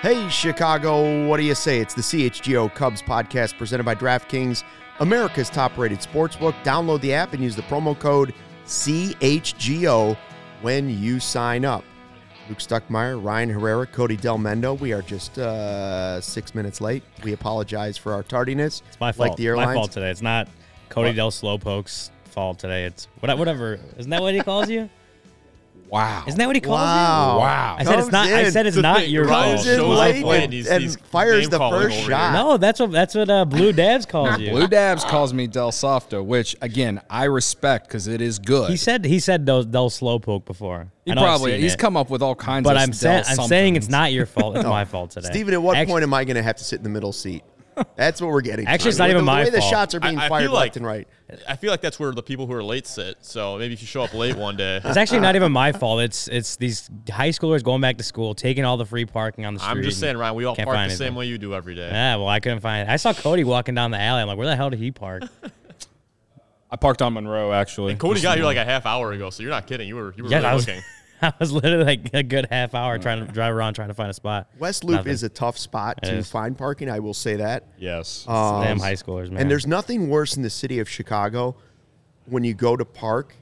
Hey, 0.00 0.28
Chicago, 0.28 1.26
what 1.26 1.38
do 1.38 1.42
you 1.42 1.56
say? 1.56 1.80
It's 1.80 1.92
the 1.92 2.02
CHGO 2.02 2.72
Cubs 2.72 3.02
podcast 3.02 3.58
presented 3.58 3.82
by 3.82 3.96
DraftKings, 3.96 4.62
America's 5.00 5.50
top 5.50 5.76
rated 5.76 5.98
sportsbook. 5.98 6.52
Download 6.62 7.00
the 7.00 7.12
app 7.12 7.32
and 7.32 7.42
use 7.42 7.56
the 7.56 7.62
promo 7.62 7.98
code 7.98 8.32
CHGO 8.64 10.16
when 10.62 10.88
you 10.88 11.18
sign 11.18 11.64
up. 11.64 11.82
Luke 12.48 12.58
Stuckmeyer, 12.58 13.22
Ryan 13.22 13.50
Herrera, 13.50 13.88
Cody 13.88 14.16
Delmendo. 14.16 14.78
We 14.78 14.92
are 14.92 15.02
just 15.02 15.36
uh, 15.36 16.20
six 16.20 16.54
minutes 16.54 16.80
late. 16.80 17.02
We 17.24 17.32
apologize 17.32 17.98
for 17.98 18.12
our 18.12 18.22
tardiness. 18.22 18.82
It's 18.86 19.00
my 19.00 19.10
fault. 19.10 19.30
Like 19.30 19.36
the 19.36 19.48
airlines. 19.48 19.66
my 19.66 19.74
fault 19.74 19.90
today. 19.90 20.10
It's 20.10 20.22
not 20.22 20.48
Cody 20.90 21.12
Del 21.12 21.32
Slowpoke's 21.32 22.12
fault 22.24 22.60
today. 22.60 22.84
It's 22.84 23.08
whatever. 23.18 23.80
Isn't 23.96 24.10
that 24.10 24.22
what 24.22 24.32
he 24.32 24.42
calls 24.42 24.70
you? 24.70 24.88
Wow. 25.90 26.24
Isn't 26.26 26.38
that 26.38 26.46
what 26.46 26.54
he 26.56 26.60
calls 26.60 26.76
Wow. 26.80 27.32
you? 27.34 27.40
Wow. 27.40 27.76
I 27.78 27.84
said 27.84 27.98
it's 27.98 28.12
not. 28.12 28.26
I 28.28 28.50
said 28.50 28.66
it's 28.66 28.76
not 28.76 29.08
your 29.08 29.26
fault. 29.26 29.46
Comes 29.56 29.66
in 29.66 29.88
late 29.88 30.22
up 30.24 30.30
and, 30.30 30.54
and 30.84 31.00
fires 31.06 31.48
the 31.48 31.58
first 31.58 31.96
shot. 32.00 32.32
No, 32.34 32.56
that's 32.58 32.78
what 32.80 32.92
that's 32.92 33.14
what 33.14 33.30
uh, 33.30 33.44
Blue 33.44 33.72
Dabs 33.72 34.04
calls 34.06 34.38
you. 34.38 34.50
Blue 34.50 34.66
Dabs 34.68 35.04
calls 35.04 35.32
me 35.32 35.46
Del 35.46 35.72
Softo, 35.72 36.22
which 36.22 36.56
again 36.60 37.00
I 37.08 37.24
respect 37.24 37.88
because 37.88 38.06
it 38.06 38.20
is 38.20 38.38
good. 38.38 38.70
He 38.70 38.76
said 38.76 39.04
he 39.04 39.18
said 39.18 39.44
Del, 39.44 39.64
Del 39.64 39.88
Slowpoke 39.88 40.44
before. 40.44 40.88
he 41.04 41.12
I 41.12 41.14
know 41.14 41.22
I've 41.22 41.26
probably 41.26 41.60
he's 41.60 41.74
it. 41.74 41.78
come 41.78 41.96
up 41.96 42.10
with 42.10 42.22
all 42.22 42.34
kinds 42.34 42.64
But 42.64 42.76
of. 42.76 42.82
I'm 42.82 42.90
Del 42.90 42.94
saying 43.24 43.24
I'm 43.40 43.46
saying 43.48 43.76
it's 43.76 43.88
not 43.88 44.12
your 44.12 44.26
fault. 44.26 44.56
It's 44.56 44.64
my 44.68 44.84
fault 44.84 45.12
today. 45.12 45.28
Steven, 45.30 45.54
at 45.54 45.62
what 45.62 45.76
Actu- 45.76 45.90
point 45.92 46.02
am 46.02 46.12
I 46.12 46.24
going 46.24 46.36
to 46.36 46.42
have 46.42 46.56
to 46.56 46.64
sit 46.64 46.76
in 46.78 46.82
the 46.82 46.90
middle 46.90 47.12
seat? 47.12 47.42
That's 47.96 48.20
what 48.20 48.30
we're 48.30 48.40
getting. 48.40 48.66
Actually, 48.66 48.90
it's 48.90 48.98
not 48.98 49.10
even 49.10 49.22
way 49.22 49.26
my 49.26 49.44
the 49.44 49.50
fault. 49.52 49.62
The 49.62 49.68
shots 49.70 49.94
are 49.94 50.00
being 50.00 50.18
I- 50.18 50.26
I 50.26 50.28
fired 50.28 50.42
feel 50.44 50.52
like- 50.52 50.62
left 50.66 50.76
and 50.76 50.86
right. 50.86 51.08
I 51.46 51.56
feel 51.56 51.70
like 51.70 51.82
that's 51.82 51.98
where 52.00 52.10
the 52.12 52.22
people 52.22 52.46
who 52.46 52.54
are 52.54 52.62
late 52.62 52.86
sit. 52.86 53.18
So 53.20 53.58
maybe 53.58 53.74
if 53.74 53.82
you 53.82 53.86
show 53.86 54.02
up 54.02 54.14
late 54.14 54.34
one 54.34 54.56
day, 54.56 54.80
It's 54.82 54.96
actually 54.96 55.20
not 55.20 55.36
even 55.36 55.52
my 55.52 55.72
fault. 55.72 56.00
It's 56.00 56.26
it's 56.28 56.56
these 56.56 56.88
high 57.10 57.28
schoolers 57.30 57.62
going 57.62 57.80
back 57.82 57.98
to 57.98 58.02
school, 58.04 58.34
taking 58.34 58.64
all 58.64 58.76
the 58.78 58.86
free 58.86 59.04
parking 59.04 59.44
on 59.44 59.52
the 59.54 59.60
street. 59.60 59.70
I'm 59.70 59.82
just 59.82 60.00
saying, 60.00 60.16
Ryan, 60.16 60.34
we 60.36 60.44
all 60.46 60.56
park 60.56 60.68
the 60.68 60.72
find 60.74 60.92
same 60.92 61.14
way 61.14 61.26
you 61.26 61.36
do 61.36 61.54
every 61.54 61.74
day. 61.74 61.88
Yeah, 61.90 62.16
well, 62.16 62.28
I 62.28 62.40
couldn't 62.40 62.60
find 62.60 62.88
it. 62.88 62.90
I 62.92 62.96
saw 62.96 63.12
Cody 63.12 63.44
walking 63.44 63.74
down 63.74 63.90
the 63.90 64.00
alley. 64.00 64.22
I'm 64.22 64.28
like, 64.28 64.38
where 64.38 64.46
the 64.46 64.56
hell 64.56 64.70
did 64.70 64.78
he 64.78 64.90
park? 64.90 65.24
I 66.70 66.76
parked 66.76 67.00
on 67.02 67.14
Monroe 67.14 67.52
actually. 67.52 67.92
And 67.92 68.00
Cody 68.00 68.20
got 68.20 68.36
here 68.36 68.44
like 68.46 68.56
a 68.58 68.64
half 68.64 68.84
hour 68.86 69.12
ago, 69.12 69.30
so 69.30 69.42
you're 69.42 69.50
not 69.50 69.66
kidding. 69.66 69.88
You 69.88 69.96
were 69.96 70.14
you 70.16 70.24
were 70.24 70.30
Yeah, 70.30 70.36
really 70.38 70.48
I 70.48 70.54
was, 70.54 70.66
looking. 70.66 70.82
I 71.22 71.32
was 71.38 71.52
literally 71.52 71.84
like 71.84 72.10
a 72.14 72.22
good 72.22 72.46
half 72.50 72.74
hour 72.74 72.98
trying 72.98 73.24
to 73.26 73.32
drive 73.32 73.54
around 73.54 73.74
trying 73.74 73.88
to 73.88 73.94
find 73.94 74.10
a 74.10 74.14
spot. 74.14 74.48
West 74.58 74.84
Loop 74.84 74.96
Nothing. 74.98 75.12
is 75.12 75.22
a 75.22 75.28
tough 75.28 75.58
spot 75.58 75.98
It 76.02 76.06
to 76.06 76.14
is. 76.16 76.30
find 76.30 76.56
parking. 76.56 76.90
I 76.90 77.00
will 77.00 77.14
say 77.14 77.36
that. 77.36 77.64
Yes. 77.78 78.24
Um, 78.28 78.62
Damn 78.62 78.78
high 78.78 78.94
schoolers, 78.94 79.30
man. 79.30 79.42
And 79.42 79.50
there's 79.50 79.66
nothing 79.66 80.08
worse 80.08 80.36
in 80.36 80.42
the 80.42 80.50
city 80.50 80.78
of 80.78 80.88
Chicago 80.88 81.56
when 82.26 82.44
you 82.44 82.54
go 82.54 82.76
to 82.76 82.84
park 82.84 83.34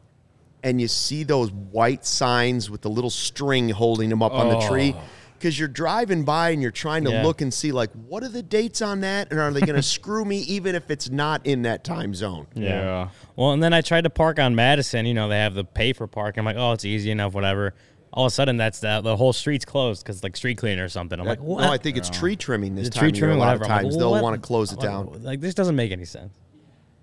and 0.62 0.80
you 0.80 0.88
see 0.88 1.22
those 1.22 1.50
white 1.52 2.04
signs 2.06 2.70
with 2.70 2.80
the 2.80 2.90
little 2.90 3.10
string 3.10 3.68
holding 3.68 4.08
them 4.10 4.22
up 4.22 4.32
on 4.32 4.48
the 4.48 4.60
tree. 4.68 4.94
Because 5.38 5.58
you're 5.58 5.68
driving 5.68 6.24
by 6.24 6.50
and 6.50 6.60
you're 6.62 6.70
trying 6.70 7.04
to 7.04 7.10
Yeah. 7.10 7.22
look 7.22 7.40
and 7.40 7.52
see, 7.52 7.72
like, 7.72 7.90
what 7.92 8.22
are 8.22 8.28
the 8.28 8.42
dates 8.42 8.80
on 8.82 9.00
that? 9.00 9.30
And 9.30 9.38
are 9.40 9.50
they 9.52 9.60
going 9.60 9.76
to 9.76 9.82
screw 9.82 10.24
me 10.24 10.38
even 10.40 10.74
if 10.74 10.90
it's 10.90 11.10
not 11.10 11.46
in 11.46 11.62
that 11.62 11.84
time 11.84 12.14
zone? 12.14 12.46
yeah. 12.54 13.08
Well, 13.36 13.52
and 13.52 13.62
then 13.62 13.72
I 13.74 13.80
tried 13.82 14.04
to 14.04 14.10
park 14.10 14.38
on 14.38 14.54
Madison. 14.54 15.04
You 15.06 15.14
know, 15.14 15.28
they 15.28 15.38
have 15.38 15.54
the 15.54 15.64
pay 15.64 15.92
for 15.92 16.06
park. 16.06 16.36
I'm 16.38 16.44
like, 16.44 16.56
oh, 16.56 16.72
it's 16.72 16.84
easy 16.84 17.10
enough, 17.10 17.34
whatever. 17.34 17.74
All 18.12 18.24
of 18.24 18.30
a 18.32 18.34
sudden, 18.34 18.56
that's 18.56 18.80
the, 18.80 19.02
the 19.02 19.14
whole 19.14 19.34
street's 19.34 19.66
closed 19.66 20.02
because 20.02 20.22
like 20.22 20.36
street 20.38 20.56
cleaner 20.56 20.84
or 20.84 20.88
something. 20.88 21.20
I'm 21.20 21.26
like, 21.26 21.40
what? 21.40 21.60
No, 21.60 21.70
I 21.70 21.76
think 21.76 21.98
it's 21.98 22.08
tree 22.08 22.34
trimming 22.34 22.74
this 22.74 22.84
The 22.88 22.90
time. 22.94 23.00
tree 23.00 23.08
of 23.10 23.14
year. 23.16 23.20
trimming, 23.26 23.36
a 23.36 23.40
lot 23.40 23.46
whatever. 23.58 23.64
of 23.64 23.70
I'm 23.70 23.76
like, 23.76 23.82
times 23.84 23.96
they'll 23.98 24.22
want 24.22 24.40
to 24.42 24.46
close 24.46 24.72
it 24.72 24.78
Like, 24.78 24.88
down. 24.88 25.22
Like 25.22 25.40
this 25.42 25.52
doesn't 25.54 25.76
make 25.76 25.92
any 25.92 26.06
sense. 26.06 26.32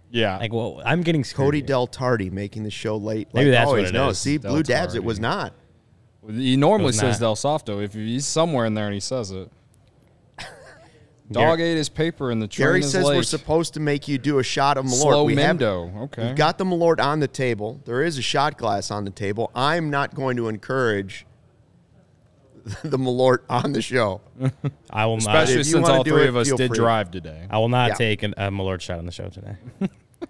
Yeah. 0.09 0.37
Like, 0.37 0.51
well, 0.53 0.81
I'm 0.83 1.01
getting 1.01 1.23
screwed 1.23 1.45
Cody 1.47 1.57
here. 1.59 1.67
Del 1.67 1.85
Tardy 1.87 2.29
making 2.31 2.63
the 2.63 2.71
show 2.71 2.97
late. 2.97 3.27
Maybe 3.33 3.51
like 3.51 3.59
that's 3.59 3.67
what 3.67 3.75
always. 3.77 3.89
it 3.89 3.93
no, 3.93 4.09
is. 4.09 4.17
see, 4.19 4.37
Del 4.39 4.53
Blue 4.53 4.63
Dabs, 4.63 4.95
it 4.95 5.03
was 5.03 5.19
not. 5.19 5.53
He 6.29 6.55
normally 6.57 6.93
says 6.93 7.19
not. 7.19 7.25
Del 7.27 7.35
Softo. 7.35 7.79
If 7.83 7.93
he's 7.93 8.25
somewhere 8.25 8.65
in 8.65 8.73
there 8.73 8.85
and 8.85 8.93
he 8.93 8.99
says 8.99 9.31
it. 9.31 9.49
Dog 11.31 11.59
ate 11.59 11.77
his 11.77 11.89
paper 11.89 12.31
in 12.31 12.39
the 12.39 12.47
train 12.47 12.65
Gary 12.67 12.79
is 12.81 12.91
says 12.91 13.05
late. 13.05 13.15
we're 13.15 13.23
supposed 13.23 13.73
to 13.75 13.79
make 13.79 14.07
you 14.07 14.17
do 14.17 14.39
a 14.39 14.43
shot 14.43 14.77
of 14.77 14.85
Malort. 14.85 15.01
Slow 15.01 15.23
we 15.23 15.35
have, 15.37 15.57
Mendo. 15.57 16.03
Okay. 16.03 16.27
We've 16.27 16.35
got 16.35 16.57
the 16.57 16.65
Malort 16.65 16.99
on 16.99 17.19
the 17.19 17.27
table. 17.27 17.79
There 17.85 18.03
is 18.03 18.17
a 18.17 18.21
shot 18.21 18.57
glass 18.57 18.91
on 18.91 19.03
the 19.05 19.09
table. 19.09 19.49
I'm 19.55 19.89
not 19.89 20.13
going 20.13 20.37
to 20.37 20.47
encourage 20.49 21.25
the 22.83 22.97
Malort 22.97 23.39
on 23.49 23.73
the 23.73 23.81
show. 23.81 24.21
I 24.89 25.05
will 25.05 25.17
not. 25.17 25.43
Especially 25.43 25.53
if 25.53 25.57
you 25.59 25.63
since 25.65 25.83
wanna 25.83 25.93
all 25.97 26.03
three 26.03 26.23
it, 26.23 26.29
of 26.29 26.35
us 26.37 26.47
feel 26.47 26.57
did 26.57 26.69
free. 26.69 26.77
drive 26.77 27.09
today. 27.11 27.47
I 27.49 27.57
will 27.57 27.69
not 27.69 27.89
Yeah. 27.91 27.95
take 27.95 28.23
an, 28.23 28.33
a 28.37 28.49
Malort 28.51 28.81
shot 28.81 28.99
on 28.99 29.05
the 29.05 29.11
show 29.11 29.29
today. 29.29 29.55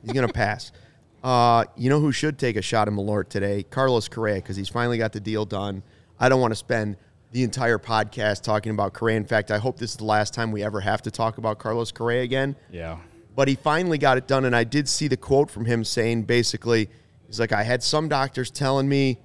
He's 0.01 0.11
going 0.13 0.27
to 0.27 0.33
pass. 0.33 0.71
Uh, 1.23 1.63
you 1.77 1.89
know 1.89 1.99
who 1.99 2.11
should 2.11 2.37
take 2.37 2.55
a 2.57 2.61
shot 2.61 2.87
at 2.87 2.93
Malort 2.93 3.29
today? 3.29 3.63
Carlos 3.63 4.07
Correa, 4.09 4.35
because 4.35 4.57
he's 4.57 4.69
finally 4.69 4.97
got 4.97 5.13
the 5.13 5.19
deal 5.21 5.45
done. 5.45 5.81
I 6.19 6.27
don't 6.29 6.41
want 6.41 6.51
to 6.51 6.57
spend 6.57 6.97
the 7.31 7.43
entire 7.43 7.79
podcast 7.79 8.43
talking 8.43 8.71
about 8.71 8.93
Correa. 8.93 9.17
In 9.17 9.25
fact, 9.25 9.49
I 9.49 9.57
hope 9.57 9.77
this 9.77 9.91
is 9.91 9.97
the 9.97 10.05
last 10.05 10.33
time 10.33 10.51
we 10.51 10.63
ever 10.63 10.81
have 10.81 11.01
to 11.03 11.11
talk 11.11 11.37
about 11.37 11.59
Carlos 11.59 11.91
Correa 11.91 12.23
again. 12.23 12.55
Yeah. 12.71 12.97
but 13.35 13.47
he 13.47 13.55
finally 13.55 13.97
got 13.97 14.17
it 14.17 14.27
done. 14.27 14.45
And 14.45 14.55
I 14.55 14.63
did 14.63 14.87
see 14.87 15.07
the 15.07 15.17
quote 15.17 15.49
from 15.49 15.65
him 15.65 15.83
saying 15.83 16.23
basically, 16.23 16.89
he's 17.25 17.39
like, 17.39 17.51
I 17.51 17.63
had 17.63 17.81
some 17.81 18.07
doctors 18.09 18.51
telling 18.51 18.87
me, 18.87 19.17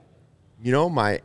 you 0.63 0.73
know, 0.73 0.89
my 0.89 1.21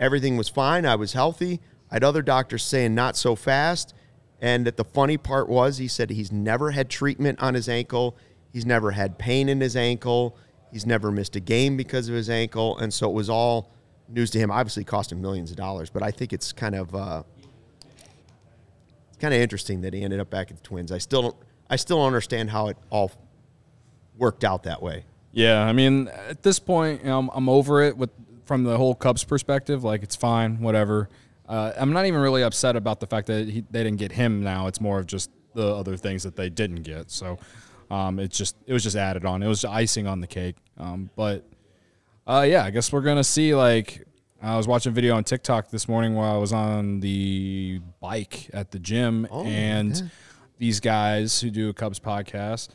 everything 0.00 0.36
was 0.36 0.48
fine, 0.48 0.86
I 0.86 0.94
was 0.94 1.12
healthy. 1.12 1.60
I 1.90 1.96
had 1.96 2.04
other 2.04 2.22
doctors 2.22 2.62
saying 2.64 2.94
not 2.94 3.16
so 3.16 3.34
fast. 3.36 3.94
And 4.40 4.66
that 4.66 4.76
the 4.76 4.84
funny 4.84 5.16
part 5.18 5.48
was, 5.48 5.78
he 5.78 5.88
said 5.88 6.10
he's 6.10 6.32
never 6.32 6.70
had 6.70 6.88
treatment 6.88 7.40
on 7.42 7.54
his 7.54 7.68
ankle. 7.68 8.16
He's 8.54 8.64
never 8.64 8.92
had 8.92 9.18
pain 9.18 9.50
in 9.50 9.60
his 9.60 9.76
ankle. 9.76 10.38
He's 10.72 10.86
never 10.86 11.10
missed 11.10 11.36
a 11.36 11.40
game 11.40 11.76
because 11.76 12.08
of 12.08 12.14
his 12.14 12.30
ankle. 12.30 12.78
And 12.78 12.94
so 12.94 13.10
it 13.10 13.12
was 13.12 13.28
all 13.28 13.72
news 14.08 14.30
to 14.30 14.38
him. 14.38 14.50
Obviously, 14.50 14.84
cost 14.84 15.12
him 15.12 15.20
millions 15.20 15.50
of 15.50 15.56
dollars, 15.56 15.90
but 15.90 16.02
I 16.02 16.12
think 16.12 16.32
it's 16.32 16.52
kind 16.52 16.76
of 16.76 16.94
uh, 16.94 17.24
it's 19.08 19.18
kind 19.18 19.34
of 19.34 19.40
interesting 19.40 19.80
that 19.82 19.92
he 19.92 20.02
ended 20.02 20.20
up 20.20 20.30
back 20.30 20.50
at 20.50 20.56
the 20.56 20.62
Twins. 20.62 20.92
I 20.92 20.98
still 20.98 21.22
don't 21.22 21.36
I 21.68 21.76
still 21.76 21.98
don't 21.98 22.06
understand 22.06 22.50
how 22.50 22.68
it 22.68 22.76
all 22.90 23.10
worked 24.16 24.44
out 24.44 24.62
that 24.62 24.80
way. 24.80 25.04
Yeah, 25.32 25.64
I 25.64 25.72
mean, 25.72 26.06
at 26.28 26.44
this 26.44 26.60
point, 26.60 27.00
you 27.00 27.08
know, 27.08 27.18
I'm, 27.18 27.30
I'm 27.34 27.48
over 27.48 27.82
it 27.82 27.96
with 27.96 28.10
from 28.44 28.62
the 28.62 28.76
whole 28.76 28.94
Cubs 28.94 29.24
perspective. 29.24 29.82
Like, 29.82 30.04
it's 30.04 30.14
fine, 30.14 30.60
whatever. 30.60 31.08
Uh, 31.48 31.72
I'm 31.76 31.92
not 31.92 32.06
even 32.06 32.20
really 32.20 32.42
upset 32.44 32.76
about 32.76 33.00
the 33.00 33.06
fact 33.08 33.26
that 33.26 33.48
he, 33.48 33.64
they 33.68 33.82
didn't 33.82 33.98
get 33.98 34.12
him. 34.12 34.44
Now 34.44 34.68
it's 34.68 34.80
more 34.80 35.00
of 35.00 35.06
just 35.06 35.30
the 35.54 35.74
other 35.74 35.96
things 35.96 36.22
that 36.22 36.36
they 36.36 36.50
didn't 36.50 36.82
get. 36.82 37.10
So, 37.10 37.38
um, 37.90 38.18
it's 38.18 38.36
just 38.36 38.56
it 38.66 38.72
was 38.72 38.82
just 38.82 38.96
added 38.96 39.24
on. 39.24 39.42
It 39.42 39.48
was 39.48 39.64
icing 39.64 40.06
on 40.06 40.20
the 40.20 40.26
cake. 40.26 40.56
Um, 40.78 41.10
but 41.16 41.44
uh, 42.26 42.46
yeah, 42.48 42.64
I 42.64 42.70
guess 42.70 42.92
we're 42.92 43.02
gonna 43.02 43.24
see. 43.24 43.54
Like, 43.54 44.06
I 44.42 44.56
was 44.56 44.66
watching 44.66 44.90
a 44.90 44.94
video 44.94 45.16
on 45.16 45.24
TikTok 45.24 45.70
this 45.70 45.88
morning 45.88 46.14
while 46.14 46.34
I 46.34 46.38
was 46.38 46.52
on 46.52 47.00
the 47.00 47.80
bike 48.00 48.50
at 48.52 48.70
the 48.70 48.78
gym, 48.78 49.26
and 49.46 50.10
these 50.58 50.80
guys 50.80 51.40
who 51.40 51.50
do 51.50 51.68
a 51.68 51.74
Cubs 51.74 52.00
podcast 52.00 52.68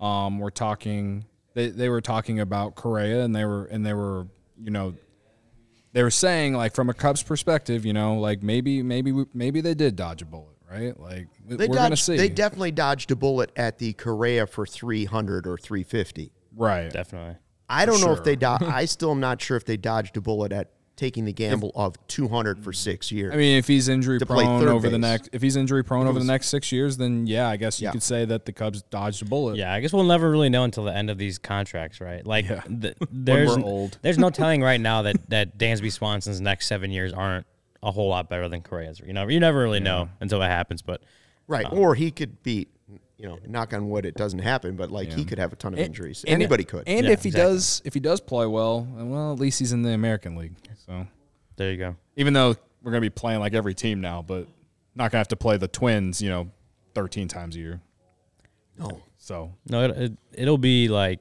um, 0.00 0.38
were 0.38 0.50
talking. 0.50 1.24
They 1.54 1.68
they 1.68 1.88
were 1.88 2.00
talking 2.00 2.40
about 2.40 2.74
Correa, 2.74 3.22
and 3.24 3.34
they 3.34 3.44
were 3.44 3.66
and 3.66 3.84
they 3.86 3.94
were 3.94 4.26
you 4.62 4.70
know 4.70 4.94
they 5.94 6.02
were 6.02 6.10
saying 6.10 6.54
like 6.54 6.74
from 6.74 6.90
a 6.90 6.94
Cubs 6.94 7.22
perspective, 7.22 7.86
you 7.86 7.92
know, 7.92 8.18
like 8.18 8.42
maybe 8.42 8.82
maybe 8.82 9.24
maybe 9.32 9.60
they 9.60 9.74
did 9.74 9.96
dodge 9.96 10.22
a 10.22 10.24
bullet, 10.24 10.53
right? 10.74 10.98
Like 11.00 11.28
we- 11.46 11.56
they 11.56 11.68
we're 11.68 11.74
going 11.76 11.90
to 11.90 11.96
see. 11.96 12.16
They 12.16 12.28
definitely 12.28 12.72
dodged 12.72 13.10
a 13.10 13.16
bullet 13.16 13.50
at 13.56 13.78
the 13.78 13.92
Correa 13.94 14.46
for 14.46 14.66
300 14.66 15.46
or 15.46 15.56
350. 15.56 16.32
right? 16.56 16.90
Definitely. 16.92 17.36
I 17.68 17.86
don't 17.86 18.00
know 18.00 18.12
if 18.12 18.24
they 18.24 18.36
do- 18.36 18.46
I 18.60 18.84
still 18.84 19.10
am 19.10 19.20
not 19.20 19.40
sure 19.40 19.56
if 19.56 19.64
they 19.64 19.76
dodged 19.76 20.16
a 20.16 20.20
bullet 20.20 20.52
at 20.52 20.70
taking 20.96 21.24
the 21.24 21.32
gamble 21.32 21.72
of 21.74 21.96
200 22.06 22.62
for 22.62 22.72
6 22.72 23.10
years. 23.10 23.34
I 23.34 23.36
mean, 23.36 23.58
if 23.58 23.66
he's 23.66 23.88
injury 23.88 24.20
prone 24.20 24.60
third 24.60 24.68
over 24.68 24.88
the 24.88 24.98
next, 24.98 25.28
if 25.32 25.42
he's 25.42 25.56
injury 25.56 25.82
prone 25.82 26.06
over 26.06 26.20
the 26.20 26.24
next 26.24 26.46
six 26.50 26.70
years, 26.70 26.96
then 26.98 27.26
yeah, 27.26 27.48
I 27.48 27.56
guess 27.56 27.80
you 27.80 27.86
Yeah. 27.86 27.90
could 27.92 28.02
say 28.04 28.24
that 28.26 28.44
the 28.44 28.52
Cubs 28.52 28.82
dodged 28.82 29.20
a 29.22 29.24
bullet. 29.24 29.56
Yeah, 29.56 29.72
I 29.74 29.80
guess 29.80 29.92
we'll 29.92 30.04
never 30.04 30.30
really 30.30 30.50
know 30.50 30.62
until 30.62 30.84
the 30.84 30.94
end 30.94 31.10
of 31.10 31.18
these 31.18 31.36
contracts, 31.36 32.00
right? 32.00 32.24
Like, 32.24 32.48
Yeah. 32.48 32.60
th- 32.60 32.94
there's 33.10 33.56
we're 33.56 33.64
old. 33.64 33.98
there's 34.02 34.18
no 34.18 34.30
telling 34.40 34.62
right 34.62 34.80
now 34.80 35.02
that 35.02 35.16
that 35.30 35.58
Dansby 35.58 35.90
Swanson's 35.90 36.40
next 36.40 36.66
seven 36.68 36.92
years 36.92 37.12
aren't 37.12 37.44
a 37.84 37.90
whole 37.92 38.08
lot 38.08 38.28
better 38.28 38.48
than 38.48 38.62
Correa's. 38.62 39.00
You 39.00 39.12
know, 39.12 39.28
you 39.28 39.38
never 39.38 39.60
really 39.60 39.80
know 39.80 40.08
until 40.20 40.42
it 40.42 40.48
happens. 40.48 40.82
But 40.82 41.02
right. 41.46 41.66
Um, 41.66 41.78
or 41.78 41.94
he 41.94 42.10
could 42.10 42.42
be 42.42 42.66
you 43.16 43.28
know, 43.28 43.38
knock 43.46 43.72
on 43.72 43.88
wood 43.88 44.04
it 44.04 44.16
doesn't 44.16 44.40
happen, 44.40 44.74
but 44.74 44.90
like 44.90 45.12
he 45.12 45.24
could 45.24 45.38
have 45.38 45.52
a 45.52 45.56
ton 45.56 45.72
of 45.72 45.78
injuries. 45.78 46.24
And- 46.24 46.34
Anybody 46.34 46.64
could. 46.64 46.82
And 46.88 47.06
Yeah, 47.06 47.12
if 47.12 47.22
he 47.22 47.28
exactly. 47.28 47.54
does, 47.54 47.82
if 47.84 47.94
he 47.94 48.00
does 48.00 48.20
play 48.20 48.44
well, 48.46 48.86
well, 48.92 49.32
at 49.32 49.38
least 49.38 49.60
he's 49.60 49.72
in 49.72 49.82
the 49.82 49.90
American 49.90 50.34
League. 50.36 50.54
So 50.84 51.06
there 51.56 51.70
you 51.70 51.78
go. 51.78 51.96
even 52.16 52.34
though 52.34 52.56
we're 52.82 52.90
gonna 52.90 53.00
be 53.00 53.10
playing 53.10 53.38
like 53.40 53.54
every 53.54 53.72
team 53.72 54.00
now, 54.00 54.20
but 54.20 54.48
not 54.96 55.10
gonna 55.12 55.20
have 55.20 55.28
to 55.28 55.36
play 55.36 55.56
the 55.56 55.68
Twins, 55.68 56.20
you 56.20 56.28
know, 56.28 56.50
thirteen 56.94 57.28
times 57.28 57.54
a 57.56 57.60
year. 57.60 57.80
no. 58.78 59.00
So 59.16 59.54
No, 59.70 59.84
it, 59.84 59.90
it, 59.92 60.12
it'll 60.34 60.58
be 60.58 60.88
like 60.88 61.20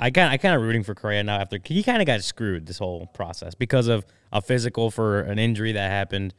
I 0.00 0.10
kind 0.10 0.32
I 0.32 0.38
kind 0.38 0.54
of 0.54 0.62
rooting 0.62 0.82
for 0.82 0.94
Correa 0.94 1.22
now 1.22 1.36
after 1.36 1.58
he 1.62 1.82
kind 1.82 2.00
of 2.00 2.06
got 2.06 2.22
screwed 2.24 2.66
this 2.66 2.78
whole 2.78 3.06
process 3.06 3.54
because 3.54 3.86
of 3.86 4.06
a 4.32 4.40
physical 4.40 4.90
for 4.90 5.20
an 5.20 5.38
injury 5.38 5.72
that 5.72 5.90
happened 5.90 6.34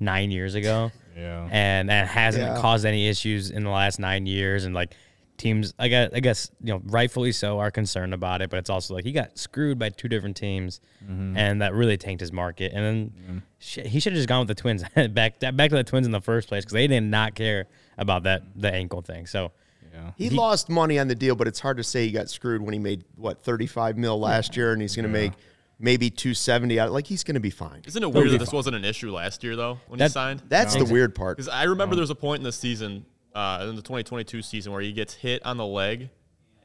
nine 0.00 0.30
years 0.30 0.54
ago. 0.54 0.90
Yeah. 1.16 1.48
and 1.52 1.90
that 1.90 2.08
hasn't 2.08 2.44
Yeah. 2.44 2.60
caused 2.60 2.84
any 2.84 3.06
issues 3.06 3.52
in 3.52 3.62
the 3.62 3.70
last 3.70 4.00
nine 4.00 4.26
years, 4.26 4.64
and 4.64 4.74
like 4.74 4.96
teams, 5.36 5.72
I 5.78 5.86
guess, 5.86 6.10
I 6.12 6.18
guess 6.18 6.50
you 6.60 6.72
know, 6.72 6.82
rightfully 6.86 7.30
so, 7.30 7.60
are 7.60 7.70
concerned 7.70 8.14
about 8.14 8.42
it. 8.42 8.50
But 8.50 8.58
it's 8.58 8.70
also 8.70 8.94
like 8.94 9.04
he 9.04 9.12
got 9.12 9.38
screwed 9.38 9.78
by 9.78 9.90
two 9.90 10.08
different 10.08 10.36
teams, 10.36 10.80
mm-hmm. 11.04 11.36
and 11.36 11.62
that 11.62 11.72
really 11.72 11.96
tanked 11.96 12.20
his 12.20 12.32
market. 12.32 12.72
And 12.74 12.84
then 12.84 13.12
mm-hmm. 13.16 13.38
shit, 13.60 13.86
he 13.86 14.00
should 14.00 14.12
have 14.12 14.18
just 14.18 14.28
gone 14.28 14.40
with 14.40 14.48
the 14.48 14.60
Twins 14.60 14.82
back 15.10 15.38
back 15.38 15.70
to 15.70 15.76
the 15.76 15.84
Twins 15.84 16.06
in 16.06 16.12
the 16.12 16.20
first 16.20 16.48
place 16.48 16.64
because 16.64 16.72
they 16.72 16.88
did 16.88 17.02
not 17.02 17.36
care 17.36 17.66
about 17.96 18.24
that 18.24 18.42
the 18.56 18.72
ankle 18.72 19.02
thing. 19.02 19.26
So 19.26 19.52
Yeah. 19.94 20.10
He, 20.16 20.30
lost 20.30 20.68
money 20.68 20.98
on 20.98 21.06
the 21.08 21.14
deal, 21.14 21.36
but 21.36 21.46
it's 21.46 21.60
hard 21.60 21.76
to 21.76 21.84
say 21.84 22.06
he 22.06 22.10
got 22.12 22.28
screwed 22.28 22.60
when 22.60 22.72
he 22.72 22.80
made 22.80 23.04
what 23.14 23.42
35 23.42 23.96
mil 23.96 24.18
last 24.18 24.56
year, 24.56 24.72
and 24.72 24.82
he's 24.82 24.96
going 24.96 25.04
to 25.04 25.08
make 25.08 25.32
maybe 25.78 26.10
270 26.10 26.80
out. 26.80 26.92
Like 26.92 27.06
he's 27.06 27.22
going 27.22 27.34
to 27.34 27.40
be 27.40 27.50
fine. 27.50 27.82
Isn't 27.86 28.02
it 28.02 28.12
weird 28.12 28.30
that 28.30 28.38
this 28.38 28.52
wasn't 28.52 28.76
an 28.76 28.84
issue 28.84 29.12
last 29.12 29.44
year 29.44 29.56
though 29.56 29.78
when 29.86 29.98
That- 29.98 30.06
he 30.06 30.12
signed? 30.12 30.42
That's 30.48 30.74
the 30.74 30.84
weird 30.84 31.14
part. 31.14 31.36
Because 31.36 31.48
I 31.48 31.64
remember 31.64 31.94
there 31.94 32.02
was 32.02 32.10
a 32.10 32.16
point 32.16 32.40
in 32.40 32.44
the 32.44 32.52
season, 32.52 33.06
uh, 33.34 33.66
in 33.68 33.76
the 33.76 33.82
2022 33.82 34.42
season, 34.42 34.72
where 34.72 34.82
he 34.82 34.92
gets 34.92 35.14
hit 35.14 35.44
on 35.46 35.56
the 35.56 35.66
leg, 35.66 36.10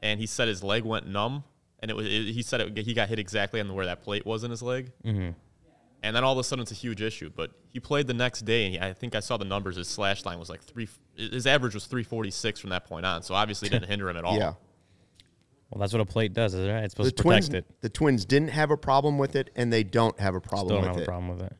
and 0.02 0.18
he 0.18 0.26
said 0.26 0.48
his 0.48 0.62
leg 0.62 0.84
went 0.84 1.06
numb, 1.06 1.44
and 1.80 1.90
it 1.90 1.94
was 1.94 2.06
it, 2.06 2.32
he 2.32 2.42
said 2.42 2.60
it, 2.60 2.78
he 2.78 2.94
got 2.94 3.08
hit 3.08 3.18
exactly 3.18 3.60
on 3.60 3.72
where 3.74 3.86
that 3.86 4.02
plate 4.02 4.26
was 4.26 4.44
in 4.44 4.50
his 4.50 4.62
leg, 4.62 4.92
mm-hmm. 5.04 5.30
And 6.02 6.14
then 6.16 6.24
all 6.24 6.32
of 6.32 6.38
a 6.38 6.44
sudden 6.44 6.62
it's 6.62 6.72
a 6.72 6.74
huge 6.74 7.02
issue. 7.02 7.30
But 7.34 7.50
he 7.70 7.80
played 7.80 8.06
the 8.06 8.14
next 8.14 8.42
day, 8.44 8.64
and 8.66 8.74
he, 8.74 8.80
I 8.80 8.92
think 8.92 9.14
I 9.14 9.20
saw 9.20 9.36
the 9.36 9.44
numbers. 9.44 9.76
His 9.76 9.88
slash 9.88 10.24
line 10.24 10.38
was 10.38 10.48
like 10.48 10.62
three. 10.62 10.88
His 11.16 11.46
average 11.46 11.74
was 11.74 11.86
346 11.86 12.60
from 12.60 12.70
that 12.70 12.84
point 12.86 13.04
on, 13.06 13.22
so 13.22 13.34
obviously 13.34 13.66
it 13.68 13.72
didn't 13.72 13.88
hinder 13.88 14.08
him 14.08 14.16
at 14.16 14.24
all. 14.24 14.36
Yeah. 14.38 14.54
well, 15.70 15.80
that's 15.80 15.92
what 15.92 16.00
a 16.00 16.06
plate 16.06 16.32
does, 16.32 16.54
is 16.54 16.66
it? 16.66 16.70
It's 16.70 16.94
The 16.94 17.04
supposed 17.04 17.16
to 17.18 17.22
protect 17.22 17.46
twins, 17.46 17.54
it. 17.54 17.80
the 17.82 17.88
twins 17.88 18.24
didn't 18.24 18.48
have 18.48 18.70
a 18.70 18.76
problem 18.76 19.18
with 19.18 19.36
it, 19.36 19.50
and 19.54 19.72
they 19.72 19.84
don't 19.84 20.18
have 20.18 20.34
a 20.34 20.40
Still 20.40 20.48
problem 20.50 20.68
don't 20.68 20.78
with 20.80 20.86
have 20.88 20.96
a 20.96 21.02
it. 21.02 21.06
problem 21.06 21.28
with 21.28 21.42
it. 21.42 21.56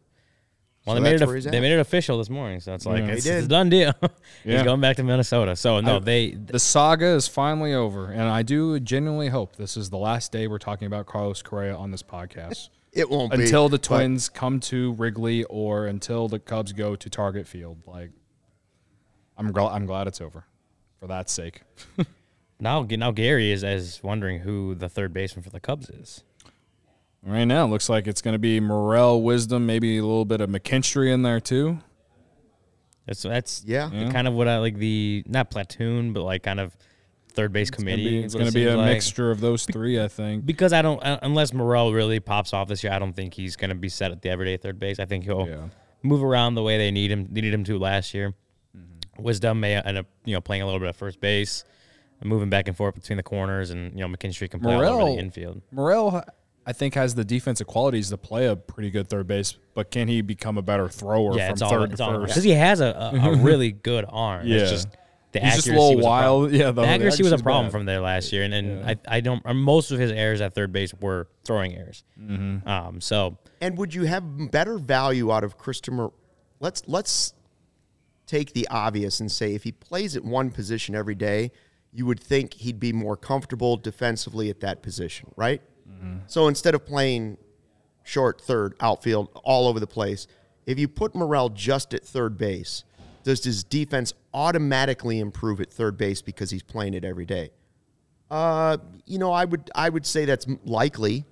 Well, 0.87 0.97
So 0.97 1.03
they 1.03 1.11
made 1.13 1.21
it. 1.21 1.51
They 1.51 1.61
made 1.61 1.73
it 1.73 1.79
official 1.79 2.17
this 2.17 2.31
morning, 2.31 2.59
so 2.61 2.73
it's 2.73 2.87
like 2.87 3.03
Yeah. 3.03 3.11
it's, 3.11 3.27
it's 3.27 3.45
a 3.45 3.49
done 3.49 3.69
deal. 3.69 3.93
He's 4.43 4.55
Yeah. 4.55 4.65
going 4.65 4.81
back 4.81 4.97
to 4.97 5.03
Minnesota. 5.05 5.55
So 5.55 5.81
no, 5.81 6.01
they 6.01 6.31
The 6.31 6.59
saga 6.59 7.05
is 7.09 7.29
finally 7.29 7.75
over, 7.75 8.07
and 8.11 8.23
I 8.23 8.43
do 8.43 8.81
genuinely 8.81 9.29
hope 9.29 9.57
this 9.57 9.77
is 9.77 9.91
the 9.91 9.99
last 9.99 10.33
day 10.33 10.47
we're 10.49 10.57
talking 10.59 10.87
about 10.87 11.05
Carlos 11.05 11.43
Correa 11.43 11.77
on 11.77 11.91
this 11.91 12.03
podcast. 12.03 12.71
It 12.93 13.09
won't 13.09 13.33
be 13.33 13.43
until 13.43 13.69
the 13.69 13.77
but 13.79 13.83
Twins 13.85 14.29
come 14.29 14.59
to 14.61 14.93
Wrigley 14.95 15.45
or 15.45 15.87
until 15.87 16.29
the 16.29 16.39
Cubs 16.41 16.73
go 16.73 16.97
to 16.97 17.09
Target 17.11 17.47
Field. 17.47 17.79
Like, 17.87 18.11
I'm 19.37 19.53
gl- 19.53 19.73
I'm 19.73 19.87
glad 19.87 20.07
it's 20.09 20.21
over, 20.21 20.45
for 20.99 21.07
that 21.07 21.31
sake. 21.31 21.63
now 22.61 22.85
now 22.89 23.11
Gary 23.13 23.53
is 23.53 23.63
is 23.63 24.01
wondering 24.03 24.41
who 24.41 24.75
the 24.75 24.89
third 24.89 25.13
baseman 25.13 25.43
for 25.45 25.51
the 25.51 25.61
Cubs 25.61 25.89
is. 25.89 26.25
Right 27.23 27.45
now, 27.45 27.67
it 27.67 27.69
looks 27.69 27.89
like 27.89 28.07
it's 28.07 28.23
going 28.23 28.33
to 28.33 28.39
be 28.39 28.61
Morel, 28.61 29.23
Wisdom, 29.23 29.67
maybe 29.67 29.99
a 29.99 30.03
little 30.03 30.25
bit 30.25 30.41
of 30.41 30.49
McKinstry 30.49 31.13
in 31.13 31.23
there 31.23 31.39
too. 31.39 31.79
That's 33.07 33.23
that's 33.23 33.63
Yeah. 33.67 33.91
Yeah. 33.93 34.11
kind 34.11 34.27
of 34.27 34.35
what 34.35 34.49
I 34.49 34.59
like 34.59 34.77
the 34.77 35.23
not 35.27 35.51
platoon, 35.51 36.13
but 36.13 36.23
like 36.23 36.43
kind 36.43 36.59
of 36.61 36.77
third 37.31 37.53
base 37.53 37.71
committee. 37.71 38.23
it's 38.23 38.35
going 38.35 38.47
to 38.47 38.53
be 38.53 38.67
a 38.67 38.77
like. 38.77 38.87
mixture 38.93 39.31
of 39.31 39.41
those 39.41 39.65
three, 39.65 40.01
I 40.01 40.09
think. 40.09 40.45
Because 40.47 40.73
I 40.73 40.83
don't 40.83 41.03
uh, 41.05 41.19
unless 41.23 41.53
Morel 41.53 41.93
really 41.93 42.21
pops 42.21 42.53
off 42.53 42.69
this 42.69 42.85
year, 42.85 42.93
I 42.93 42.99
don't 42.99 43.15
think 43.15 43.35
he's 43.35 43.57
going 43.57 43.71
to 43.71 43.75
be 43.75 43.89
set 43.89 44.11
at 44.13 44.23
the 44.23 44.31
everyday 44.31 44.57
third 44.57 44.79
base. 44.79 44.99
I 45.01 45.05
think 45.07 45.25
he'll 45.25 45.49
Yeah. 45.49 45.69
move 46.03 46.23
around 46.23 46.55
the 46.55 46.63
way 46.63 46.77
they 46.79 46.91
need 46.91 47.11
him. 47.11 47.25
They 47.31 47.41
needed 47.41 47.55
him 47.55 47.65
to 47.65 47.79
last 47.79 48.13
year. 48.15 48.35
Mm-hmm. 48.77 49.23
Wisdom 49.23 49.61
may 49.61 49.77
end 49.77 49.99
up 49.99 50.07
you 50.25 50.35
know 50.35 50.41
playing 50.41 50.63
a 50.63 50.67
little 50.67 50.81
bit 50.81 50.89
of 50.89 50.97
first 50.97 51.21
base, 51.21 51.65
moving 52.23 52.51
back 52.51 52.69
and 52.69 52.77
forth 52.77 52.95
between 52.95 53.17
the 53.17 53.23
corners, 53.23 53.71
and 53.71 53.93
you 53.99 54.07
know 54.07 54.09
McKinstry 54.15 54.51
can 54.51 54.61
play 54.61 54.75
all 54.75 54.85
over 54.85 55.13
the 55.13 55.19
infield. 55.19 55.63
Morel, 55.73 56.23
I 56.67 56.73
think, 56.75 56.95
has 56.95 57.15
the 57.15 57.25
defensive 57.25 57.67
qualities 57.67 58.11
to 58.11 58.19
play 58.19 58.47
a 58.47 58.55
pretty 58.55 58.91
good 58.91 59.09
third 59.09 59.27
base, 59.27 59.57
but 59.75 59.91
can 59.91 60.09
he 60.09 60.21
become 60.21 60.59
a 60.59 60.63
better 60.63 60.89
thrower 60.89 61.37
Yeah, 61.37 61.47
from 61.49 61.53
it's 61.55 61.63
all 61.63 61.71
to 61.71 61.77
all 62.05 62.13
first? 62.21 62.27
because 62.29 62.45
he 62.45 62.51
has 62.51 62.81
a, 62.81 63.13
a, 63.15 63.31
a 63.33 63.37
really 63.43 63.73
good 63.73 64.05
arm. 64.09 64.47
Yeah. 64.47 64.59
It's 64.59 64.71
just 64.71 64.89
the 65.33 65.39
He's 65.41 65.49
accuracy 65.49 65.71
just 65.71 65.77
a 65.77 65.81
little 65.81 65.97
was 65.97 66.05
problem. 66.07 66.41
wild. 66.43 66.53
Yeah, 66.53 66.67
the, 66.73 66.83
The 66.83 66.89
accuracy 66.89 67.23
was 67.23 67.33
a 67.33 67.39
problem 67.39 67.67
bad. 67.67 67.73
from 67.73 67.85
there 67.87 68.01
last 68.01 68.33
year, 68.33 68.43
and, 68.43 68.53
and 68.55 68.81
Yeah. 68.81 68.95
I, 69.09 69.17
I 69.17 69.21
don't. 69.21 69.45
uh, 69.47 69.55
Most 69.55 69.91
of 69.93 69.99
his 69.99 70.11
errors 70.11 70.41
at 70.41 70.55
third 70.55 70.73
base 70.73 70.93
were 70.95 71.29
throwing 71.45 71.75
errors. 71.77 72.03
Mm-hmm. 72.21 72.67
Um, 72.69 73.01
so 73.01 73.39
And 73.61 73.79
would 73.79 73.95
you 73.95 74.05
have 74.05 74.51
better 74.51 74.79
value 74.79 75.31
out 75.33 75.45
of 75.45 75.57
Christopher? 75.57 76.11
Let's 76.59 76.83
let's 76.87 77.35
take 78.27 78.53
the 78.53 78.67
obvious 78.69 79.21
and 79.21 79.31
say 79.31 79.55
if 79.55 79.65
he 79.65 79.73
plays 79.73 80.17
at 80.17 80.25
one 80.25 80.51
position 80.51 80.95
every 80.95 81.15
day, 81.15 81.51
you 81.93 82.07
would 82.07 82.21
think 82.21 82.55
he'd 82.55 82.79
be 82.79 82.93
more 82.93 83.17
comfortable 83.17 83.77
defensively 83.77 84.51
at 84.51 84.61
that 84.61 84.83
position, 84.83 85.31
right? 85.37 85.63
So 86.29 86.49
instead 86.49 86.75
of 86.75 86.87
playing 86.87 87.37
short, 88.05 88.41
third, 88.41 88.75
outfield, 88.81 89.29
all 89.45 89.67
over 89.69 89.79
the 89.81 89.87
place, 89.87 90.27
if 90.65 90.79
you 90.79 90.89
put 90.89 91.15
Morel 91.15 91.51
just 91.51 91.93
at 91.93 92.05
third 92.05 92.39
base, 92.39 92.85
does 93.23 93.45
his 93.45 93.65
defense 93.65 94.13
automatically 94.33 95.19
improve 95.19 95.61
at 95.61 95.73
third 95.73 95.97
base 95.97 96.23
because 96.23 96.51
he's 96.51 96.63
playing 96.63 96.95
it 96.95 97.05
every 97.05 97.27
day? 97.27 97.51
Uh, 98.31 98.79
you 99.07 99.19
know, 99.19 99.33
I 99.33 99.45
would 99.45 99.71
I 99.75 99.89
would 99.89 100.07
say 100.07 100.25
that's 100.25 100.47
likely. 100.65 101.25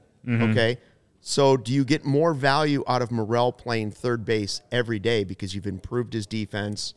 Okay, 0.51 0.79
so 1.21 1.57
do 1.57 1.73
you 1.73 1.85
get 1.85 2.05
more 2.05 2.35
value 2.35 2.85
out 2.87 3.03
of 3.03 3.11
Morel 3.11 3.53
playing 3.53 3.93
third 3.93 4.25
base 4.25 4.61
every 4.71 4.99
day 4.99 5.25
because 5.25 5.55
you've 5.55 5.67
improved 5.67 6.13
his 6.13 6.27
defense? 6.27 6.95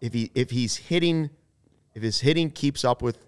If 0.00 0.12
he 0.12 0.30
if 0.34 0.50
he's 0.50 0.76
hitting, 0.76 1.30
if 1.94 2.02
his 2.02 2.20
hitting 2.20 2.50
keeps 2.50 2.84
up 2.84 3.00
with 3.00 3.18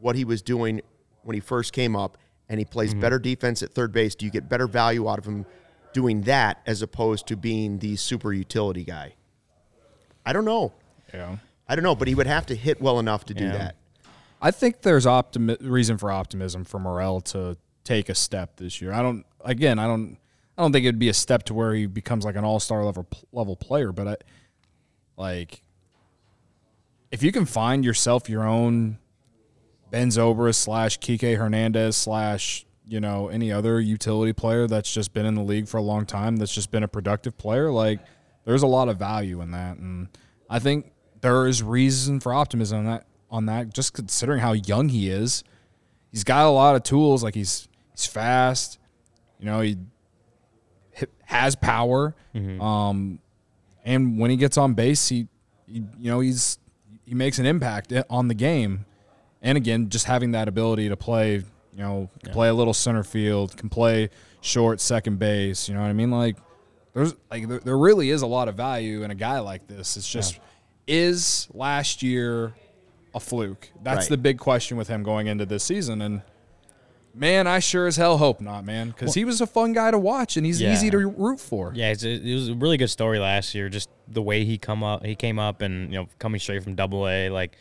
what 0.00 0.16
he 0.16 0.24
was 0.24 0.40
doing 0.40 0.80
when 1.22 1.34
he 1.34 1.40
first 1.40 1.72
came 1.72 1.94
up, 1.96 2.16
and 2.48 2.58
he 2.58 2.64
plays 2.64 2.94
better 2.94 3.18
defense 3.18 3.62
at 3.62 3.72
third 3.74 3.92
base, 3.92 4.14
do 4.14 4.24
you 4.24 4.30
get 4.32 4.48
better 4.48 4.66
value 4.66 5.08
out 5.08 5.18
of 5.18 5.26
him 5.26 5.44
doing 5.92 6.22
that 6.22 6.62
as 6.66 6.80
opposed 6.80 7.26
to 7.26 7.36
being 7.36 7.78
the 7.80 7.96
super 7.96 8.32
utility 8.32 8.84
guy? 8.84 9.14
I 10.28 10.32
don't 10.34 10.44
know. 10.44 10.74
Yeah. 11.14 11.36
I 11.66 11.74
don't 11.74 11.82
know, 11.82 11.94
but 11.94 12.06
he 12.06 12.14
would 12.14 12.26
have 12.26 12.44
to 12.46 12.54
hit 12.54 12.82
well 12.82 12.98
enough 12.98 13.24
to 13.26 13.34
do 13.34 13.44
Yeah. 13.44 13.52
that. 13.56 13.76
I 14.42 14.50
think 14.50 14.82
there's 14.82 15.06
optimi- 15.06 15.56
reason 15.60 15.96
for 15.96 16.12
optimism 16.12 16.64
for 16.64 16.78
Morel 16.78 17.22
to 17.22 17.56
take 17.82 18.10
a 18.10 18.14
step 18.14 18.56
this 18.56 18.82
year. 18.82 18.92
I 18.92 19.00
don't. 19.00 19.24
Again, 19.42 19.78
I 19.78 19.86
don't. 19.86 20.18
I 20.58 20.62
don't 20.62 20.70
think 20.72 20.84
it'd 20.84 20.98
be 20.98 21.08
a 21.08 21.14
step 21.14 21.44
to 21.44 21.54
where 21.54 21.72
he 21.72 21.86
becomes 21.86 22.26
like 22.26 22.36
an 22.36 22.44
all 22.44 22.60
star 22.60 22.84
level 22.84 23.06
level 23.32 23.56
player. 23.56 23.90
But 23.90 24.06
I, 24.08 24.16
like, 25.16 25.62
if 27.10 27.22
you 27.22 27.32
can 27.32 27.46
find 27.46 27.84
yourself 27.86 28.28
your 28.28 28.44
own 28.46 28.98
Ben 29.90 30.08
Zobrist 30.08 30.56
slash 30.56 30.98
Kike 30.98 31.38
Hernandez 31.38 31.96
slash 31.96 32.66
you 32.86 33.00
know 33.00 33.28
any 33.28 33.50
other 33.50 33.80
utility 33.80 34.32
player 34.34 34.66
that's 34.66 34.92
just 34.92 35.12
been 35.14 35.26
in 35.26 35.34
the 35.34 35.42
league 35.42 35.68
for 35.68 35.78
a 35.78 35.82
long 35.82 36.04
time, 36.06 36.36
that's 36.36 36.54
just 36.54 36.70
been 36.70 36.82
a 36.82 36.88
productive 36.88 37.36
player, 37.38 37.70
like 37.72 38.00
there's 38.48 38.62
a 38.62 38.66
lot 38.66 38.88
of 38.88 38.98
value 38.98 39.42
in 39.42 39.50
that, 39.50 39.76
and 39.76 40.08
I 40.48 40.58
think 40.58 40.90
there 41.20 41.46
is 41.46 41.62
reason 41.62 42.18
for 42.18 42.32
optimism 42.32 42.78
on 42.78 42.84
that. 42.86 43.04
On 43.30 43.44
that, 43.44 43.74
just 43.74 43.92
considering 43.92 44.40
how 44.40 44.52
young 44.52 44.88
he 44.88 45.10
is, 45.10 45.44
he's 46.10 46.24
got 46.24 46.46
a 46.46 46.48
lot 46.48 46.74
of 46.74 46.82
tools. 46.82 47.22
Like 47.22 47.34
he's 47.34 47.68
he's 47.94 48.06
fast, 48.06 48.78
you 49.38 49.44
know, 49.44 49.60
he 49.60 49.76
has 51.24 51.56
power, 51.56 52.16
um, 52.62 53.18
and 53.84 54.18
when 54.18 54.30
he 54.30 54.38
gets 54.38 54.56
on 54.56 54.72
base, 54.72 55.10
he, 55.10 55.28
he 55.66 55.84
you 55.98 56.10
know 56.10 56.20
he's 56.20 56.58
he 57.04 57.14
makes 57.14 57.38
an 57.38 57.44
impact 57.44 57.92
on 58.08 58.28
the 58.28 58.34
game. 58.34 58.86
And 59.42 59.58
again, 59.58 59.90
just 59.90 60.06
having 60.06 60.30
that 60.30 60.48
ability 60.48 60.88
to 60.88 60.96
play, 60.96 61.34
you 61.34 61.44
know, 61.76 62.08
play 62.32 62.48
a 62.48 62.54
little 62.54 62.72
center 62.72 63.04
field, 63.04 63.58
can 63.58 63.68
play 63.68 64.08
short 64.40 64.80
second 64.80 65.18
base. 65.18 65.68
You 65.68 65.74
know 65.74 65.82
what 65.82 65.88
I 65.88 65.92
mean? 65.92 66.10
Like 66.10 66.38
there's 66.94 67.14
like 67.30 67.48
there, 67.48 67.60
there 67.60 67.78
really 67.78 68.10
is 68.10 68.22
a 68.22 68.26
lot 68.26 68.48
of 68.48 68.54
value 68.56 69.02
in 69.02 69.10
a 69.10 69.14
guy 69.14 69.38
like 69.40 69.66
this. 69.66 69.96
It's 69.96 70.08
just 70.08 70.38
is 70.86 71.48
last 71.52 72.02
year 72.02 72.54
a 73.14 73.20
fluke? 73.20 73.68
That's 73.82 74.02
Right. 74.04 74.08
the 74.10 74.16
big 74.18 74.38
question 74.38 74.76
with 74.76 74.88
him 74.88 75.02
going 75.02 75.26
into 75.26 75.44
this 75.46 75.64
season. 75.64 76.00
And 76.02 76.22
man, 77.14 77.46
I 77.46 77.58
sure 77.58 77.86
as 77.86 77.96
hell 77.96 78.18
hope 78.18 78.40
not, 78.40 78.64
man, 78.64 78.88
because 78.88 79.14
he 79.14 79.24
was 79.24 79.40
a 79.40 79.46
fun 79.46 79.72
guy 79.72 79.90
to 79.90 79.98
watch 79.98 80.36
and 80.36 80.46
he's 80.46 80.60
Yeah. 80.60 80.72
easy 80.72 80.90
to 80.90 80.98
root 81.08 81.40
for. 81.40 81.72
yeah, 81.74 81.90
it's, 81.90 82.04
it 82.04 82.22
was 82.34 82.48
a 82.48 82.54
really 82.54 82.76
good 82.76 82.90
story 82.90 83.18
last 83.18 83.54
year. 83.54 83.68
Just 83.68 83.88
the 84.06 84.22
way 84.22 84.44
he 84.44 84.56
come 84.58 84.82
up, 84.82 85.04
he 85.04 85.14
came 85.14 85.38
up, 85.38 85.60
and 85.62 85.90
you 85.92 85.98
know, 85.98 86.08
coming 86.18 86.40
straight 86.40 86.62
from 86.62 86.74
Double 86.74 87.06
A, 87.08 87.28
like 87.30 87.56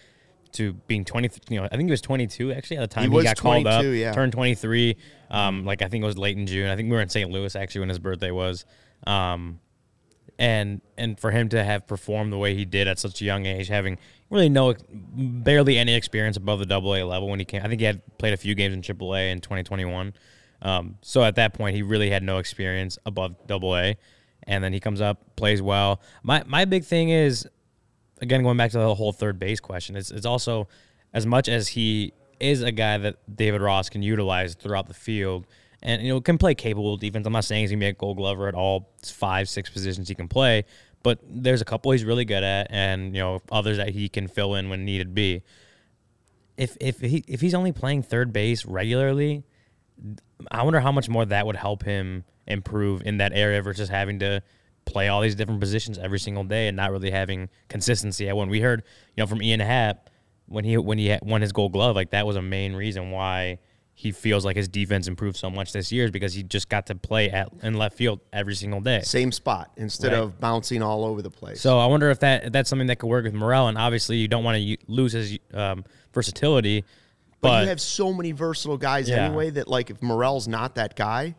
to 0.57 0.73
being 0.73 1.05
twenty. 1.05 1.29
You 1.49 1.61
know, 1.61 1.65
I 1.65 1.75
think 1.75 1.87
he 1.87 1.91
was 1.91 2.01
twenty 2.01 2.27
two 2.27 2.51
actually 2.51 2.77
at 2.77 2.81
the 2.81 2.93
time 2.93 3.03
he, 3.03 3.09
was 3.09 3.23
got 3.23 3.37
called 3.37 3.67
up. 3.67 3.83
yeah. 3.83 4.11
Turned 4.13 4.33
twenty 4.33 4.55
three. 4.55 4.97
Um, 5.29 5.65
like 5.65 5.81
I 5.81 5.87
think 5.87 6.03
it 6.03 6.07
was 6.07 6.17
late 6.17 6.37
in 6.37 6.47
June. 6.47 6.69
I 6.69 6.75
think 6.75 6.89
we 6.89 6.95
were 6.95 7.01
in 7.01 7.09
St. 7.09 7.29
Louis 7.29 7.55
actually 7.55 7.79
when 7.79 7.89
his 7.89 7.99
birthday 7.99 8.31
was. 8.31 8.65
Um, 9.05 9.59
and 10.39 10.81
and 10.97 11.19
for 11.19 11.31
him 11.31 11.49
to 11.49 11.63
have 11.63 11.87
performed 11.87 12.31
the 12.31 12.37
way 12.37 12.53
he 12.53 12.65
did 12.65 12.87
at 12.87 12.99
such 12.99 13.21
a 13.21 13.25
young 13.25 13.45
age, 13.45 13.67
having 13.67 13.97
really 14.29 14.49
no, 14.49 14.75
barely 14.89 15.77
any 15.77 15.95
experience 15.95 16.37
above 16.37 16.59
the 16.59 16.65
Double 16.65 16.95
A 16.95 17.03
level 17.03 17.29
when 17.29 17.39
he 17.39 17.45
came. 17.45 17.61
I 17.63 17.67
think 17.67 17.79
he 17.79 17.85
had 17.85 18.01
played 18.17 18.33
a 18.33 18.37
few 18.37 18.55
games 18.55 18.73
in 18.73 18.81
Triple 18.81 19.15
A 19.15 19.31
in 19.31 19.41
2021. 19.41 20.13
Um, 20.61 20.97
so 21.01 21.23
at 21.23 21.35
that 21.35 21.53
point, 21.53 21.75
he 21.75 21.81
really 21.81 22.09
had 22.09 22.23
no 22.23 22.37
experience 22.37 22.97
above 23.05 23.35
Double 23.47 23.75
A, 23.77 23.95
and 24.43 24.63
then 24.63 24.73
he 24.73 24.79
comes 24.79 25.01
up, 25.01 25.35
plays 25.35 25.61
well. 25.61 26.01
My 26.23 26.43
my 26.45 26.65
big 26.65 26.83
thing 26.83 27.09
is, 27.09 27.47
again, 28.21 28.43
going 28.43 28.57
back 28.57 28.71
to 28.71 28.77
the 28.77 28.95
whole 28.95 29.12
third 29.12 29.39
base 29.39 29.59
question. 29.59 29.95
It's 29.95 30.12
it's 30.12 30.25
also 30.25 30.67
as 31.13 31.25
much 31.25 31.47
as 31.47 31.69
he 31.69 32.13
is 32.39 32.62
a 32.62 32.71
guy 32.71 32.97
that 32.97 33.17
David 33.33 33.62
Ross 33.62 33.89
can 33.89 34.01
utilize 34.03 34.55
throughout 34.55 34.88
the 34.88 34.93
field 34.93 35.47
and 35.81 36.01
you 36.01 36.09
know 36.09 36.21
can 36.21 36.38
play 36.38 36.55
capable 36.55 36.97
defense. 36.97 37.25
I'm 37.25 37.33
not 37.33 37.45
saying 37.45 37.63
he's 37.63 37.71
gonna 37.71 37.79
be 37.79 37.88
a 37.88 37.93
gold 37.93 38.17
glover 38.17 38.47
at 38.47 38.55
all 38.55 38.89
five, 39.03 39.50
six 39.50 39.69
positions 39.69 40.09
he 40.09 40.15
can 40.15 40.27
play, 40.27 40.65
but 41.03 41.19
there's 41.27 41.62
a 41.62 41.65
couple 41.65 41.91
he's 41.91 42.05
really 42.05 42.25
good 42.25 42.43
at 42.43 42.67
and 42.69 43.15
you 43.15 43.21
know 43.21 43.41
others 43.51 43.77
that 43.77 43.89
he 43.89 44.09
can 44.09 44.27
fill 44.27 44.55
in 44.55 44.69
when 44.69 44.86
needed 44.86 45.13
be. 45.13 45.43
if 46.57 46.77
if 46.79 47.00
he 47.00 47.24
if 47.27 47.41
he's 47.41 47.53
only 47.53 47.71
playing 47.71 48.03
third 48.03 48.33
base 48.33 48.65
regularly, 48.65 49.43
I 50.51 50.63
wonder 50.63 50.79
how 50.79 50.91
much 50.91 51.09
more 51.09 51.25
that 51.25 51.45
would 51.45 51.55
help 51.55 51.83
him 51.83 52.24
improve 52.47 53.01
in 53.05 53.17
that 53.17 53.33
area 53.33 53.62
versus 53.62 53.89
having 53.89 54.19
to 54.19 54.41
play 54.88 55.08
all 55.10 55.22
these 55.22 55.36
different 55.36 55.60
positions 55.60 55.98
every 55.98 56.20
single 56.20 56.44
day 56.44 56.67
and 56.67 56.75
not 56.77 56.91
really 56.91 57.12
having 57.12 57.50
consistency. 57.67 58.32
When 58.32 58.50
we 58.50 58.62
heard, 58.62 58.84
you 59.15 59.22
know, 59.24 59.27
from 59.27 59.41
Ian 59.41 59.60
Happ 59.60 60.10
when 60.48 60.63
he 60.63 60.77
when 60.77 60.98
he 60.98 61.15
won 61.22 61.41
his 61.41 61.51
Gold 61.51 61.74
Glove, 61.74 61.96
like 61.96 62.12
that 62.12 62.25
was 62.25 62.36
a 62.38 62.41
main 62.41 62.74
reason 62.74 63.12
why 63.12 63.60
he 63.94 64.12
feels 64.12 64.46
like 64.46 64.56
his 64.56 64.67
defense 64.67 65.08
improved 65.08 65.36
so 65.36 65.50
much 65.50 65.74
this 65.74 65.91
year 65.91 66.06
is 66.06 66.12
because 66.12 66.32
he 66.34 66.44
just 66.44 66.70
got 66.70 66.86
to 66.86 66.94
play 66.96 67.29
at 67.32 67.50
in 67.63 67.74
left 67.74 67.98
field 67.98 68.20
every 68.32 68.53
single 68.56 68.79
day. 68.79 69.01
Same 69.01 69.32
spot 69.32 69.72
instead 69.75 70.13
Right. 70.13 70.22
of 70.22 70.39
bouncing 70.39 70.84
all 70.84 71.03
over 71.03 71.22
the 71.24 71.32
place. 71.32 71.60
So 71.62 71.79
I 71.79 71.88
wonder 71.88 72.10
if 72.12 72.20
that 72.20 72.46
if 72.46 72.51
that's 72.53 72.70
something 72.70 72.88
that 72.88 72.98
could 73.00 73.08
work 73.08 73.25
with 73.25 73.34
Morel. 73.34 73.67
And 73.67 73.77
obviously, 73.77 74.17
you 74.17 74.27
don't 74.27 74.44
want 74.44 74.58
to 74.58 74.77
lose 74.88 75.13
his 75.13 75.38
um, 75.53 75.84
versatility. 76.13 76.86
but, 77.41 77.50
But, 77.50 77.62
you 77.63 77.70
have 77.70 77.82
so 77.82 78.13
many 78.13 78.32
versatile 78.34 78.77
guys 78.77 79.10
Yeah. 79.10 79.25
anyway 79.25 79.50
that 79.50 79.67
like 79.67 79.89
if 79.89 80.01
Morel's 80.01 80.48
not 80.48 80.75
that 80.75 80.96
guy, 80.96 81.36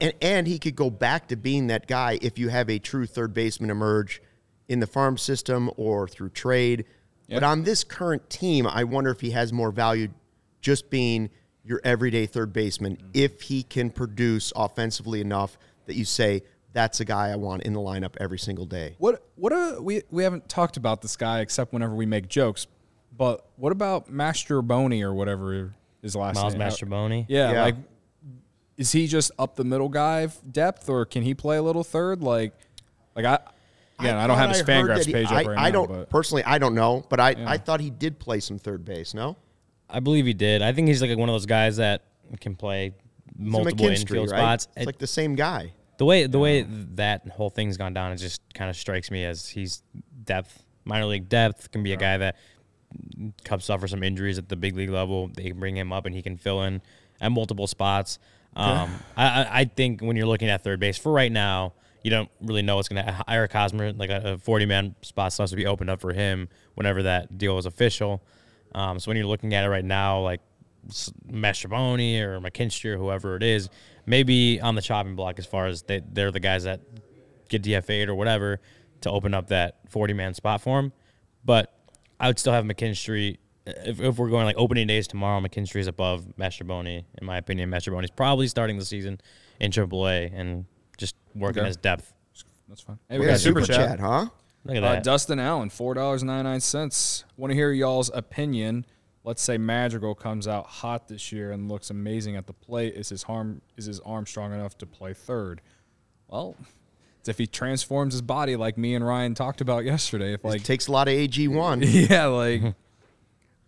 and 0.00 0.14
and 0.20 0.46
he 0.46 0.58
could 0.58 0.76
go 0.76 0.90
back 0.90 1.28
to 1.28 1.36
being 1.36 1.68
that 1.68 1.86
guy 1.86 2.18
if 2.22 2.38
you 2.38 2.48
have 2.48 2.70
a 2.70 2.78
true 2.78 3.06
third 3.06 3.34
baseman 3.34 3.70
emerge 3.70 4.22
in 4.68 4.80
the 4.80 4.86
farm 4.86 5.18
system 5.18 5.70
or 5.76 6.08
through 6.08 6.30
trade. 6.30 6.84
But 7.28 7.42
on 7.42 7.62
this 7.62 7.82
current 7.82 8.28
team, 8.28 8.66
I 8.66 8.84
wonder 8.84 9.10
if 9.10 9.20
he 9.20 9.30
has 9.30 9.54
more 9.54 9.70
value 9.70 10.08
just 10.60 10.90
being 10.90 11.30
your 11.64 11.80
everyday 11.82 12.26
third 12.26 12.52
baseman 12.52 12.96
mm-hmm. 12.96 13.10
if 13.14 13.42
he 13.42 13.62
can 13.62 13.90
produce 13.90 14.52
offensively 14.54 15.20
enough 15.20 15.56
that 15.86 15.94
you 15.94 16.04
say 16.04 16.42
that's 16.72 17.00
a 17.00 17.04
guy 17.04 17.30
I 17.30 17.36
want 17.36 17.62
in 17.62 17.72
the 17.72 17.80
lineup 17.80 18.16
every 18.18 18.38
single 18.38 18.66
day. 18.66 18.96
What 18.98 19.26
what 19.36 19.52
a, 19.52 19.80
we 19.80 20.02
we 20.10 20.24
haven't 20.24 20.48
talked 20.48 20.76
about 20.76 21.02
this 21.02 21.16
guy 21.16 21.40
except 21.40 21.72
whenever 21.72 21.94
we 21.94 22.06
make 22.06 22.28
jokes. 22.28 22.66
But 23.16 23.46
what 23.56 23.72
about 23.72 24.10
Master 24.10 24.62
Boney 24.62 25.02
or 25.02 25.12
whatever 25.12 25.74
his 26.00 26.16
last 26.16 26.36
Miles 26.36 26.54
name? 26.54 26.62
Uh, 26.62 26.66
Mastrobuoni. 26.66 27.26
Yeah, 27.28 27.52
Yeah. 27.52 27.62
like 27.62 27.76
is 28.76 28.92
he 28.92 29.06
just 29.06 29.30
up 29.38 29.56
the 29.56 29.64
middle 29.64 29.88
guy 29.88 30.28
depth 30.50 30.88
or 30.88 31.04
can 31.04 31.22
he 31.22 31.34
play 31.34 31.56
a 31.56 31.62
little 31.62 31.84
third? 31.84 32.22
Like 32.22 32.52
like 33.14 33.24
I 33.24 33.38
again 33.98 34.16
I, 34.16 34.26
don't 34.26 34.38
have 34.38 34.50
his 34.50 34.62
I 34.62 34.72
heard 34.72 34.90
Fangraphs 34.90 35.12
page 35.12 35.26
I, 35.30 35.40
up 35.42 35.46
right 35.46 35.58
I 35.58 35.64
now. 35.66 35.70
don't 35.72 35.88
but 35.88 36.10
personally. 36.10 36.44
I 36.44 36.58
don't 36.58 36.74
know, 36.74 37.04
but 37.08 37.20
I, 37.20 37.34
I 37.46 37.58
thought 37.58 37.80
he 37.80 37.90
did 37.90 38.18
play 38.18 38.40
some 38.40 38.58
third 38.58 38.84
base. 38.84 39.14
No, 39.14 39.36
I 39.90 40.00
believe 40.00 40.26
he 40.26 40.34
did. 40.34 40.62
I 40.62 40.72
think 40.72 40.88
he's 40.88 41.02
like 41.02 41.16
one 41.16 41.28
of 41.28 41.34
those 41.34 41.46
guys 41.46 41.76
that 41.76 42.04
can 42.40 42.56
play 42.56 42.92
multiple 43.36 43.86
infield 43.86 44.30
right? 44.30 44.38
spots. 44.38 44.68
It's 44.76 44.82
It- 44.82 44.86
like 44.86 44.98
the 44.98 45.06
same 45.06 45.34
guy. 45.34 45.72
the 45.98 46.04
way 46.06 46.26
the 46.26 46.38
way 46.38 46.62
that 46.94 47.28
whole 47.28 47.50
thing's 47.50 47.76
gone 47.76 47.92
down, 47.94 48.12
it 48.12 48.16
just 48.16 48.40
kind 48.54 48.70
of 48.70 48.76
strikes 48.76 49.10
me 49.10 49.24
as 49.24 49.48
he's 49.48 49.82
depth, 50.24 50.62
minor 50.84 51.04
league 51.06 51.28
depth 51.28 51.70
can 51.70 51.82
be 51.82 51.92
a 51.92 51.96
guy 51.96 52.16
that 52.16 52.36
Cubs 53.44 53.64
suffer 53.64 53.88
some 53.88 54.02
injuries 54.02 54.38
at 54.38 54.48
the 54.48 54.56
big 54.56 54.76
league 54.76 54.90
level. 54.90 55.28
They 55.28 55.44
can 55.44 55.58
bring 55.60 55.76
him 55.76 55.92
up 55.92 56.06
and 56.06 56.14
he 56.14 56.22
can 56.22 56.36
fill 56.36 56.62
in 56.62 56.82
at 57.20 57.30
multiple 57.32 57.66
spots. 57.66 58.18
Um, 58.54 58.90
I, 59.16 59.60
I- 59.60 59.64
think 59.64 60.00
when 60.00 60.16
you're 60.16 60.26
looking 60.26 60.48
at 60.48 60.62
third 60.62 60.80
base 60.80 60.98
for 60.98 61.12
right 61.12 61.32
now, 61.32 61.72
you 62.02 62.10
don't 62.10 62.28
really 62.40 62.62
know 62.62 62.76
what's 62.76 62.88
going 62.88 63.04
to. 63.04 63.24
Eric 63.28 63.52
Hosmer, 63.52 63.92
like 63.92 64.10
a 64.10 64.36
40 64.38 64.66
man 64.66 64.94
spot, 65.02 65.32
supposed 65.32 65.50
to 65.52 65.56
be 65.56 65.66
opened 65.66 65.88
up 65.90 66.00
for 66.00 66.12
him 66.12 66.48
whenever 66.74 67.04
that 67.04 67.38
deal 67.38 67.58
is 67.58 67.66
official. 67.66 68.22
Um, 68.74 68.98
so 68.98 69.10
when 69.10 69.16
you're 69.16 69.26
looking 69.26 69.54
at 69.54 69.64
it 69.64 69.68
right 69.68 69.84
now, 69.84 70.20
like 70.20 70.40
Mastrobuoni 71.30 72.20
or 72.20 72.40
McKinstry 72.40 72.86
or 72.94 72.98
whoever 72.98 73.36
it 73.36 73.42
is, 73.42 73.68
maybe 74.06 74.60
on 74.60 74.74
the 74.74 74.82
chopping 74.82 75.14
block 75.14 75.38
as 75.38 75.46
far 75.46 75.66
as 75.66 75.82
they, 75.82 76.02
they're 76.12 76.32
the 76.32 76.40
guys 76.40 76.64
that 76.64 76.80
get 77.48 77.62
DFA'd 77.62 78.08
or 78.08 78.14
whatever 78.14 78.60
to 79.02 79.10
open 79.10 79.34
up 79.34 79.48
that 79.48 79.78
40 79.88 80.14
man 80.14 80.34
spot 80.34 80.60
for 80.60 80.78
him. 80.78 80.92
But 81.44 81.72
I 82.18 82.26
would 82.28 82.38
still 82.38 82.52
have 82.52 82.64
McKinstry. 82.64 83.38
If, 83.66 84.00
if 84.00 84.18
we're 84.18 84.28
going 84.30 84.44
like 84.44 84.56
opening 84.58 84.86
days 84.88 85.06
tomorrow, 85.06 85.40
McKinstry 85.40 85.76
is 85.80 85.86
above 85.86 86.24
Mastrobuoni, 86.38 87.04
in 87.20 87.26
my 87.26 87.36
opinion. 87.38 87.70
Mastrobuoni's 87.70 88.10
probably 88.10 88.48
starting 88.48 88.76
the 88.78 88.84
season 88.84 89.20
in 89.60 89.70
AAA 89.70 90.32
and 90.34 90.64
just 90.98 91.14
working 91.34 91.60
Okay. 91.60 91.68
his 91.68 91.76
depth. 91.76 92.12
that's 92.68 92.80
fine. 92.80 92.98
Hey, 93.08 93.16
We 93.18 93.20
we 93.20 93.26
got 93.26 93.32
got 93.34 93.40
super, 93.40 93.60
super 93.60 93.72
chat. 93.72 93.88
chat. 93.90 94.00
huh? 94.00 94.26
Look 94.64 94.76
at 94.76 94.82
Uh, 94.84 94.92
that. 94.94 95.04
Dustin 95.04 95.38
Allen, 95.38 95.70
four 95.70 95.94
dollars 95.94 96.22
ninety 96.24 96.44
nine 96.48 96.60
cents. 96.60 97.24
Want 97.36 97.50
to 97.50 97.54
hear 97.54 97.70
y'all's 97.72 98.10
opinion. 98.14 98.84
Let's 99.24 99.40
say 99.42 99.56
Madrigal 99.58 100.16
comes 100.16 100.48
out 100.48 100.66
hot 100.66 101.06
this 101.06 101.30
year 101.30 101.52
and 101.52 101.68
looks 101.68 101.90
amazing 101.90 102.34
at 102.34 102.48
the 102.48 102.52
plate. 102.52 102.94
Is 102.94 103.10
his 103.10 103.24
arm 103.28 103.62
is 103.76 103.84
his 103.86 104.00
arm 104.00 104.26
strong 104.26 104.52
enough 104.52 104.76
to 104.78 104.86
play 104.86 105.14
third? 105.14 105.60
Well, 106.26 106.56
it's 107.20 107.28
if 107.28 107.38
he 107.38 107.46
transforms 107.46 108.14
his 108.14 108.22
body 108.22 108.56
like 108.56 108.76
me 108.76 108.94
and 108.96 109.06
Ryan 109.06 109.34
talked 109.36 109.60
about 109.60 109.84
yesterday. 109.84 110.32
If 110.32 110.42
Like 110.42 110.52
like 110.54 110.62
takes 110.64 110.88
a 110.88 110.92
lot 110.92 111.06
of 111.06 111.14
AG 111.14 111.46
one. 111.48 111.82
yeah, 111.84 112.26
like 112.26 112.62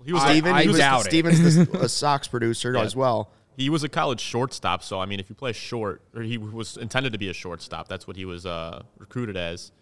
He 0.05 0.13
was, 0.13 0.23
Steven, 0.23 0.53
I 0.53 0.63
he 0.63 0.69
was, 0.69 0.79
doubt 0.79 1.01
it. 1.07 1.11
Steven's 1.11 1.57
the, 1.57 1.79
a 1.81 1.89
Sox 1.89 2.29
producer 2.29 2.77
as 2.77 2.95
well. 2.95 3.31
he 3.57 3.71
was 3.71 3.85
a 3.85 3.89
college 3.89 4.21
shortstop. 4.21 4.83
So 4.83 5.01
I 5.01 5.07
mean, 5.07 5.21
if 5.21 5.29
you 5.29 5.35
play 5.35 5.53
short, 5.53 6.03
or 6.15 6.23
he 6.23 6.39
was 6.39 6.77
intended 6.77 7.13
to 7.13 7.19
be 7.19 7.29
a 7.29 7.33
shortstop, 7.35 7.89
that's 7.89 8.07
what 8.07 8.17
he 8.17 8.25
was 8.25 8.47
uh, 8.47 8.83
recruited 8.99 9.37
as. 9.37 9.73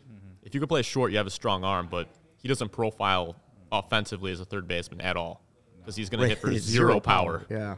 If 0.45 0.55
you 0.55 0.61
could 0.61 0.69
play 0.69 0.83
short, 0.83 1.13
you 1.13 1.19
have 1.19 1.27
a 1.27 1.31
strong 1.31 1.63
arm, 1.65 1.89
but 1.91 2.09
he 2.37 2.49
doesn't 2.49 2.71
profile 2.71 3.37
offensively 3.71 4.33
as 4.33 4.41
a 4.41 4.45
third 4.45 4.67
baseman 4.67 5.01
at 5.01 5.17
all 5.17 5.41
because 5.79 5.97
he's 5.97 6.11
going 6.11 6.21
to 6.21 6.29
hit 6.29 6.39
for 6.39 6.51
It's 6.51 6.65
zero, 6.65 7.01
power. 7.01 7.47
Yeah. 7.49 7.77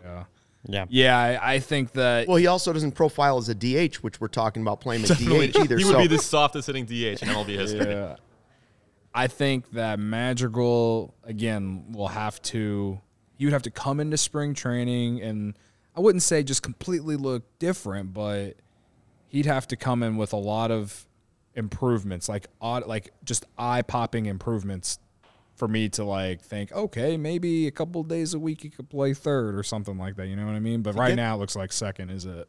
yeah. 0.67 0.87
yeah, 0.89 1.19
I, 1.19 1.55
I 1.55 1.59
think 1.59 1.93
that 1.93 2.27
Well, 2.27 2.39
he 2.39 2.47
also 2.47 2.73
doesn't 2.73 2.93
profile 2.93 3.37
as 3.37 3.49
a 3.51 3.55
DH, 3.55 3.97
which 3.97 4.21
we're 4.21 4.29
talking 4.29 4.63
about 4.63 4.81
playing 4.81 5.05
a 5.05 5.07
DH 5.15 5.57
either. 5.57 5.77
he 5.79 5.85
would 5.85 5.93
so 5.93 5.99
be 5.99 6.07
the 6.07 6.19
softest 6.19 6.67
hitting 6.67 6.87
DH 6.87 6.91
in 6.91 7.29
MLB 7.29 7.49
history. 7.49 7.87
Yeah. 7.93 8.17
I 9.15 9.29
think 9.29 9.71
that 9.73 9.99
Madrigal 9.99 11.15
again 11.23 11.93
will 11.93 12.09
have 12.09 12.43
to 12.43 13.01
he 13.37 13.47
would 13.47 13.53
have 13.53 13.63
to 13.63 13.71
come 13.71 14.01
into 14.01 14.17
spring 14.17 14.55
training 14.55 15.21
and 15.23 15.55
I 15.97 16.01
wouldn't 16.01 16.23
say 16.23 16.43
just 16.43 16.63
completely 16.63 17.17
look 17.17 17.45
different, 17.59 18.13
but 18.13 18.57
he'd 19.29 19.47
have 19.47 19.69
to 19.69 19.77
come 19.77 20.03
in 20.03 20.17
with 20.17 20.33
a 20.33 20.37
lot 20.37 20.71
of 20.71 21.07
improvements, 21.55 22.29
like 22.29 22.49
odd 22.61 22.87
like 22.87 23.11
just 23.25 23.45
eye 23.57 23.83
popping 23.83 24.27
improvements 24.27 24.99
for 25.55 25.69
me 25.69 25.89
to 25.91 26.05
like 26.05 26.41
think, 26.41 26.73
okay, 26.73 27.17
maybe 27.17 27.69
a 27.69 27.71
couple 27.71 28.03
days 28.03 28.35
a 28.35 28.39
week 28.41 28.63
he 28.63 28.71
could 28.71 28.91
play 28.91 29.15
third 29.15 29.55
or 29.55 29.63
something 29.63 29.97
like 29.97 30.17
that. 30.17 30.27
You 30.27 30.35
know 30.35 30.47
what 30.47 30.57
I 30.57 30.61
mean? 30.61 30.83
But 30.83 30.97
right 30.97 31.11
get- 31.11 31.17
now 31.17 31.37
it 31.37 31.39
looks 31.39 31.55
like 31.55 31.73
second 31.73 32.11
is 32.11 32.25
it. 32.25 32.49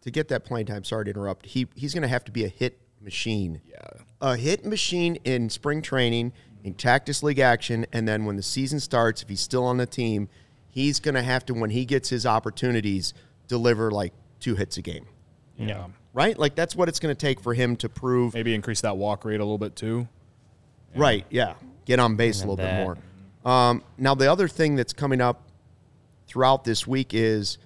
to 0.00 0.10
get 0.10 0.28
that 0.28 0.44
playing 0.46 0.66
time, 0.66 0.84
sorry 0.84 1.04
to 1.04 1.10
interrupt. 1.10 1.44
He 1.44 1.66
he's 1.74 1.92
going 1.92 2.02
to 2.02 2.08
have 2.08 2.24
to 2.24 2.32
be 2.32 2.44
a 2.44 2.48
hit 2.48 2.78
machine. 3.02 3.60
Yeah. 3.68 3.78
a 4.20 4.36
hit 4.36 4.64
machine 4.64 5.16
in 5.24 5.50
spring 5.50 5.82
training, 5.82 6.32
in 6.64 6.74
Cactus 6.74 7.22
League 7.22 7.40
action, 7.40 7.86
and 7.92 8.06
then 8.06 8.24
when 8.24 8.36
the 8.36 8.42
season 8.42 8.78
starts, 8.80 9.22
if 9.22 9.28
he's 9.28 9.40
still 9.40 9.64
on 9.64 9.78
the 9.78 9.86
team, 9.86 10.28
he's 10.68 11.00
going 11.00 11.14
to 11.14 11.22
have 11.22 11.44
to, 11.46 11.54
when 11.54 11.70
he 11.70 11.84
gets 11.84 12.08
his 12.08 12.24
opportunities, 12.24 13.14
deliver 13.48 13.90
like 13.90 14.12
two 14.40 14.54
hits 14.54 14.76
a 14.76 14.82
game. 14.82 15.06
Yeah. 15.58 15.86
Right? 16.14 16.38
Like 16.38 16.54
that's 16.54 16.76
what 16.76 16.88
it's 16.88 17.00
going 17.00 17.14
to 17.14 17.18
take 17.18 17.40
for 17.40 17.54
him 17.54 17.76
to 17.76 17.88
prove. 17.88 18.34
Maybe 18.34 18.54
increase 18.54 18.80
that 18.82 18.96
walk 18.96 19.24
rate 19.24 19.40
a 19.40 19.44
little 19.44 19.58
bit 19.58 19.76
too. 19.76 20.08
Right? 20.94 21.24
Yeah, 21.30 21.54
get 21.86 21.98
on 21.98 22.16
base 22.16 22.40
a 22.40 22.42
And 22.42 22.50
little 22.50 22.64
bit 22.64 22.74
more. 22.84 22.98
Um, 23.50 23.82
now 23.96 24.14
the 24.14 24.30
other 24.30 24.46
thing 24.46 24.76
that's 24.76 24.92
coming 24.92 25.20
up 25.20 25.48
throughout 26.26 26.64
this 26.64 26.86
week 26.86 27.14
is 27.14 27.58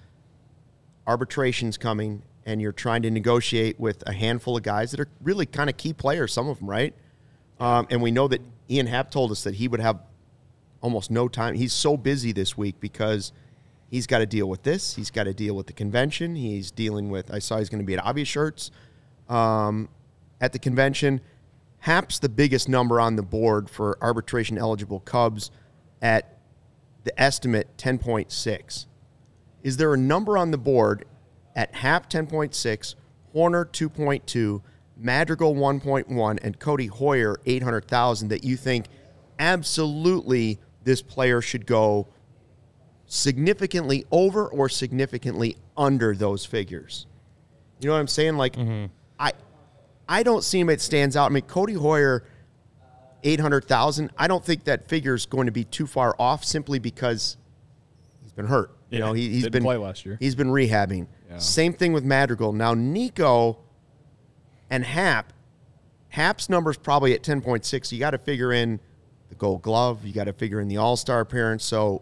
arbitrations 1.05 1.77
coming, 1.77 2.23
and 2.47 2.61
you're 2.61 2.71
trying 2.71 3.01
to 3.01 3.11
negotiate 3.11 3.77
with 3.77 4.01
a 4.07 4.13
handful 4.13 4.55
of 4.55 4.63
guys 4.63 4.91
that 4.91 5.01
are 5.01 5.09
really 5.21 5.45
kind 5.45 5.69
of 5.69 5.75
key 5.75 5.91
players. 5.91 6.31
Some 6.31 6.47
of 6.47 6.59
them, 6.59 6.69
right? 6.69 6.95
Um, 7.59 7.87
and 7.89 8.01
we 8.01 8.09
know 8.09 8.29
that 8.29 8.41
Ian 8.69 8.87
Happ 8.87 9.11
told 9.11 9.31
us 9.31 9.43
that 9.43 9.55
he 9.55 9.67
would 9.67 9.81
have 9.81 9.99
almost 10.81 11.11
no 11.11 11.27
time. 11.27 11.55
He's 11.55 11.73
so 11.73 11.97
busy 11.97 12.31
this 12.31 12.57
week 12.57 12.79
because 12.79 13.33
he's 13.89 14.07
got 14.07 14.19
to 14.19 14.25
deal 14.25 14.47
with 14.47 14.63
this. 14.63 14.95
He's 14.95 15.11
got 15.11 15.25
to 15.25 15.33
deal 15.33 15.55
with 15.55 15.67
the 15.67 15.73
convention. 15.73 16.35
He's 16.37 16.71
dealing 16.71 17.09
with. 17.09 17.33
I 17.33 17.39
saw 17.39 17.57
he's 17.57 17.69
going 17.69 17.81
to 17.81 17.85
be 17.85 17.95
at 17.95 18.05
Obvious 18.05 18.29
Shirts 18.29 18.71
um, 19.27 19.89
at 20.39 20.53
the 20.53 20.59
convention. 20.59 21.19
Happ's 21.79 22.17
the 22.17 22.29
biggest 22.29 22.69
number 22.69 23.01
on 23.01 23.17
the 23.17 23.23
board 23.23 23.69
for 23.69 23.97
arbitration 24.01 24.57
eligible 24.57 25.01
Cubs 25.01 25.51
at 26.01 26.37
the 27.03 27.21
estimate 27.21 27.67
10.6. 27.77 28.85
Is 29.63 29.75
there 29.75 29.93
a 29.93 29.97
number 29.97 30.37
on 30.37 30.51
the 30.51 30.57
board 30.57 31.03
at 31.57 31.73
Happ 31.73 32.09
10.6, 32.09 32.95
Hoerner 33.35 33.65
2.2, 33.65 34.61
Madrigal 34.95 35.55
1.1, 35.55 36.39
and 36.41 36.59
Codi 36.59 36.89
Heuer 36.89 37.35
800,000 37.45 38.29
that 38.29 38.43
you 38.43 38.55
think 38.55 38.85
absolutely 39.39 40.59
this 40.83 41.01
player 41.01 41.41
should 41.41 41.65
go 41.65 42.07
significantly 43.07 44.05
over 44.11 44.47
or 44.47 44.69
significantly 44.69 45.57
under 45.75 46.15
those 46.15 46.45
figures? 46.45 47.07
You 47.79 47.87
know 47.87 47.93
what 47.93 47.99
I'm 47.99 48.07
saying? 48.07 48.37
Like, 48.37 48.55
mm-hmm. 48.55 48.85
I, 49.19 49.33
I 50.07 50.23
don't 50.23 50.43
see 50.43 50.59
him. 50.59 50.69
It 50.69 50.79
stands 50.79 51.17
out. 51.17 51.31
I 51.31 51.33
mean, 51.33 51.43
Codi 51.43 51.75
Heuer, 51.75 52.21
eight 53.23 53.39
hundred 53.39 53.65
thousand. 53.65 54.11
I 54.17 54.27
don't 54.27 54.43
think 54.43 54.63
that 54.65 54.87
figure 54.87 55.13
is 55.13 55.25
going 55.25 55.47
to 55.47 55.51
be 55.51 55.63
too 55.63 55.87
far 55.87 56.15
off, 56.17 56.43
simply 56.43 56.79
because 56.79 57.37
he's 58.21 58.31
been 58.31 58.47
hurt. 58.47 58.76
You 58.89 58.99
know, 58.99 59.13
he, 59.13 59.29
he's 59.29 59.43
didn't 59.43 59.53
been 59.53 59.63
play 59.63 59.77
last 59.77 60.05
year. 60.05 60.17
He's 60.19 60.35
been 60.35 60.47
rehabbing. 60.47 61.07
Yeah. 61.29 61.37
Same 61.39 61.73
thing 61.73 61.93
with 61.93 62.05
Madrigal. 62.05 62.53
Now 62.53 62.73
Nico 62.73 63.59
and 64.69 64.83
Happ. 64.85 65.33
Happ's 66.09 66.49
number's 66.49 66.77
probably 66.77 67.13
at 67.13 67.21
ten 67.21 67.41
point 67.41 67.65
six. 67.65 67.91
You 67.91 67.99
got 67.99 68.11
to 68.11 68.17
figure 68.17 68.53
in 68.53 68.79
the 69.29 69.35
Gold 69.35 69.61
Glove. 69.61 70.05
You 70.05 70.13
got 70.13 70.25
to 70.25 70.33
figure 70.33 70.61
in 70.61 70.67
the 70.67 70.77
All 70.77 70.95
Star 70.95 71.19
appearance. 71.19 71.65
So 71.65 72.01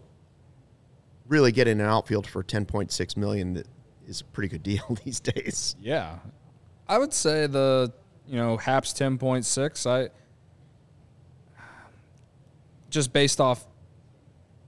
really 1.28 1.52
getting 1.52 1.80
an 1.80 1.88
outfield 1.88 2.28
for 2.28 2.44
10.6 2.44 3.18
million 3.18 3.56
that 3.56 3.68
is 4.08 4.22
a 4.22 4.26
pretty 4.26 4.48
good 4.48 4.64
deal 4.64 4.98
these 5.06 5.20
days. 5.20 5.76
Yeah, 5.82 6.20
I 6.88 6.98
would 6.98 7.14
say 7.14 7.48
the 7.48 7.92
you 8.28 8.38
know 8.38 8.58
Happs 8.58 8.96
ten 8.96 9.18
point 9.18 9.46
six. 9.46 9.86
I 9.86 10.10
just 12.90 13.12
based 13.12 13.42
off 13.42 13.66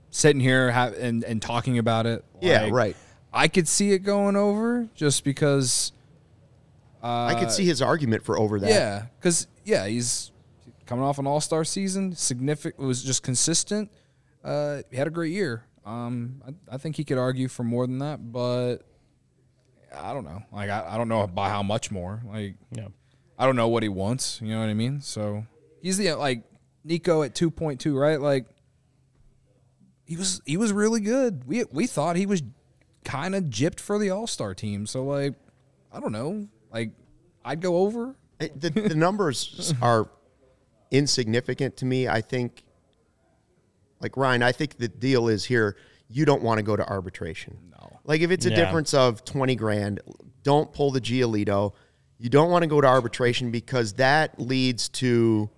sitting 0.09 0.39
here 0.41 0.71
ha- 0.71 0.91
and 0.99 1.23
and 1.23 1.41
talking 1.41 1.77
about 1.77 2.05
it. 2.05 2.23
Yeah, 2.41 2.63
like, 2.63 2.73
right. 2.73 2.95
I 3.33 3.47
could 3.47 3.67
see 3.67 3.91
it 3.91 3.99
going 3.99 4.35
over 4.35 4.87
just 4.95 5.23
because. 5.23 5.91
I 7.03 7.35
could 7.39 7.51
see 7.51 7.63
his 7.63 7.81
argument 7.81 8.25
for 8.25 8.37
over 8.37 8.59
that. 8.59 8.69
Yeah, 8.69 9.05
because 9.17 9.47
yeah, 9.63 9.87
he's 9.87 10.31
coming 10.85 11.05
off 11.05 11.19
an 11.19 11.27
All 11.27 11.39
Star 11.39 11.63
season. 11.63 12.13
Significant 12.15 12.85
was 12.85 13.01
just 13.01 13.23
consistent. 13.23 13.89
Uh, 14.43 14.81
he 14.89 14.97
had 14.97 15.07
a 15.07 15.11
great 15.11 15.31
year. 15.31 15.63
Um, 15.85 16.41
I, 16.45 16.75
I 16.75 16.77
think 16.77 16.97
he 16.97 17.05
could 17.05 17.17
argue 17.17 17.47
for 17.47 17.63
more 17.63 17.87
than 17.87 17.99
that, 17.99 18.31
but 18.31 18.79
I 19.95 20.11
don't 20.13 20.25
know. 20.25 20.41
Like 20.51 20.69
I, 20.69 20.85
I 20.89 20.97
don't 20.97 21.07
know 21.07 21.25
by 21.27 21.49
how 21.49 21.63
much 21.63 21.91
more. 21.91 22.21
Like 22.25 22.55
Yeah. 22.71 22.87
I 23.39 23.45
don't 23.45 23.55
know 23.55 23.69
what 23.69 23.83
he 23.83 23.89
wants. 23.89 24.41
You 24.41 24.49
know 24.49 24.59
what 24.59 24.67
I 24.69 24.73
mean? 24.73 24.99
So 24.99 25.45
he's 25.81 25.97
the 25.97 26.13
like 26.15 26.43
Nico 26.83 27.23
at 27.23 27.35
two 27.35 27.51
point 27.51 27.79
two, 27.79 27.97
right? 27.97 28.19
Like 28.19 28.47
he 30.07 30.15
was 30.17 30.41
he 30.45 30.57
was 30.57 30.71
really 30.73 30.99
good. 31.01 31.43
We 31.47 31.63
we 31.71 31.85
thought 31.85 32.15
he 32.15 32.25
was 32.25 32.41
kind 33.03 33.35
of 33.35 33.43
gypped 33.45 33.79
for 33.79 33.99
the 33.99 34.09
All 34.09 34.25
Star 34.27 34.55
team. 34.55 34.85
So 34.87 35.03
like 35.05 35.35
I 35.91 35.99
don't 35.99 36.11
know. 36.11 36.47
Like 36.71 36.91
I'd 37.45 37.61
go 37.61 37.77
over. 37.77 38.15
I- 38.41 38.51
The, 38.55 38.69
the 38.69 38.95
numbers 38.95 39.73
are 39.81 40.09
insignificant 40.91 41.77
to 41.77 41.85
me. 41.85 42.07
I 42.07 42.21
think, 42.21 42.63
like 43.99 44.15
Ryan, 44.17 44.43
I 44.43 44.51
think 44.51 44.77
the 44.77 44.87
deal 44.87 45.27
is 45.27 45.45
here 45.45 45.75
you 46.09 46.23
don't 46.25 46.41
want 46.41 46.57
to 46.59 46.63
go 46.63 46.75
to 46.75 46.87
arbitration. 46.87 47.57
No. 47.71 47.99
Like 48.05 48.21
if 48.21 48.31
it's 48.31 48.45
a 48.45 48.49
Yeah. 48.49 48.55
difference 48.63 48.93
of 48.93 49.25
20 49.25 49.55
grand, 49.55 49.99
don't 50.43 50.71
pull 50.71 50.91
the 50.91 51.01
Giolito. 51.01 51.73
You 52.17 52.29
don't 52.29 52.49
want 52.49 52.63
to 52.63 52.67
go 52.67 52.79
to 52.79 52.87
arbitration 52.87 53.51
because 53.51 53.93
that 53.93 54.39
leads 54.39 54.87
to 54.89 55.49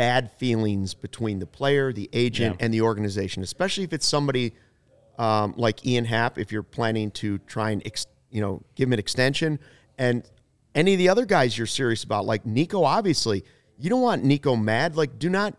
bad 0.00 0.32
feelings 0.32 0.94
between 0.94 1.40
the 1.40 1.46
player, 1.46 1.92
the 1.92 2.08
agent, 2.14 2.56
Yeah. 2.58 2.64
and 2.64 2.72
the 2.72 2.80
organization, 2.80 3.42
especially 3.42 3.84
if 3.84 3.92
it's 3.92 4.06
somebody 4.06 4.54
um, 5.18 5.52
like 5.58 5.84
Ian 5.84 6.06
Happ, 6.06 6.38
if 6.38 6.50
you're 6.50 6.62
planning 6.62 7.10
to 7.10 7.36
try 7.40 7.72
and 7.72 7.82
ex, 7.84 8.06
you 8.30 8.40
know 8.40 8.62
give 8.76 8.88
him 8.88 8.94
an 8.94 8.98
extension, 8.98 9.58
and 9.98 10.22
any 10.74 10.94
of 10.94 10.98
the 10.98 11.10
other 11.10 11.26
guys 11.26 11.58
you're 11.58 11.66
serious 11.66 12.02
about, 12.02 12.24
like 12.24 12.46
Nico, 12.46 12.82
obviously, 12.82 13.44
you 13.78 13.90
don't 13.90 14.00
want 14.00 14.24
Nico 14.24 14.56
mad. 14.56 14.96
Like, 14.96 15.18
do 15.18 15.28
not 15.28 15.54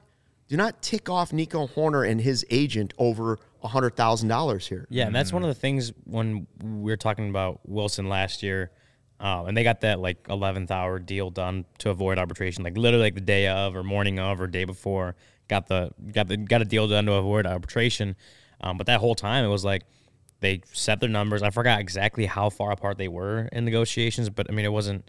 do 0.47 0.57
not 0.57 0.81
tick 0.81 1.07
off 1.07 1.31
Nico 1.31 1.67
Hoerner 1.67 2.09
and 2.09 2.19
his 2.19 2.43
agent 2.49 2.95
over 2.97 3.37
a 3.61 3.67
hundred 3.67 3.95
thousand 3.95 4.29
dollars 4.29 4.65
here. 4.65 4.87
Yeah, 4.89 5.05
and 5.05 5.15
that's 5.15 5.31
one 5.31 5.43
of 5.43 5.49
the 5.49 5.53
things 5.65 5.93
when 6.05 6.47
we 6.63 6.89
were 6.91 6.97
talking 6.97 7.29
about 7.29 7.59
Wilson 7.67 8.09
last 8.09 8.41
year, 8.41 8.71
um, 9.21 9.47
and 9.47 9.55
they 9.55 9.63
got 9.63 9.81
that 9.81 9.99
like 9.99 10.17
eleventh 10.29 10.71
hour 10.71 10.97
deal 10.97 11.29
done 11.29 11.65
to 11.77 11.91
avoid 11.91 12.17
arbitration, 12.17 12.63
like 12.63 12.75
literally 12.75 13.05
like 13.05 13.13
the 13.13 13.21
day 13.21 13.47
of 13.47 13.75
or 13.75 13.83
morning 13.83 14.19
of 14.19 14.41
or 14.41 14.47
day 14.47 14.65
before. 14.65 15.15
Got 15.47 15.67
the 15.67 15.91
got 16.11 16.27
the 16.27 16.37
got 16.37 16.61
a 16.61 16.65
deal 16.65 16.87
done 16.87 17.05
to 17.05 17.13
avoid 17.13 17.45
arbitration, 17.45 18.15
um, 18.61 18.77
but 18.77 18.87
that 18.87 18.99
whole 18.99 19.13
time 19.13 19.45
it 19.45 19.49
was 19.49 19.63
like 19.63 19.83
they 20.39 20.61
set 20.73 20.99
their 20.99 21.09
numbers. 21.09 21.43
I 21.43 21.51
forgot 21.51 21.79
exactly 21.79 22.25
how 22.25 22.49
far 22.49 22.71
apart 22.71 22.97
they 22.97 23.07
were 23.07 23.47
in 23.51 23.63
negotiations, 23.63 24.29
but 24.31 24.49
I 24.49 24.53
mean 24.53 24.65
it 24.65 24.73
wasn't 24.73 25.07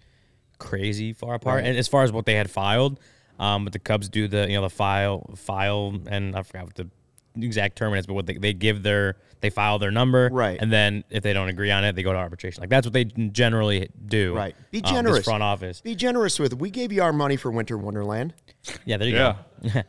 crazy 0.59 1.15
far 1.15 1.35
apart. 1.35 1.65
And 1.65 1.77
as 1.77 1.89
far 1.89 2.03
as 2.03 2.13
what 2.13 2.27
they 2.27 2.35
had 2.35 2.51
filed, 2.51 3.01
um, 3.39 3.65
but 3.65 3.73
the 3.73 3.79
Cubs 3.79 4.11
do 4.11 4.29
the 4.29 4.47
you 4.47 4.57
know 4.57 4.63
the 4.63 4.71
file 4.71 5.31
file, 5.37 5.99
and 6.07 6.37
I 6.37 6.43
forgot 6.43 6.65
what 6.65 6.75
the 6.75 6.91
exact 7.37 7.77
term 7.77 7.95
is, 7.95 8.07
but 8.07 8.15
what 8.15 8.27
they, 8.27 8.35
they 8.39 8.53
give 8.53 8.83
their 8.83 9.17
they 9.41 9.51
file 9.51 9.79
their 9.81 9.91
number, 9.91 10.29
Right. 10.31 10.57
and 10.61 10.71
then 10.73 11.03
if 11.11 11.23
they 11.25 11.33
don't 11.33 11.49
agree 11.49 11.71
on 11.73 11.85
it, 11.85 11.97
they 11.97 12.05
go 12.05 12.13
to 12.13 12.19
arbitration. 12.19 12.61
Like 12.61 12.71
that's 12.71 12.87
what 12.87 12.93
they 12.93 13.05
generally 13.05 13.89
do, 14.07 14.35
Right. 14.37 14.55
Be 14.71 14.83
um, 14.85 14.95
generous. 14.95 15.25
front 15.25 15.43
office. 15.43 15.81
Be 15.81 15.95
generous 15.97 16.39
with. 16.39 16.53
it. 16.53 16.59
We 16.59 16.71
gave 16.71 16.93
you 16.93 17.03
our 17.03 17.13
money 17.13 17.37
for 17.37 17.51
Winter 17.51 17.77
Wonderland. 17.77 18.35
Yeah, 18.85 18.99
there 18.99 19.09
you 19.09 19.15
go. 19.17 19.37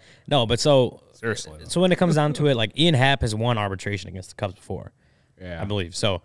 no, 0.28 0.46
but 0.48 0.60
so 0.60 1.02
Seriously. 1.14 1.60
So 1.68 1.80
when 1.80 1.92
it 1.92 1.98
comes 1.98 2.16
down 2.16 2.34
to 2.34 2.48
it, 2.48 2.56
like 2.56 2.78
Ian 2.78 2.96
Happ 2.96 3.22
has 3.22 3.34
won 3.36 3.58
arbitration 3.58 4.10
against 4.10 4.30
the 4.32 4.36
Cubs 4.36 4.56
before, 4.56 4.92
Yeah. 5.42 5.62
I 5.62 5.66
believe. 5.66 5.96
So 5.96 6.22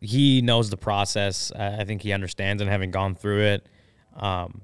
he 0.00 0.42
knows 0.42 0.68
the 0.70 0.76
process. 0.76 1.50
I 1.58 1.80
I 1.80 1.84
think 1.84 2.02
he 2.02 2.12
understands 2.12 2.60
and 2.60 2.70
having 2.70 2.90
gone 2.90 3.14
through 3.14 3.40
it. 3.42 3.66
Um, 4.14 4.60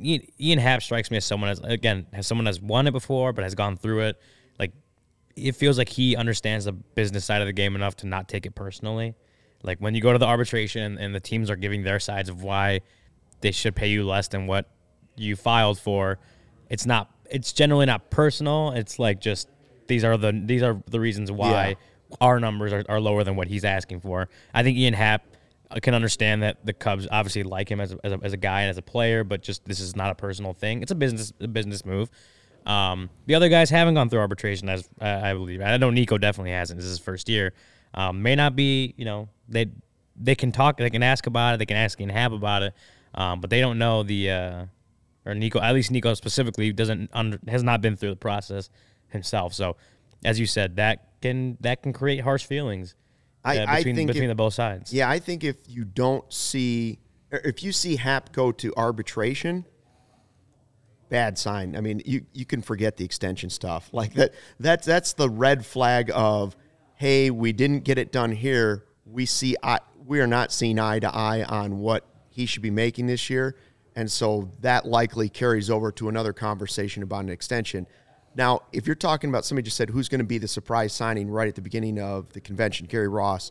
Ian, 0.00 0.22
Ian 0.40 0.58
Happ 0.60 0.82
strikes 0.82 1.10
me 1.10 1.16
as 1.16 1.24
someone 1.24 1.50
as 1.50 1.58
again 1.60 2.06
as 2.12 2.26
someone 2.26 2.46
has 2.46 2.60
won 2.60 2.86
it 2.86 2.92
before, 2.92 3.32
but 3.32 3.42
has 3.44 3.54
gone 3.56 3.76
through 3.76 4.00
it. 4.02 4.20
It 5.46 5.56
feels 5.56 5.78
like 5.78 5.88
he 5.88 6.16
understands 6.16 6.64
the 6.64 6.72
business 6.72 7.24
side 7.24 7.40
of 7.40 7.46
the 7.46 7.52
game 7.52 7.74
enough 7.76 7.96
to 7.96 8.06
not 8.06 8.28
take 8.28 8.46
it 8.46 8.54
personally. 8.54 9.14
Like 9.62 9.78
when 9.78 9.94
you 9.94 10.00
go 10.00 10.12
to 10.12 10.18
the 10.18 10.26
arbitration 10.26 10.98
and 10.98 11.14
the 11.14 11.20
teams 11.20 11.50
are 11.50 11.56
giving 11.56 11.82
their 11.82 12.00
sides 12.00 12.28
of 12.28 12.42
why 12.42 12.80
they 13.40 13.50
should 13.50 13.74
pay 13.74 13.88
you 13.88 14.04
less 14.04 14.28
than 14.28 14.46
what 14.46 14.68
you 15.16 15.34
filed 15.36 15.78
for, 15.78 16.18
it's 16.68 16.86
not. 16.86 17.10
It's 17.30 17.52
generally 17.52 17.86
not 17.86 18.10
personal. 18.10 18.70
It's 18.72 18.98
like 18.98 19.20
just 19.20 19.48
these 19.86 20.04
are 20.04 20.16
the 20.16 20.32
these 20.46 20.62
are 20.62 20.82
the 20.90 21.00
reasons 21.00 21.30
why 21.32 21.68
Yeah. 21.70 22.16
our 22.20 22.40
numbers 22.40 22.72
are, 22.72 22.84
are 22.88 23.00
lower 23.00 23.24
than 23.24 23.36
what 23.36 23.48
he's 23.48 23.64
asking 23.64 24.00
for. 24.00 24.28
I 24.54 24.62
think 24.62 24.78
Ian 24.78 24.94
Happ 24.94 25.24
uh, 25.70 25.78
can 25.82 25.94
understand 25.94 26.42
that 26.42 26.64
the 26.64 26.72
Cubs 26.72 27.06
obviously 27.10 27.42
like 27.42 27.70
him 27.70 27.80
as 27.80 27.92
a, 27.92 27.98
as 28.04 28.12
a, 28.12 28.18
as 28.22 28.32
a 28.32 28.36
guy 28.38 28.62
and 28.62 28.70
as 28.70 28.78
a 28.78 28.82
player, 28.82 29.24
but 29.24 29.42
just 29.42 29.64
this 29.64 29.80
is 29.80 29.94
not 29.96 30.10
a 30.10 30.14
personal 30.14 30.52
thing. 30.54 30.82
It's 30.82 30.92
a 30.92 30.94
business 30.94 31.32
a 31.40 31.48
business 31.48 31.84
move. 31.84 32.10
Um, 32.68 33.08
the 33.26 33.34
other 33.34 33.48
guys 33.48 33.70
haven't 33.70 33.94
gone 33.94 34.08
through 34.10 34.20
arbitration, 34.20 34.68
as 34.68 34.88
I 35.00 35.30
I 35.30 35.32
believe. 35.34 35.60
I 35.62 35.76
know 35.78 35.90
Nico 35.90 36.18
definitely 36.18 36.50
hasn't. 36.52 36.78
This 36.78 36.84
is 36.84 36.90
his 36.92 36.98
first 37.00 37.28
year. 37.28 37.54
Um, 37.94 38.22
may 38.22 38.34
not 38.36 38.54
be, 38.54 38.94
you 38.96 39.04
know, 39.06 39.28
they 39.48 39.66
they 40.20 40.34
can 40.34 40.52
talk, 40.52 40.76
they 40.76 40.90
can 40.90 41.02
ask 41.02 41.26
about 41.26 41.54
it, 41.54 41.58
they 41.58 41.66
can 41.66 41.76
ask 41.78 41.98
and 42.00 42.10
Happ 42.10 42.32
about 42.32 42.62
it, 42.62 42.74
um, 43.14 43.40
but 43.40 43.50
they 43.50 43.60
don't 43.60 43.78
know 43.78 44.02
the 44.02 44.30
uh, 44.30 44.64
or 45.24 45.34
Nico. 45.34 45.60
At 45.60 45.74
least 45.74 45.90
Nico 45.90 46.12
specifically 46.14 46.72
doesn't 46.72 47.08
under, 47.12 47.38
has 47.48 47.62
not 47.62 47.80
been 47.80 47.96
through 47.96 48.10
the 48.10 48.16
process 48.16 48.68
himself. 49.08 49.54
So, 49.54 49.76
as 50.24 50.38
you 50.38 50.46
said, 50.46 50.76
that 50.76 51.08
can 51.22 51.56
that 51.60 51.82
can 51.82 51.92
create 51.94 52.20
harsh 52.20 52.44
feelings 52.44 52.94
I- 53.44 53.58
uh, 53.58 53.66
I 53.66 53.76
between 53.76 53.96
think 53.96 54.08
between 54.08 54.24
if- 54.24 54.30
the 54.30 54.34
both 54.34 54.52
sides. 54.54 54.92
Yeah, 54.92 55.08
I 55.08 55.18
think 55.18 55.42
if 55.42 55.56
you 55.66 55.84
don't 55.84 56.30
see, 56.30 56.98
if 57.30 57.62
you 57.62 57.72
see 57.72 57.96
Happ 57.96 58.32
go 58.32 58.52
to 58.52 58.74
arbitration, 58.76 59.64
bad 61.08 61.38
sign. 61.38 61.76
I 61.76 61.80
mean, 61.80 62.02
you 62.04 62.24
you 62.32 62.44
can 62.44 62.62
forget 62.62 62.96
the 62.96 63.04
extension 63.04 63.50
stuff. 63.50 63.90
Like 63.98 64.14
that. 64.14 64.34
That's 64.60 64.86
that's 64.86 65.14
the 65.14 65.28
red 65.28 65.66
flag 65.66 66.10
of, 66.14 66.56
hey, 66.94 67.30
we 67.30 67.52
didn't 67.52 67.80
get 67.80 67.98
it 67.98 68.12
done 68.12 68.30
here. 68.30 68.84
We 69.04 69.26
see, 69.26 69.56
we 70.06 70.20
are 70.20 70.26
not 70.26 70.52
seeing 70.52 70.78
eye 70.78 71.00
to 71.00 71.12
eye 71.12 71.42
on 71.42 71.78
what 71.78 72.04
he 72.28 72.46
should 72.46 72.62
be 72.62 72.70
making 72.70 73.06
this 73.06 73.28
year, 73.28 73.56
and 73.96 74.10
so 74.10 74.52
that 74.60 74.86
likely 74.86 75.28
carries 75.28 75.68
over 75.68 75.90
to 75.92 76.08
another 76.08 76.32
conversation 76.32 77.02
about 77.02 77.24
an 77.24 77.30
extension. 77.30 77.86
Now, 78.38 78.62
if 78.72 78.86
you're 78.86 78.94
talking 78.94 79.30
about 79.30 79.44
somebody 79.44 79.64
just 79.64 79.76
said 79.76 79.90
who's 79.90 80.08
going 80.08 80.20
to 80.20 80.24
be 80.24 80.38
the 80.38 80.46
surprise 80.46 80.92
signing 80.92 81.28
right 81.28 81.48
at 81.48 81.56
the 81.56 81.60
beginning 81.60 81.98
of 81.98 82.32
the 82.32 82.40
convention, 82.40 82.86
Gary 82.86 83.08
Ross. 83.08 83.50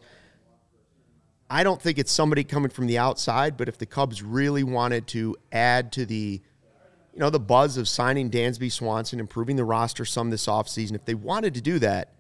I 1.50 1.64
don't 1.64 1.82
think 1.82 1.98
it's 1.98 2.12
somebody 2.12 2.44
coming 2.44 2.70
from 2.70 2.88
the 2.88 2.98
outside, 2.98 3.58
but 3.58 3.68
if 3.68 3.78
the 3.78 3.86
Cubs 3.86 4.22
really 4.22 4.64
wanted 4.64 5.08
to 5.08 5.36
add 5.52 5.92
to 5.94 6.06
the, 6.06 6.42
you 7.18 7.22
know, 7.22 7.32
the 7.32 7.40
buzz 7.40 7.78
of 7.78 7.90
signing 7.90 8.30
Dansby 8.30 8.72
Swanson, 8.72 9.20
improving 9.20 9.56
the 9.56 9.66
roster 9.66 10.06
some 10.06 10.30
this 10.30 10.46
offseason, 10.46 10.94
if 10.94 11.06
they 11.06 11.16
wanted 11.16 11.56
to 11.56 11.62
do 11.62 11.80
that, 11.80 12.14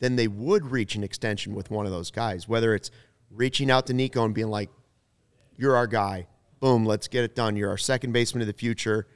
then 0.00 0.16
they 0.16 0.26
would 0.26 0.66
reach 0.72 0.96
an 0.96 1.04
extension 1.04 1.54
with 1.54 1.70
one 1.70 1.86
of 1.86 1.92
those 1.92 2.10
guys, 2.10 2.48
whether 2.48 2.74
it's 2.74 2.90
reaching 3.30 3.70
out 3.70 3.86
to 3.86 3.94
Nico 3.94 4.24
and 4.24 4.34
being 4.34 4.48
like, 4.48 4.68
you're 5.56 5.76
our 5.76 5.86
guy. 5.86 6.26
Boom, 6.58 6.84
let's 6.84 7.06
get 7.06 7.22
it 7.22 7.36
done. 7.36 7.54
You're 7.54 7.70
our 7.70 7.78
second 7.78 8.10
baseman 8.10 8.40
of 8.40 8.48
the 8.48 8.52
future. 8.52 9.06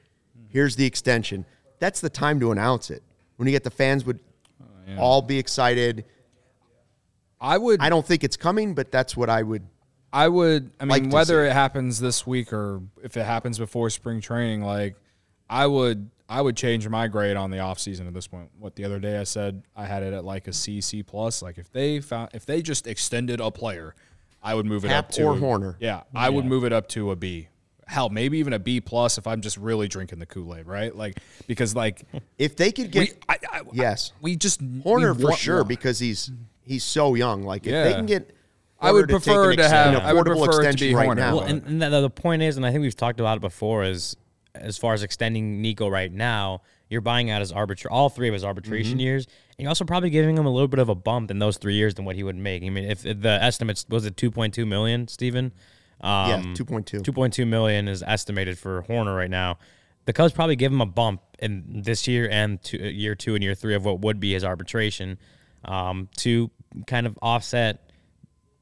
Here's 0.46 0.76
the 0.76 0.86
extension. 0.86 1.44
That's 1.80 2.00
the 2.00 2.08
time 2.08 2.38
to 2.38 2.52
announce 2.52 2.88
it. 2.88 3.02
When 3.34 3.48
you 3.48 3.52
get 3.52 3.64
the 3.64 3.70
fans 3.70 4.04
would 4.04 4.20
oh, 4.62 4.96
all 4.96 5.22
be 5.22 5.40
excited. 5.40 6.04
I 7.40 7.58
would 7.58 7.80
I 7.80 7.88
don't 7.88 8.06
think 8.06 8.22
it's 8.22 8.36
coming, 8.36 8.76
but 8.76 8.92
that's 8.92 9.16
what 9.16 9.28
I 9.28 9.42
would 9.42 9.66
I 10.12 10.28
would. 10.28 10.70
I 10.80 10.84
mean, 10.84 11.04
like 11.04 11.12
whether 11.12 11.44
it 11.44 11.52
happens 11.52 12.00
this 12.00 12.26
week 12.26 12.52
or 12.52 12.82
if 13.02 13.16
it 13.16 13.24
happens 13.24 13.58
before 13.58 13.90
spring 13.90 14.20
training, 14.20 14.62
like 14.62 14.96
I 15.48 15.66
would, 15.66 16.10
I 16.28 16.40
would 16.42 16.56
change 16.56 16.88
my 16.88 17.08
grade 17.08 17.36
on 17.36 17.50
the 17.50 17.58
offseason 17.58 18.06
at 18.06 18.14
this 18.14 18.26
point. 18.26 18.50
What 18.58 18.76
the 18.76 18.84
other 18.84 18.98
day 18.98 19.18
I 19.18 19.24
said 19.24 19.62
I 19.76 19.86
had 19.86 20.02
it 20.02 20.12
at 20.12 20.24
like 20.24 20.48
a 20.48 20.52
C, 20.52 20.80
C 20.80 21.02
plus. 21.02 21.42
Like 21.42 21.58
if 21.58 21.70
they 21.72 22.00
found, 22.00 22.30
if 22.34 22.44
they 22.46 22.62
just 22.62 22.86
extended 22.86 23.40
a 23.40 23.50
player, 23.50 23.94
I 24.42 24.54
would 24.54 24.66
move 24.66 24.84
it 24.84 24.88
Happ 24.88 25.06
up 25.06 25.10
to 25.12 25.22
or 25.24 25.34
a- 25.34 25.38
Hoerner. 25.38 25.76
Yeah, 25.80 26.02
I 26.14 26.28
would 26.30 26.44
move 26.44 26.64
it 26.64 26.72
up 26.72 26.88
to 26.88 27.10
a 27.10 27.16
B. 27.16 27.48
Hell, 27.86 28.08
maybe 28.08 28.38
even 28.38 28.52
a 28.52 28.58
B 28.60 28.80
plus 28.80 29.18
if 29.18 29.26
I'm 29.26 29.40
just 29.40 29.56
really 29.56 29.88
drinking 29.88 30.20
the 30.20 30.26
Kool 30.26 30.54
Aid, 30.54 30.66
right? 30.66 30.94
Like 30.94 31.18
because 31.48 31.74
like 31.74 32.02
If 32.38 32.56
they 32.56 32.70
could 32.70 32.86
we, 32.94 33.06
get 33.06 33.24
I, 33.28 33.38
I, 33.50 33.62
yes, 33.72 34.12
we 34.20 34.36
just 34.36 34.60
Hoerner 34.62 35.16
we 35.16 35.22
for 35.22 35.32
sure 35.32 35.56
more. 35.56 35.64
because 35.64 35.98
he's 35.98 36.30
he's 36.62 36.84
so 36.84 37.14
young. 37.14 37.42
Like 37.42 37.66
if 37.66 37.72
they 37.72 37.92
can 37.92 38.06
get, 38.06 38.30
I 38.80 38.92
would 38.92 39.08
prefer 39.08 39.50
an 39.52 39.56
to 39.58 39.68
have- 39.68 39.94
an 39.94 40.00
I 40.00 40.12
would 40.12 40.26
affordable 40.26 40.44
prefer 40.46 40.62
to 40.62 40.68
extension 40.68 40.88
be 40.88 40.94
right 40.94 41.08
Hoerner. 41.08 41.16
now. 41.16 41.36
Well, 41.36 41.44
and, 41.44 41.62
and 41.66 41.82
the, 41.82 42.00
the 42.00 42.10
point 42.10 42.42
is, 42.42 42.56
and 42.56 42.64
I 42.64 42.70
think 42.70 42.82
we've 42.82 42.96
talked 42.96 43.20
about 43.20 43.36
it 43.36 43.40
before, 43.40 43.84
is 43.84 44.16
as 44.54 44.78
far 44.78 44.94
as 44.94 45.02
extending 45.02 45.60
Nico 45.62 45.88
right 45.88 46.10
now, 46.12 46.62
you're 46.88 47.00
buying 47.00 47.30
out 47.30 47.40
his 47.40 47.52
arbitra 47.52 47.86
all 47.90 48.08
three 48.08 48.26
of 48.26 48.34
his 48.34 48.44
arbitration 48.44 48.98
years, 48.98 49.26
and 49.26 49.60
you're 49.60 49.68
also 49.68 49.84
probably 49.84 50.10
giving 50.10 50.36
him 50.36 50.44
a 50.46 50.50
little 50.50 50.66
bit 50.68 50.80
of 50.80 50.88
a 50.88 50.94
bump 50.94 51.30
in 51.30 51.38
those 51.38 51.56
three 51.56 51.74
years 51.74 51.94
than 51.94 52.04
what 52.04 52.16
he 52.16 52.22
would 52.24 52.34
make. 52.36 52.64
I 52.64 52.68
mean, 52.68 52.84
if, 52.84 53.06
if 53.06 53.20
the 53.20 53.28
estimates 53.42 53.86
was 53.88 54.06
it 54.06 54.16
2.2 54.16 54.66
million, 54.66 55.06
Stephen? 55.06 55.52
Um, 56.00 56.30
Yeah, 56.30 56.40
2.2. 56.54 57.02
2.2 57.02 57.46
million 57.46 57.86
is 57.86 58.02
estimated 58.02 58.58
for 58.58 58.82
Hoerner 58.88 59.16
right 59.16 59.30
now. 59.30 59.58
The 60.06 60.12
Cubs 60.14 60.32
probably 60.32 60.56
give 60.56 60.72
him 60.72 60.80
a 60.80 60.86
bump 60.86 61.20
in 61.38 61.82
this 61.84 62.08
year 62.08 62.28
and 62.28 62.60
two, 62.60 62.78
year 62.78 63.14
two 63.14 63.34
and 63.36 63.44
year 63.44 63.54
three 63.54 63.74
of 63.74 63.84
what 63.84 64.00
would 64.00 64.18
be 64.18 64.32
his 64.32 64.42
arbitration 64.42 65.18
um, 65.64 66.08
to 66.16 66.50
kind 66.86 67.06
of 67.06 67.16
offset. 67.22 67.89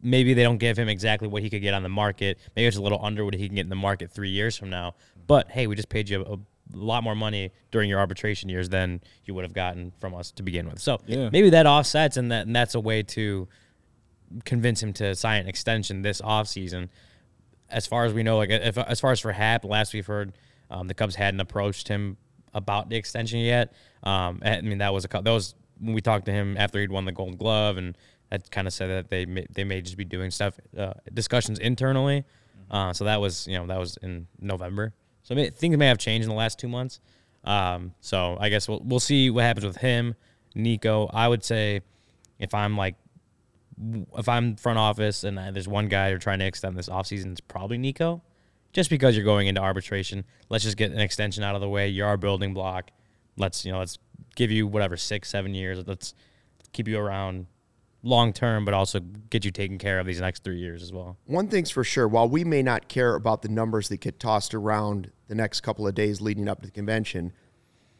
Maybe 0.01 0.35
they 0.35 0.43
don't 0.45 0.59
give 0.59 0.79
him 0.79 0.89
exactly 0.89 1.27
what 1.29 1.43
he 1.43 1.51
could 1.51 1.63
get 1.63 1.75
on 1.75 1.83
the 1.83 1.89
market. 1.89 2.39
Maybe 2.55 2.67
it's 2.67 2.77
a 2.77 2.83
little 2.83 3.05
under 3.05 3.25
what 3.25 3.35
he 3.35 3.47
can 3.49 3.57
get 3.57 3.63
in 3.63 3.69
the 3.71 3.77
market 3.77 4.13
three 4.13 4.31
years 4.31 4.57
from 4.57 4.71
now. 4.71 4.95
But 5.27 5.51
hey, 5.51 5.67
we 5.67 5.75
just 5.75 5.89
paid 5.89 6.09
you 6.09 6.23
a, 6.25 6.35
a 6.35 6.39
lot 6.73 7.03
more 7.03 7.15
money 7.17 7.51
during 7.71 7.89
your 7.91 7.99
arbitration 7.99 8.49
years 8.49 8.69
than 8.69 9.01
you 9.25 9.35
would 9.35 9.45
have 9.45 9.53
gotten 9.55 9.93
from 9.99 10.15
us 10.15 10.31
to 10.33 10.43
begin 10.43 10.69
with. 10.69 10.79
So 10.81 11.01
Yeah. 11.07 11.31
maybe 11.33 11.51
that 11.51 11.67
offsets, 11.67 12.17
and 12.17 12.31
that 12.31 12.47
and 12.47 12.55
that's 12.55 12.75
a 12.75 12.81
way 12.81 13.03
to 13.03 13.49
convince 14.45 14.83
him 14.83 14.93
to 14.95 15.15
sign 15.15 15.41
an 15.43 15.49
extension 15.49 16.03
this 16.03 16.21
offseason 16.21 16.89
as 17.71 17.87
far 17.87 18.05
as 18.05 18.13
we 18.15 18.23
know, 18.23 18.37
like 18.39 18.51
if, 18.51 18.79
as 18.79 18.99
far 19.01 19.13
as 19.13 19.21
for 19.21 19.33
Happ, 19.33 19.65
last 19.65 19.93
we've 19.93 20.07
heard, 20.07 20.33
um, 20.71 20.89
the 20.89 20.95
Cubs 20.95 21.15
hadn't 21.15 21.41
approached 21.41 21.89
him 21.89 22.17
about 22.55 22.89
the 22.89 22.97
extension 22.97 23.41
yet. 23.41 23.73
Um, 24.03 24.41
I 24.45 24.61
mean, 24.63 24.79
that 24.79 24.93
was 24.95 25.05
a 25.05 25.09
that 25.09 25.25
was 25.27 25.55
when 25.79 25.93
we 25.95 26.01
talked 26.01 26.25
to 26.27 26.33
him 26.33 26.57
after 26.57 26.81
he'd 26.81 26.91
won 26.91 27.05
the 27.05 27.13
Gold 27.13 27.39
Glove, 27.39 27.77
and 27.77 27.97
that 28.31 28.51
kind 28.51 28.67
of 28.67 28.73
said 28.73 28.89
that 28.89 29.09
they 29.09 29.27
may, 29.27 29.47
they 29.51 29.65
may 29.65 29.81
just 29.81 29.97
be 29.97 30.05
doing 30.05 30.31
stuff 30.31 30.59
uh, 30.77 30.95
discussions 31.13 31.59
internally. 31.59 32.25
Uh, 32.71 32.93
so 32.93 33.05
that 33.05 33.21
was 33.21 33.47
you 33.47 33.57
know 33.57 33.67
that 33.67 33.79
was 33.79 33.97
in 34.03 34.27
November. 34.41 34.93
So 35.23 35.35
may, 35.35 35.51
things 35.51 35.77
may 35.77 35.87
have 35.87 35.99
changed 35.99 36.25
in 36.25 36.29
the 36.29 36.37
last 36.37 36.59
two 36.59 36.69
months. 36.69 37.01
Um, 37.45 37.95
so 38.01 38.37
I 38.41 38.49
guess 38.49 38.69
we'll 38.69 38.83
we'll 38.85 39.01
see 39.01 39.31
what 39.31 39.45
happens 39.45 39.65
with 39.65 39.79
him, 39.79 40.15
Nico. 40.55 41.09
I 41.13 41.29
would 41.29 41.45
say 41.45 41.81
if 42.39 42.55
I'm 42.55 42.77
like 42.77 42.97
if 44.17 44.29
I'm 44.29 44.57
front 44.57 44.79
office 44.79 45.25
and 45.25 45.39
uh, 45.39 45.51
there's 45.51 45.69
one 45.69 45.89
guy 45.89 46.09
you're 46.09 46.19
trying 46.19 46.41
to 46.41 46.47
extend 46.47 46.77
this 46.77 46.89
offseason, 46.89 47.33
it's 47.33 47.41
probably 47.41 47.79
Nico. 47.79 48.23
Just 48.73 48.91
because 48.91 49.17
you're 49.17 49.25
going 49.25 49.47
into 49.47 49.61
arbitration, 49.61 50.25
let's 50.51 50.65
just 50.65 50.77
get 50.77 50.93
an 50.93 51.01
extension 51.01 51.43
out 51.43 51.55
of 51.55 51.61
the 51.61 51.69
way. 51.69 51.89
You're 51.89 52.07
our 52.07 52.19
building 52.19 52.53
block. 52.53 52.91
Let's 53.37 53.65
you 53.65 53.73
know, 53.73 53.79
let's 53.79 53.99
give 54.37 54.51
you 54.51 54.67
whatever 54.67 54.97
six, 54.97 55.31
seven 55.31 55.55
years. 55.55 55.83
Let's 55.87 56.15
keep 56.73 56.87
you 56.87 56.99
around 56.99 57.47
long 58.03 58.33
term, 58.33 58.65
but 58.65 58.75
also 58.75 59.01
get 59.01 59.45
you 59.45 59.51
taken 59.51 59.79
care 59.79 59.99
of 59.99 60.07
these 60.07 60.21
next 60.21 60.45
three 60.45 60.59
years 60.59 60.83
as 60.83 60.93
well. 60.93 61.17
One 61.27 61.49
thing's 61.49 61.71
for 61.71 61.85
sure, 61.85 62.07
while 62.07 62.29
we 62.29 62.45
may 62.45 62.63
not 62.63 62.89
care 62.89 63.15
about 63.15 63.43
the 63.43 63.49
numbers 63.49 63.89
that 63.89 64.01
get 64.01 64.21
tossed 64.21 64.55
around 64.55 65.11
the 65.27 65.35
next 65.35 65.61
couple 65.61 65.87
of 65.87 65.95
days 65.95 66.21
leading 66.21 66.49
up 66.49 66.61
to 66.61 66.67
the 66.67 66.73
convention, 66.73 67.33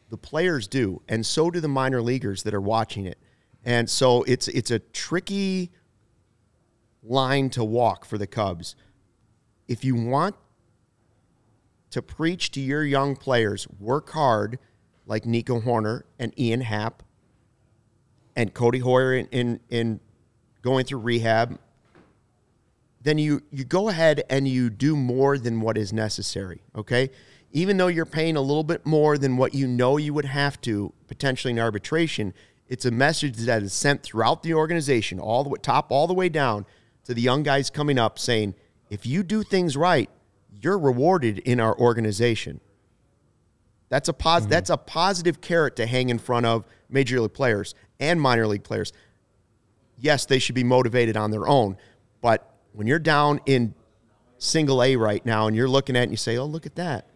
the 0.09 0.17
players 0.17 0.67
do, 0.67 1.01
and 1.07 1.25
so 1.25 1.51
do 1.51 1.59
the 1.59 1.67
minor 1.67 2.01
leaguers 2.01 2.43
that 2.43 2.53
are 2.53 2.61
watching 2.61 3.05
it. 3.05 3.17
And 3.63 3.89
so 3.89 4.23
it's 4.23 4.47
it's 4.47 4.71
a 4.71 4.79
tricky 4.79 5.71
line 7.03 7.49
to 7.51 7.63
walk 7.63 8.05
for 8.05 8.17
the 8.17 8.27
Cubs. 8.27 8.75
If 9.67 9.83
you 9.83 9.95
want 9.95 10.35
to 11.91 12.01
preach 12.01 12.51
to 12.51 12.61
your 12.61 12.83
young 12.83 13.15
players, 13.15 13.67
work 13.79 14.09
hard 14.11 14.59
like 15.05 15.25
Nico 15.25 15.59
Hoerner 15.59 16.03
and 16.17 16.37
Ian 16.39 16.61
Happ 16.61 17.03
and 18.39 18.53
Codi 18.53 18.81
Heuer 18.81 19.19
in, 19.19 19.27
in, 19.31 19.59
in 19.69 19.99
going 20.61 20.85
through 20.85 20.99
rehab, 20.99 21.59
then 23.01 23.17
you, 23.17 23.41
you 23.51 23.65
go 23.65 23.89
ahead 23.89 24.23
and 24.29 24.47
you 24.47 24.69
do 24.69 24.95
more 24.95 25.37
than 25.37 25.59
what 25.59 25.77
is 25.77 25.91
necessary, 25.91 26.61
okay? 26.73 27.09
Even 27.51 27.75
though 27.75 27.87
you're 27.87 28.05
paying 28.05 28.37
a 28.37 28.41
little 28.41 28.63
bit 28.63 28.85
more 28.85 29.17
than 29.17 29.35
what 29.35 29.53
you 29.53 29.67
know 29.67 29.97
you 29.97 30.13
would 30.13 30.23
have 30.23 30.61
to 30.61 30.93
potentially 31.09 31.51
in 31.51 31.59
arbitration, 31.59 32.33
it's 32.69 32.85
a 32.85 32.91
message 32.91 33.35
that 33.39 33.61
is 33.61 33.73
sent 33.73 34.03
throughout 34.03 34.41
the 34.41 34.53
organization, 34.53 35.19
all 35.19 35.43
the 35.43 35.49
way, 35.49 35.59
top 35.61 35.91
all 35.91 36.07
the 36.07 36.13
way 36.13 36.29
down 36.29 36.65
to 37.03 37.13
the 37.13 37.21
young 37.21 37.43
guys 37.43 37.69
coming 37.69 37.99
up 37.99 38.17
saying, 38.17 38.55
if 38.89 39.05
you 39.05 39.21
do 39.21 39.43
things 39.43 39.75
right, 39.75 40.09
you're 40.61 40.79
rewarded 40.79 41.39
in 41.39 41.59
our 41.59 41.77
organization. 41.77 42.61
That's 43.89 44.07
a 44.07 44.13
pos- 44.13 44.43
mm-hmm. 44.43 44.51
that's 44.51 44.69
a 44.69 44.77
positive 44.77 45.41
carrot 45.41 45.75
to 45.75 45.85
hang 45.85 46.09
in 46.09 46.19
front 46.19 46.45
of 46.45 46.63
major 46.89 47.19
league 47.19 47.33
players 47.33 47.75
and 47.99 48.19
minor 48.21 48.47
league 48.47 48.63
players. 48.63 48.93
Yes, 49.97 50.25
they 50.25 50.39
should 50.39 50.55
be 50.55 50.63
motivated 50.63 51.17
on 51.17 51.31
their 51.31 51.47
own, 51.47 51.77
but 52.21 52.53
when 52.73 52.87
you're 52.87 52.99
down 52.99 53.41
in 53.45 53.73
single 54.37 54.81
A 54.81 54.95
right 54.95 55.25
now 55.25 55.47
and 55.47 55.55
you're 55.55 55.67
looking 55.67 55.95
at 55.95 56.01
it 56.01 56.03
and 56.03 56.11
you 56.11 56.17
say, 56.17 56.37
"Oh, 56.37 56.45
look 56.45 56.65
at 56.65 56.75
that. 56.75 57.07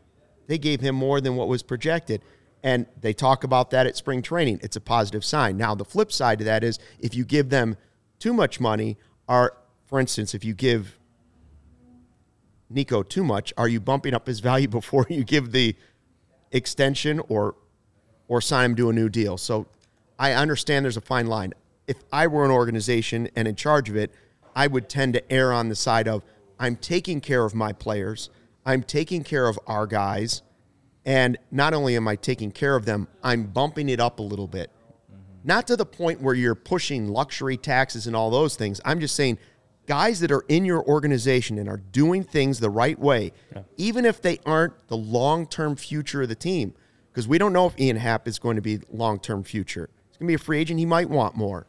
They 0.48 0.58
gave 0.58 0.82
him 0.82 0.96
more 0.96 1.22
than 1.22 1.36
what 1.36 1.48
was 1.48 1.64
projected." 1.64 2.22
And 2.64 2.86
they 3.00 3.14
talk 3.14 3.44
about 3.44 3.72
that 3.72 3.88
at 3.88 3.98
spring 3.98 4.22
training. 4.22 4.60
It's 4.64 4.78
a 4.78 4.82
positive 4.82 5.26
sign. 5.26 5.58
Now, 5.58 5.76
the 5.76 5.84
flip 5.84 6.12
side 6.12 6.40
to 6.40 6.46
that 6.46 6.64
is 6.64 6.80
if 7.00 7.14
you 7.14 7.26
give 7.26 7.50
them 7.50 7.76
too 8.20 8.34
much 8.34 8.60
money, 8.62 8.98
are, 9.28 9.58
for 9.86 10.00
instance, 10.00 10.34
if 10.34 10.46
you 10.46 10.54
give 10.54 10.98
Nico 12.70 13.04
too 13.04 13.24
much, 13.24 13.54
are 13.58 13.68
you 13.68 13.82
bumping 13.82 14.14
up 14.14 14.28
his 14.28 14.40
value 14.40 14.68
before 14.80 15.06
you 15.10 15.24
give 15.24 15.52
the 15.52 15.76
extension 16.52 17.20
or 17.28 17.56
or 18.30 18.40
sign 18.40 18.72
him 18.72 18.76
to 18.78 18.90
a 18.90 18.94
new 18.94 19.10
deal? 19.10 19.38
So 19.38 19.68
I 20.18 20.34
understand 20.34 20.86
there's 20.86 20.98
a 20.98 21.02
fine 21.02 21.28
line. 21.28 21.54
If 21.88 21.98
I 22.12 22.28
were 22.28 22.46
an 22.46 22.52
organization 22.52 23.30
and 23.36 23.48
in 23.48 23.56
charge 23.56 23.90
of 23.90 23.96
it, 23.96 24.12
I 24.56 24.68
would 24.68 24.90
tend 24.90 25.14
to 25.14 25.32
err 25.32 25.52
on 25.52 25.70
the 25.70 25.76
side 25.76 26.08
of 26.08 26.24
I'm 26.60 26.76
taking 26.76 27.20
care 27.20 27.44
of 27.44 27.54
my 27.56 27.74
players, 27.74 28.30
I'm 28.66 28.84
taking 28.84 29.24
care 29.24 29.48
of 29.48 29.60
our 29.68 29.88
guys, 29.88 30.44
and 31.06 31.38
not 31.52 31.74
only 31.74 31.96
am 31.96 32.08
I 32.08 32.16
taking 32.16 32.52
care 32.52 32.76
of 32.76 32.86
them, 32.86 33.08
I'm 33.24 33.46
bumping 33.48 33.90
it 33.90 34.00
up 34.00 34.20
a 34.20 34.24
little 34.24 34.48
bit. 34.48 34.70
Mm-hmm. 35.12 35.22
Not 35.44 35.68
to 35.68 35.76
the 35.76 35.86
point 35.86 36.22
where 36.22 36.36
you're 36.36 36.56
pushing 36.56 37.10
luxury 37.10 37.58
taxes 37.58 38.08
and 38.08 38.16
all 38.16 38.30
those 38.30 38.56
things. 38.56 38.80
I'm 38.86 39.00
just 39.00 39.16
saying 39.16 39.40
guys 39.86 40.20
that 40.22 40.32
are 40.32 40.46
in 40.48 40.64
your 40.66 40.84
organization 40.84 41.58
and 41.58 41.68
are 41.68 41.82
doing 41.92 42.24
things 42.24 42.60
the 42.60 42.70
right 42.70 42.98
way, 42.98 43.34
even 43.78 44.06
if 44.06 44.22
they 44.22 44.40
aren't 44.46 44.88
the 44.88 44.98
long 44.98 45.46
term 45.46 45.76
future 45.76 46.22
of 46.22 46.30
the 46.30 46.36
team, 46.36 46.74
because 47.12 47.28
we 47.28 47.38
don't 47.38 47.54
know 47.54 47.68
if 47.68 47.80
Ian 47.80 47.98
Happ 47.98 48.28
is 48.28 48.40
going 48.40 48.56
to 48.56 48.62
be 48.62 48.80
long 48.92 49.20
term 49.20 49.44
future. 49.44 49.90
Going 50.24 50.28
to 50.30 50.40
be 50.40 50.42
a 50.42 50.46
free 50.46 50.60
agent. 50.60 50.80
He 50.80 50.86
might 50.86 51.10
want 51.10 51.36
more, 51.36 51.68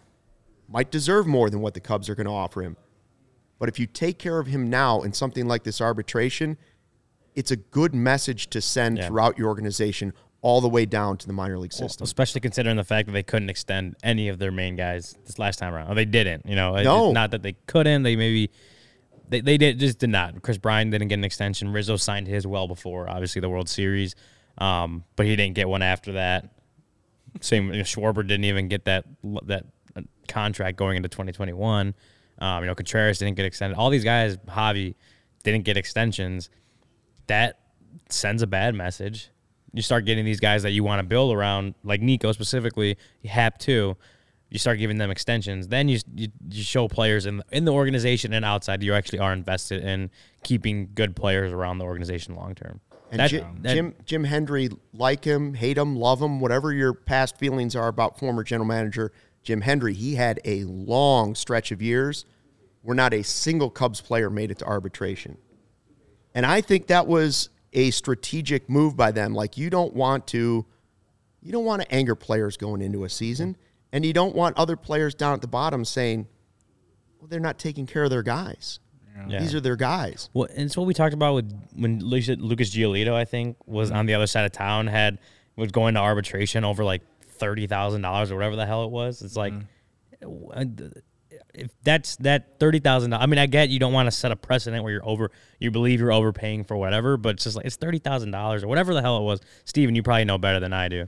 might 0.68 0.92
deserve 0.92 1.26
more 1.26 1.50
than 1.50 1.60
what 1.60 1.74
the 1.74 1.80
Cubs 1.80 2.08
are 2.08 2.14
going 2.14 2.28
to 2.28 2.32
offer 2.32 2.62
him. 2.62 2.76
But 3.58 3.68
if 3.68 3.80
you 3.80 3.86
take 3.86 4.16
care 4.16 4.38
of 4.38 4.46
him 4.46 4.70
now 4.70 5.02
in 5.02 5.12
something 5.12 5.48
like 5.48 5.64
this 5.64 5.80
arbitration, 5.80 6.56
it's 7.34 7.50
a 7.50 7.56
good 7.56 7.96
message 7.96 8.48
to 8.50 8.60
send 8.60 8.98
Yeah. 8.98 9.08
throughout 9.08 9.38
your 9.38 9.48
organization 9.48 10.12
all 10.40 10.60
the 10.60 10.68
way 10.68 10.86
down 10.86 11.16
to 11.16 11.26
the 11.26 11.32
minor 11.32 11.58
league 11.58 11.72
system. 11.72 12.04
Especially 12.04 12.40
considering 12.40 12.76
the 12.76 12.84
fact 12.84 13.06
that 13.06 13.12
they 13.12 13.24
couldn't 13.24 13.50
extend 13.50 13.96
any 14.04 14.28
of 14.28 14.38
their 14.38 14.52
main 14.52 14.76
guys 14.76 15.16
this 15.26 15.36
last 15.40 15.58
time 15.58 15.74
around. 15.74 15.90
Or 15.90 15.96
they 15.96 16.04
didn't, 16.04 16.46
you 16.46 16.54
know. 16.54 16.76
No. 16.80 17.10
Not 17.10 17.32
that 17.32 17.42
they 17.42 17.56
couldn't. 17.66 18.04
They 18.04 18.14
maybe 18.14 18.52
they, 19.30 19.40
they 19.40 19.58
did 19.58 19.80
just 19.80 19.98
did 19.98 20.10
not. 20.10 20.42
Kris 20.42 20.58
Bryant 20.58 20.92
didn't 20.92 21.08
get 21.08 21.18
an 21.18 21.24
extension. 21.24 21.72
Rizzo 21.72 21.96
signed 21.96 22.28
his 22.28 22.46
well 22.46 22.68
before, 22.68 23.10
obviously 23.10 23.40
the 23.40 23.48
World 23.48 23.68
Series, 23.68 24.14
um, 24.58 25.02
but 25.16 25.26
he 25.26 25.34
didn't 25.34 25.56
get 25.56 25.68
one 25.68 25.82
after 25.82 26.12
that. 26.12 26.50
Same, 27.40 27.72
you 27.72 27.78
know, 27.78 27.82
Schwarber 27.82 28.26
didn't 28.26 28.44
even 28.44 28.68
get 28.68 28.84
that 28.84 29.04
that 29.44 29.64
contract 30.28 30.76
going 30.76 30.96
into 30.96 31.08
2021. 31.08 31.94
Um, 32.38 32.62
you 32.62 32.66
know, 32.66 32.74
Contreras 32.74 33.18
didn't 33.18 33.36
get 33.36 33.44
extended. 33.44 33.76
All 33.76 33.90
these 33.90 34.04
guys, 34.04 34.36
Javi, 34.48 34.94
didn't 35.42 35.64
get 35.64 35.76
extensions. 35.76 36.50
That 37.26 37.60
sends 38.08 38.42
a 38.42 38.46
bad 38.46 38.74
message. 38.74 39.30
You 39.72 39.82
start 39.82 40.04
getting 40.04 40.24
these 40.24 40.40
guys 40.40 40.62
that 40.62 40.70
you 40.70 40.84
want 40.84 41.00
to 41.00 41.04
build 41.04 41.34
around, 41.34 41.74
like 41.82 42.00
Nico 42.00 42.32
specifically, 42.32 42.96
Happ 43.24 43.58
too. 43.58 43.96
You 44.50 44.58
start 44.58 44.78
giving 44.78 44.98
them 44.98 45.10
extensions. 45.10 45.68
Then 45.68 45.88
you 45.88 45.98
you, 46.14 46.28
you 46.48 46.62
show 46.62 46.86
players 46.86 47.26
in 47.26 47.42
in 47.50 47.64
the 47.64 47.72
organization 47.72 48.32
and 48.32 48.44
outside 48.44 48.82
you 48.82 48.94
actually 48.94 49.18
are 49.18 49.32
invested 49.32 49.82
in 49.82 50.10
keeping 50.44 50.90
good 50.94 51.16
players 51.16 51.52
around 51.52 51.78
the 51.78 51.84
organization 51.84 52.36
long 52.36 52.54
term. 52.54 52.80
And 53.14 53.20
That- 53.20 53.30
Jim, 53.30 53.58
that- 53.62 53.74
Jim 53.74 53.94
Jim 54.04 54.24
Hendry, 54.24 54.70
like 54.92 55.24
him, 55.24 55.54
hate 55.54 55.78
him, 55.78 55.94
love 55.94 56.20
him, 56.20 56.40
whatever 56.40 56.72
your 56.72 56.92
past 56.92 57.38
feelings 57.38 57.76
are 57.76 57.86
about 57.86 58.18
former 58.18 58.42
general 58.42 58.66
manager 58.66 59.12
Jim 59.44 59.60
Hendry, 59.60 59.94
he 59.94 60.16
had 60.16 60.40
a 60.44 60.64
long 60.64 61.34
stretch 61.34 61.70
of 61.70 61.80
years 61.80 62.24
where 62.82 62.96
not 62.96 63.14
a 63.14 63.22
single 63.22 63.70
Cubs 63.70 64.00
player 64.00 64.30
made 64.30 64.50
it 64.50 64.58
to 64.58 64.64
arbitration. 64.64 65.36
And 66.34 66.44
I 66.44 66.60
think 66.60 66.88
that 66.88 67.06
was 67.06 67.50
a 67.72 67.90
strategic 67.92 68.68
move 68.68 68.96
by 68.96 69.12
them. 69.12 69.34
Like 69.34 69.56
you 69.56 69.70
don't 69.70 69.94
want 69.94 70.26
to 70.28 70.66
you 71.40 71.52
don't 71.52 71.66
want 71.66 71.82
to 71.82 71.94
anger 71.94 72.14
players 72.14 72.56
going 72.56 72.80
into 72.80 73.04
a 73.04 73.08
season, 73.10 73.56
and 73.92 74.04
you 74.04 74.14
don't 74.14 74.34
want 74.34 74.56
other 74.56 74.76
players 74.76 75.14
down 75.14 75.34
at 75.34 75.42
the 75.42 75.46
bottom 75.46 75.84
saying, 75.84 76.26
"Well, 77.20 77.28
they're 77.28 77.38
not 77.38 77.58
taking 77.58 77.84
care 77.86 78.02
of 78.02 78.10
their 78.10 78.22
guys. 78.22 78.80
Yeah. 79.28 79.40
These 79.40 79.54
are 79.54 79.60
their 79.60 79.76
guys." 79.76 80.28
Well, 80.34 80.48
and 80.50 80.64
it's 80.64 80.76
what 80.76 80.86
we 80.86 80.94
talked 80.94 81.14
about 81.14 81.34
with 81.34 81.52
when 81.74 82.00
Lucas 82.00 82.36
Lucas 82.38 82.74
Giolito, 82.74 83.12
I 83.14 83.24
think, 83.24 83.56
was 83.66 83.90
on 83.90 84.06
the 84.06 84.14
other 84.14 84.26
side 84.26 84.44
of 84.44 84.52
town, 84.52 84.86
had 84.86 85.18
was 85.56 85.70
going 85.70 85.94
to 85.94 86.00
arbitration 86.00 86.64
over 86.64 86.84
like 86.84 87.02
thirty 87.26 87.66
thousand 87.66 88.02
dollars 88.02 88.30
or 88.30 88.36
whatever 88.36 88.56
the 88.56 88.66
hell 88.66 88.84
it 88.84 88.90
was. 88.90 89.22
It's 89.22 89.36
like, 89.36 89.52
uh, 90.22 90.64
if 91.54 91.70
that's 91.82 92.16
that 92.16 92.58
thirty 92.58 92.80
thousand 92.80 93.10
dollars. 93.10 93.22
I 93.22 93.26
mean, 93.26 93.38
I 93.38 93.46
get 93.46 93.68
you 93.68 93.78
don't 93.78 93.92
want 93.92 94.06
to 94.06 94.10
set 94.10 94.32
a 94.32 94.36
precedent 94.36 94.82
where 94.82 94.92
you're 94.92 95.08
over, 95.08 95.30
you 95.60 95.70
believe 95.70 96.00
you're 96.00 96.12
overpaying 96.12 96.64
for 96.64 96.76
whatever, 96.76 97.16
but 97.16 97.36
it's 97.36 97.44
just 97.44 97.56
like 97.56 97.66
it's 97.66 97.76
thirty 97.76 97.98
thousand 97.98 98.32
dollars 98.32 98.64
or 98.64 98.68
whatever 98.68 98.94
the 98.94 99.02
hell 99.02 99.18
it 99.18 99.22
was. 99.22 99.40
Steven, 99.64 99.94
you 99.94 100.02
probably 100.02 100.24
know 100.24 100.38
better 100.38 100.60
than 100.60 100.72
I 100.72 100.88
do. 100.88 101.06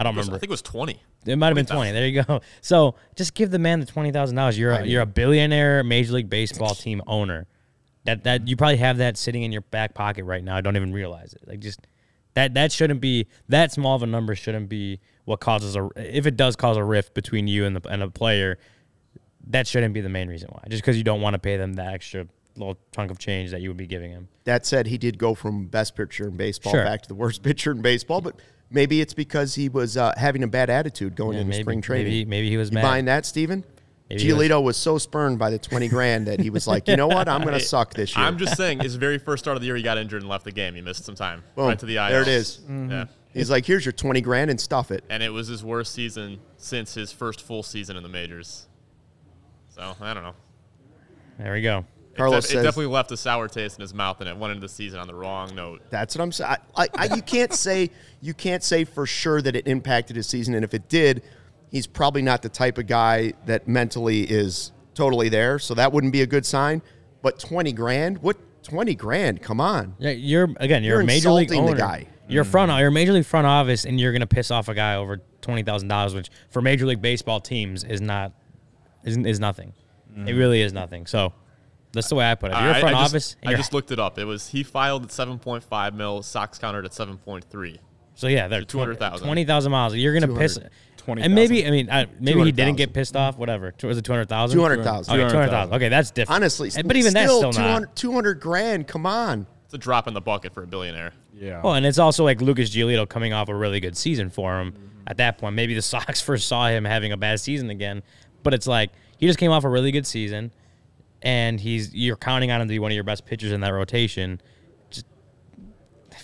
I 0.00 0.02
don't 0.02 0.14
It 0.14 0.18
was- 0.18 0.28
I 0.28 0.32
think 0.32 0.44
it 0.44 0.50
was 0.50 0.62
20. 0.62 0.98
It 1.26 1.36
might 1.36 1.48
have 1.48 1.54
been 1.54 1.66
twenty. 1.66 1.92
There 1.92 2.06
you 2.08 2.22
go. 2.22 2.40
So 2.62 2.94
just 3.14 3.34
give 3.34 3.50
the 3.50 3.58
man 3.58 3.78
the 3.80 3.84
twenty 3.86 4.10
thousand 4.10 4.36
dollars. 4.36 4.58
You're 4.58 4.72
a, 4.72 4.86
you're 4.86 5.02
a 5.02 5.06
billionaire 5.06 5.84
Major 5.84 6.14
League 6.14 6.30
Baseball 6.30 6.74
team 6.74 7.02
owner. 7.06 7.46
That 8.04 8.24
that 8.24 8.48
you 8.48 8.56
probably 8.56 8.78
have 8.78 8.96
that 8.96 9.18
sitting 9.18 9.42
in 9.42 9.52
your 9.52 9.60
back 9.60 9.94
pocket 9.94 10.24
right 10.24 10.42
now. 10.42 10.56
I 10.56 10.62
don't 10.62 10.76
even 10.76 10.94
realize 10.94 11.34
it. 11.34 11.46
Like 11.46 11.60
just 11.60 11.86
that 12.32 12.54
that 12.54 12.72
shouldn't 12.72 13.02
be 13.02 13.26
that 13.50 13.70
small 13.70 13.94
of 13.96 14.02
a 14.02 14.06
number. 14.06 14.34
Shouldn't 14.34 14.70
be 14.70 14.98
what 15.26 15.40
causes 15.40 15.76
a 15.76 15.90
if 15.96 16.26
it 16.26 16.38
does 16.38 16.56
cause 16.56 16.78
a 16.78 16.84
rift 16.84 17.12
between 17.12 17.46
you 17.46 17.66
and 17.66 17.76
the 17.76 17.86
and 17.90 18.02
a 18.02 18.08
player. 18.08 18.58
That 19.48 19.66
shouldn't 19.66 19.92
be 19.92 20.00
the 20.00 20.08
main 20.08 20.28
reason 20.28 20.48
why. 20.52 20.62
Just 20.70 20.82
because 20.82 20.96
you 20.96 21.04
don't 21.04 21.20
want 21.20 21.34
to 21.34 21.38
pay 21.38 21.58
them 21.58 21.74
that 21.74 21.92
extra 21.92 22.26
little 22.56 22.78
chunk 22.94 23.10
of 23.10 23.18
change 23.18 23.50
that 23.50 23.60
you 23.60 23.68
would 23.68 23.76
be 23.76 23.86
giving 23.86 24.10
him. 24.10 24.28
That 24.44 24.64
said, 24.66 24.86
he 24.86 24.96
did 24.98 25.18
go 25.18 25.34
from 25.34 25.66
best 25.66 25.94
pitcher 25.96 26.28
in 26.28 26.36
baseball 26.36 26.72
Sure. 26.72 26.84
back 26.84 27.02
to 27.02 27.08
the 27.08 27.14
worst 27.14 27.42
pitcher 27.44 27.70
in 27.72 27.80
baseball, 27.82 28.20
but 28.20 28.36
maybe 28.70 29.00
it's 29.00 29.14
because 29.14 29.54
he 29.54 29.68
was 29.68 29.96
uh, 29.96 30.12
having 30.16 30.42
a 30.42 30.48
bad 30.48 30.70
attitude 30.70 31.14
going 31.16 31.34
Yeah, 31.34 31.40
into 31.40 31.50
maybe- 31.50 31.62
spring 31.62 31.80
training. 31.82 32.06
maybe- 32.12 32.24
maybe 32.24 32.48
he 32.50 32.56
was 32.56 32.70
you 32.70 32.74
mad. 32.76 32.82
buying 32.82 33.04
that, 33.06 33.26
Steven? 33.26 33.64
Maybe 34.08 34.22
he 34.22 34.32
was- 34.32 34.48
Giolito 34.48 34.62
was 34.62 34.76
so 34.76 34.98
spurned 34.98 35.38
by 35.38 35.50
the 35.50 35.58
20 35.58 35.88
grand 35.88 36.26
that 36.26 36.40
he 36.40 36.50
was 36.50 36.66
like, 36.66 36.88
you 36.88 36.96
know 36.96 37.06
what? 37.06 37.28
I'm 37.28 37.42
going 37.42 37.54
to 37.58 37.60
suck 37.64 37.94
this 37.94 38.16
year. 38.16 38.24
I'm 38.24 38.38
just 38.38 38.56
saying, 38.56 38.80
his 38.80 38.96
very 38.96 39.18
first 39.18 39.44
start 39.44 39.56
of 39.56 39.60
the 39.60 39.66
year, 39.66 39.76
he 39.76 39.82
got 39.82 39.98
injured 39.98 40.22
and 40.22 40.28
left 40.28 40.44
the 40.44 40.52
game. 40.52 40.74
He 40.74 40.80
missed 40.80 41.04
some 41.04 41.14
time. 41.14 41.44
Boom. 41.54 41.66
Right 41.68 41.78
to 41.78 41.86
the 41.86 41.96
IL. 41.96 42.08
There 42.08 42.22
it 42.22 42.28
is. 42.28 42.60
Yeah. 42.68 43.04
He's 43.32 43.48
like, 43.50 43.64
here's 43.64 43.84
your 43.84 43.92
20 43.92 44.20
grand 44.22 44.50
and 44.50 44.60
stuff 44.60 44.90
it. 44.90 45.04
And 45.08 45.22
it 45.22 45.30
was 45.32 45.46
his 45.46 45.62
worst 45.62 45.92
season 45.94 46.40
since 46.56 46.94
his 46.94 47.12
first 47.12 47.40
full 47.42 47.62
season 47.62 47.96
in 47.96 48.02
the 48.02 48.08
majors. 48.08 48.66
So, 49.68 49.94
I 50.00 50.12
don't 50.14 50.24
know. 50.24 50.34
There 51.38 51.52
we 51.52 51.62
go. 51.62 51.84
It, 52.20 52.22
Carlos 52.22 52.44
it 52.44 52.48
says- 52.48 52.62
definitely 52.62 52.92
left 52.92 53.10
a 53.12 53.16
sour 53.16 53.48
taste 53.48 53.78
in 53.78 53.82
his 53.82 53.94
mouth, 53.94 54.20
and 54.20 54.28
it 54.28 54.36
went 54.36 54.52
into 54.52 54.62
the 54.62 54.68
season 54.68 55.00
on 55.00 55.06
the 55.06 55.14
wrong 55.14 55.54
note. 55.54 55.82
That's 55.90 56.16
what 56.16 56.22
I'm 56.22 56.32
saying. 56.32 56.56
I, 56.76 56.88
I, 56.94 57.14
you 57.14 57.22
can't 57.22 57.52
say 57.52 57.90
you 58.20 58.34
can't 58.34 58.62
say 58.62 58.84
for 58.84 59.06
sure 59.06 59.40
that 59.42 59.56
it 59.56 59.66
impacted 59.66 60.16
his 60.16 60.26
season, 60.26 60.54
and 60.54 60.64
if 60.64 60.74
it 60.74 60.88
did, 60.88 61.22
he's 61.70 61.86
probably 61.86 62.22
not 62.22 62.42
the 62.42 62.48
type 62.48 62.78
of 62.78 62.86
guy 62.86 63.32
that 63.46 63.66
mentally 63.66 64.22
is 64.22 64.72
totally 64.94 65.28
there. 65.28 65.58
So 65.58 65.74
that 65.74 65.92
wouldn't 65.92 66.12
be 66.12 66.22
a 66.22 66.26
good 66.26 66.44
sign. 66.44 66.82
But 67.22 67.38
20 67.38 67.72
grand? 67.72 68.18
What 68.18 68.36
20 68.62 68.94
grand? 68.94 69.42
Come 69.42 69.60
on. 69.60 69.94
Yeah, 69.98 70.10
you're 70.10 70.48
again. 70.56 70.82
You're, 70.82 70.96
You're 70.96 71.00
a 71.02 71.06
major 71.06 71.30
league 71.30 71.48
insulting 71.50 71.66
the 71.66 71.70
owner. 71.72 71.78
guy. 71.78 72.06
You're 72.28 72.44
mm. 72.44 72.50
front. 72.50 72.78
You're 72.78 72.90
major 72.90 73.12
league 73.12 73.26
front 73.26 73.46
office, 73.46 73.84
and 73.84 73.98
you're 73.98 74.12
gonna 74.12 74.26
piss 74.26 74.50
off 74.50 74.68
a 74.68 74.74
guy 74.74 74.96
over 74.96 75.20
twenty 75.40 75.62
thousand 75.62 75.88
dollars, 75.88 76.14
which 76.14 76.30
for 76.50 76.62
major 76.62 76.86
league 76.86 77.02
baseball 77.02 77.40
teams 77.40 77.84
is 77.84 78.00
not 78.00 78.32
is, 79.04 79.16
is 79.16 79.40
nothing. 79.40 79.72
It 80.14 80.34
mm. 80.34 80.38
really 80.38 80.60
is 80.60 80.72
nothing. 80.72 81.06
So 81.06 81.32
that's 81.92 82.08
the 82.08 82.14
way 82.14 82.30
I 82.30 82.34
put 82.34 82.50
it. 82.50 82.54
If 82.54 82.60
you're 82.60 82.70
a 82.70 82.74
I- 82.76 82.80
front 82.80 82.96
I 82.96 83.00
just, 83.02 83.14
office. 83.14 83.36
and 83.42 83.54
I 83.54 83.56
just 83.56 83.72
looked 83.72 83.90
it 83.90 83.98
up. 83.98 84.18
It 84.18 84.24
was 84.24 84.48
he 84.48 84.62
filed 84.62 85.04
at 85.04 85.10
7.5 85.10 85.94
mil. 85.94 86.22
Sox 86.22 86.58
countered 86.58 86.84
at 86.84 86.92
7.3. 86.92 87.78
so 88.14 88.26
yeah, 88.28 88.48
they're 88.48 88.62
200,000. 88.62 89.26
Twenty 89.26 89.44
thousand 89.44 89.72
miles. 89.72 89.94
You're 89.94 90.18
gonna 90.18 90.34
piss. 90.38 90.58
20, 90.98 91.22
And 91.22 91.34
maybe 91.34 91.66
I 91.66 91.70
mean 91.70 91.88
I, 91.90 92.06
maybe 92.20 92.44
he 92.44 92.52
didn't 92.52 92.76
get 92.76 92.92
pissed 92.92 93.16
off. 93.16 93.38
Whatever. 93.38 93.72
Was 93.82 93.96
it 93.96 94.04
two 94.04 94.12
hundred 94.12 94.28
thousand? 94.28 94.56
200,000. 94.58 95.14
Okay, 95.14 95.30
two 95.30 95.36
hundred 95.36 95.50
thousand. 95.50 95.74
Okay, 95.74 95.88
that's 95.88 96.10
different. 96.10 96.36
Honestly, 96.36 96.70
but 96.84 96.94
even 96.96 97.14
that's 97.14 97.32
still 97.34 97.50
200, 97.52 97.80
not. 97.80 97.96
200 97.96 98.34
grand. 98.40 98.86
Come 98.86 99.06
on. 99.06 99.46
It's 99.64 99.72
a 99.74 99.78
drop 99.78 100.06
in 100.08 100.14
the 100.14 100.20
bucket 100.20 100.52
for 100.52 100.62
a 100.62 100.66
billionaire. 100.66 101.12
Yeah. 101.32 101.62
Well, 101.62 101.74
and 101.74 101.86
it's 101.86 101.98
also 101.98 102.22
like 102.24 102.40
Lucas 102.42 102.68
Giolito 102.70 103.08
coming 103.08 103.32
off 103.32 103.48
a 103.48 103.54
really 103.54 103.80
good 103.80 103.96
season 103.96 104.28
for 104.28 104.60
him. 104.60 104.74
At 105.06 105.16
that 105.16 105.38
point, 105.38 105.56
maybe 105.56 105.74
the 105.74 105.80
Sox 105.82 106.20
first 106.20 106.46
saw 106.48 106.68
him 106.68 106.84
having 106.84 107.12
a 107.12 107.16
bad 107.16 107.40
season 107.40 107.70
again, 107.70 108.02
but 108.42 108.52
it's 108.52 108.66
like 108.66 108.90
he 109.16 109.26
just 109.26 109.38
came 109.38 109.50
off 109.52 109.64
a 109.64 109.68
really 109.70 109.92
good 109.92 110.06
season, 110.06 110.52
and 111.22 111.60
he's 111.60 111.94
you're 111.94 112.16
counting 112.16 112.50
on 112.50 112.60
him 112.60 112.68
to 112.68 112.72
be 112.72 112.78
one 112.78 112.90
of 112.90 112.94
your 112.94 113.04
best 113.04 113.26
pitchers 113.26 113.52
in 113.52 113.60
that 113.60 113.72
rotation. 113.72 114.40
Just 114.90 115.06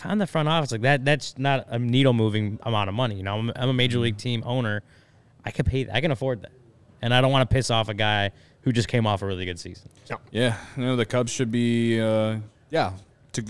on 0.04 0.18
the 0.18 0.26
front 0.26 0.48
office 0.48 0.72
like 0.72 0.82
that. 0.82 1.04
That's 1.04 1.38
not 1.38 1.66
a 1.68 1.78
needle 1.78 2.12
moving 2.12 2.59
amount 2.62 2.88
of 2.88 2.94
money. 2.94 3.16
You 3.16 3.22
know, 3.22 3.38
I'm, 3.38 3.52
I'm 3.56 3.68
a 3.68 3.74
major 3.74 3.98
league 3.98 4.16
team 4.16 4.42
owner. 4.46 4.82
I 5.44 5.50
can 5.50 5.64
pay. 5.64 5.88
I 5.92 6.00
can 6.00 6.11
afford 6.11 6.42
that, 6.42 6.52
and 7.02 7.14
I 7.14 7.20
don't 7.20 7.32
want 7.32 7.48
to 7.48 7.54
piss 7.54 7.70
off 7.70 7.88
a 7.88 7.94
guy 7.94 8.32
who 8.62 8.72
just 8.72 8.88
came 8.88 9.06
off 9.06 9.22
a 9.22 9.26
really 9.26 9.44
good 9.44 9.59
season. 9.59 9.88
Yeah, 10.30 10.56
you 10.76 10.82
know 10.82 10.96
the 10.96 11.06
Cubs 11.06 11.30
should 11.30 11.52
be, 11.52 12.00
uh, 12.00 12.38
yeah, 12.70 12.92
to 13.32 13.44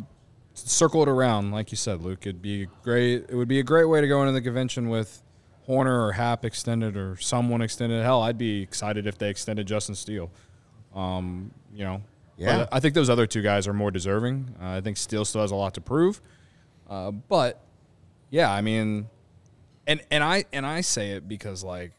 circle 0.52 1.02
it 1.02 1.08
around, 1.08 1.52
like 1.52 1.70
you 1.70 1.76
said, 1.76 2.02
Luke. 2.02 2.20
It'd 2.22 2.42
be 2.42 2.66
great. 2.82 3.26
It 3.28 3.34
would 3.34 3.48
be 3.48 3.58
a 3.58 3.62
great 3.62 3.86
way 3.86 4.00
to 4.00 4.08
go 4.08 4.20
into 4.20 4.32
the 4.32 4.42
convention 4.42 4.88
with 4.88 5.22
Hoerner 5.68 6.08
or 6.08 6.12
Happ 6.12 6.44
extended 6.44 6.96
or 6.96 7.16
someone 7.16 7.62
extended. 7.62 8.02
Hell, 8.02 8.22
I'd 8.22 8.38
be 8.38 8.62
excited 8.62 9.06
if 9.06 9.18
they 9.18 9.30
extended 9.30 9.66
Justin 9.66 9.94
Steele. 9.94 10.30
Um, 10.96 11.52
you 11.72 11.84
know, 11.84 12.02
Yeah. 12.36 12.66
I 12.72 12.80
think 12.80 12.94
those 12.94 13.08
other 13.10 13.26
two 13.26 13.42
guys 13.42 13.68
are 13.68 13.72
more 13.72 13.90
deserving. 13.90 14.54
Uh, 14.60 14.70
I 14.70 14.80
think 14.80 14.96
Steele 14.96 15.24
still 15.24 15.42
has 15.42 15.50
a 15.52 15.54
lot 15.54 15.74
to 15.74 15.80
prove, 15.80 16.20
uh, 16.90 17.10
but 17.10 17.60
yeah, 18.30 18.50
I 18.50 18.60
mean, 18.62 19.08
and 19.86 20.00
and 20.10 20.24
I 20.24 20.44
and 20.52 20.66
I 20.66 20.80
say 20.80 21.12
it 21.12 21.28
because 21.28 21.62
like 21.62 21.92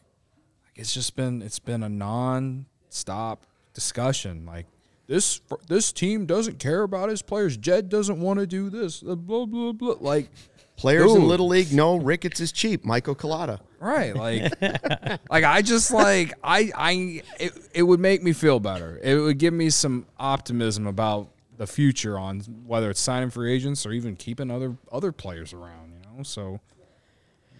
it's 0.76 0.92
just 0.92 1.16
been 1.16 1.42
it's 1.42 1.58
been 1.58 1.82
a 1.82 1.88
non-stop 1.88 3.46
discussion 3.74 4.44
like 4.44 4.66
this 5.06 5.40
this 5.68 5.92
team 5.92 6.26
doesn't 6.26 6.58
care 6.58 6.82
about 6.82 7.08
his 7.08 7.22
players 7.22 7.56
jed 7.56 7.88
doesn't 7.88 8.20
want 8.20 8.40
to 8.40 8.46
do 8.46 8.68
this 8.70 9.00
blah 9.00 9.46
blah 9.46 9.72
blah 9.72 9.94
like 10.00 10.28
Players 10.78 11.12
in 11.12 11.26
Little 11.26 11.48
League 11.48 11.72
know 11.72 11.96
Ricketts 11.96 12.38
is 12.38 12.52
cheap. 12.52 12.84
Michael 12.84 13.16
Collada. 13.16 13.58
Right 13.80 14.14
like 14.16 14.52
like 15.30 15.44
i 15.44 15.62
just 15.62 15.92
like 15.92 16.32
i 16.42 16.70
i 16.76 17.22
it, 17.38 17.52
it 17.74 17.82
would 17.82 18.00
make 18.00 18.22
me 18.22 18.32
feel 18.32 18.58
better 18.60 18.98
it 19.02 19.14
would 19.16 19.38
give 19.38 19.54
me 19.54 19.70
some 19.70 20.04
optimism 20.18 20.86
about 20.86 21.28
the 21.58 21.66
future 21.66 22.18
on 22.18 22.40
whether 22.66 22.90
it's 22.90 23.00
signing 23.00 23.30
free 23.30 23.52
agents 23.52 23.84
or 23.86 23.92
even 23.92 24.16
keeping 24.16 24.50
other 24.50 24.76
other 24.92 25.12
players 25.12 25.52
around 25.52 25.92
you 25.92 26.16
know 26.16 26.22
so 26.22 26.60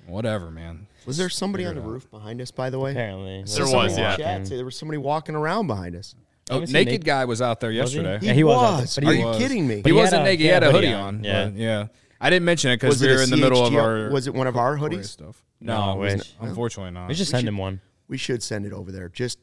whatever 0.06 0.50
man 0.50 0.86
Was 1.06 1.16
there 1.18 1.28
somebody 1.28 1.66
on 1.66 1.74
the 1.74 1.82
out. 1.82 1.86
roof 1.88 2.10
behind 2.10 2.40
us, 2.40 2.50
by 2.50 2.70
the 2.70 2.78
way? 2.78 2.92
Apparently, 2.92 3.38
There 3.38 3.46
Somebody 3.46 3.88
was, 3.90 3.98
yeah. 3.98 4.16
chat 4.16 4.44
there 4.46 4.64
was 4.64 4.76
somebody 4.76 4.98
walking 4.98 5.34
around 5.34 5.66
behind 5.66 5.94
us. 5.96 6.14
oh, 6.50 6.54
haven't 6.60 6.72
naked 6.72 7.04
guy 7.04 7.24
was 7.26 7.42
out 7.42 7.60
there 7.60 7.70
Was 7.70 7.92
he? 7.92 7.98
yesterday 8.00 8.18
He 8.20 8.26
Yeah, 8.28 8.32
he 8.32 8.44
was 8.44 8.56
out 8.56 8.70
there, 8.72 8.80
was. 8.82 8.94
but 8.94 9.04
Are 9.04 9.12
you 9.14 9.24
was. 9.26 9.36
kidding 9.38 9.66
me? 9.68 9.76
He, 9.76 9.82
he 9.82 9.92
wasn't 9.92 10.22
a- 10.22 10.24
naked. 10.24 10.40
he 10.40 10.46
He 10.46 10.50
had 10.52 10.62
had 10.62 10.62
a 10.62 10.68
a 10.70 10.72
hoodie 10.72 10.86
hoodie 10.88 10.98
on. 10.98 11.16
on, 11.16 11.24
Yeah, 11.24 11.50
yeah. 11.54 11.86
Yeah. 12.20 12.26
I 12.26 12.30
didn't 12.30 12.44
mention 12.44 12.70
it 12.70 12.76
because 12.80 13.00
we 13.00 13.08
it 13.08 13.16
were 13.16 13.22
in 13.22 13.30
the 13.30 13.36
middle 13.36 13.64
of 13.64 13.74
our. 13.74 14.10
Was 14.10 14.26
it 14.26 14.34
one 14.34 14.46
of 14.46 14.56
our 14.56 14.76
hoodies? 14.76 15.06
stuff. 15.06 15.42
No, 15.60 15.76
No, 15.86 15.92
it 15.92 15.98
wasn't- 15.98 16.20
wish. 16.22 16.34
unfortunately 16.40 16.92
not. 16.92 17.08
we 17.08 17.14
should 17.14 17.26
send 17.26 17.46
him 17.48 17.58
one. 17.58 17.80
We 18.08 18.16
should 18.16 18.42
send 18.42 18.64
it 18.66 18.72
over 18.72 18.90
there. 18.92 19.08
Just 19.08 19.38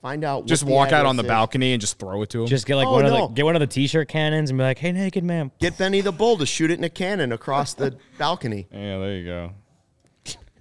find 0.00 0.24
out. 0.24 0.46
just 0.46 0.62
what 0.64 0.68
the 0.70 0.74
walk 0.74 0.92
out 0.92 1.06
on 1.06 1.16
the 1.16 1.20
address 1.22 1.26
is. 1.32 1.36
balcony 1.36 1.72
and 1.72 1.80
just 1.80 1.98
throw 1.98 2.22
it 2.22 2.30
to 2.30 2.42
him. 2.42 2.46
Just 2.46 2.66
get 2.66 2.76
like 2.76 2.86
Oh, 2.88 2.92
one 2.92 3.04
of 3.06 3.12
the 3.12 3.26
get 3.28 3.44
one 3.44 3.56
of 3.56 3.60
the 3.60 3.66
t-shirt 3.66 4.08
cannons 4.08 4.50
and 4.50 4.58
be 4.58 4.62
like, 4.62 4.78
"Hey, 4.78 4.92
naked 4.92 5.24
man, 5.24 5.50
Get 5.58 5.76
Benny 5.76 6.00
the 6.00 6.12
Bull 6.12 6.36
to 6.38 6.46
shoot 6.46 6.70
it 6.70 6.78
in 6.78 6.84
a 6.84 6.88
cannon 6.88 7.32
across 7.32 7.74
the 7.74 7.96
balcony. 8.18 8.66
yeah, 8.72 8.98
there 8.98 9.16
you 9.16 9.24
go. 9.26 9.52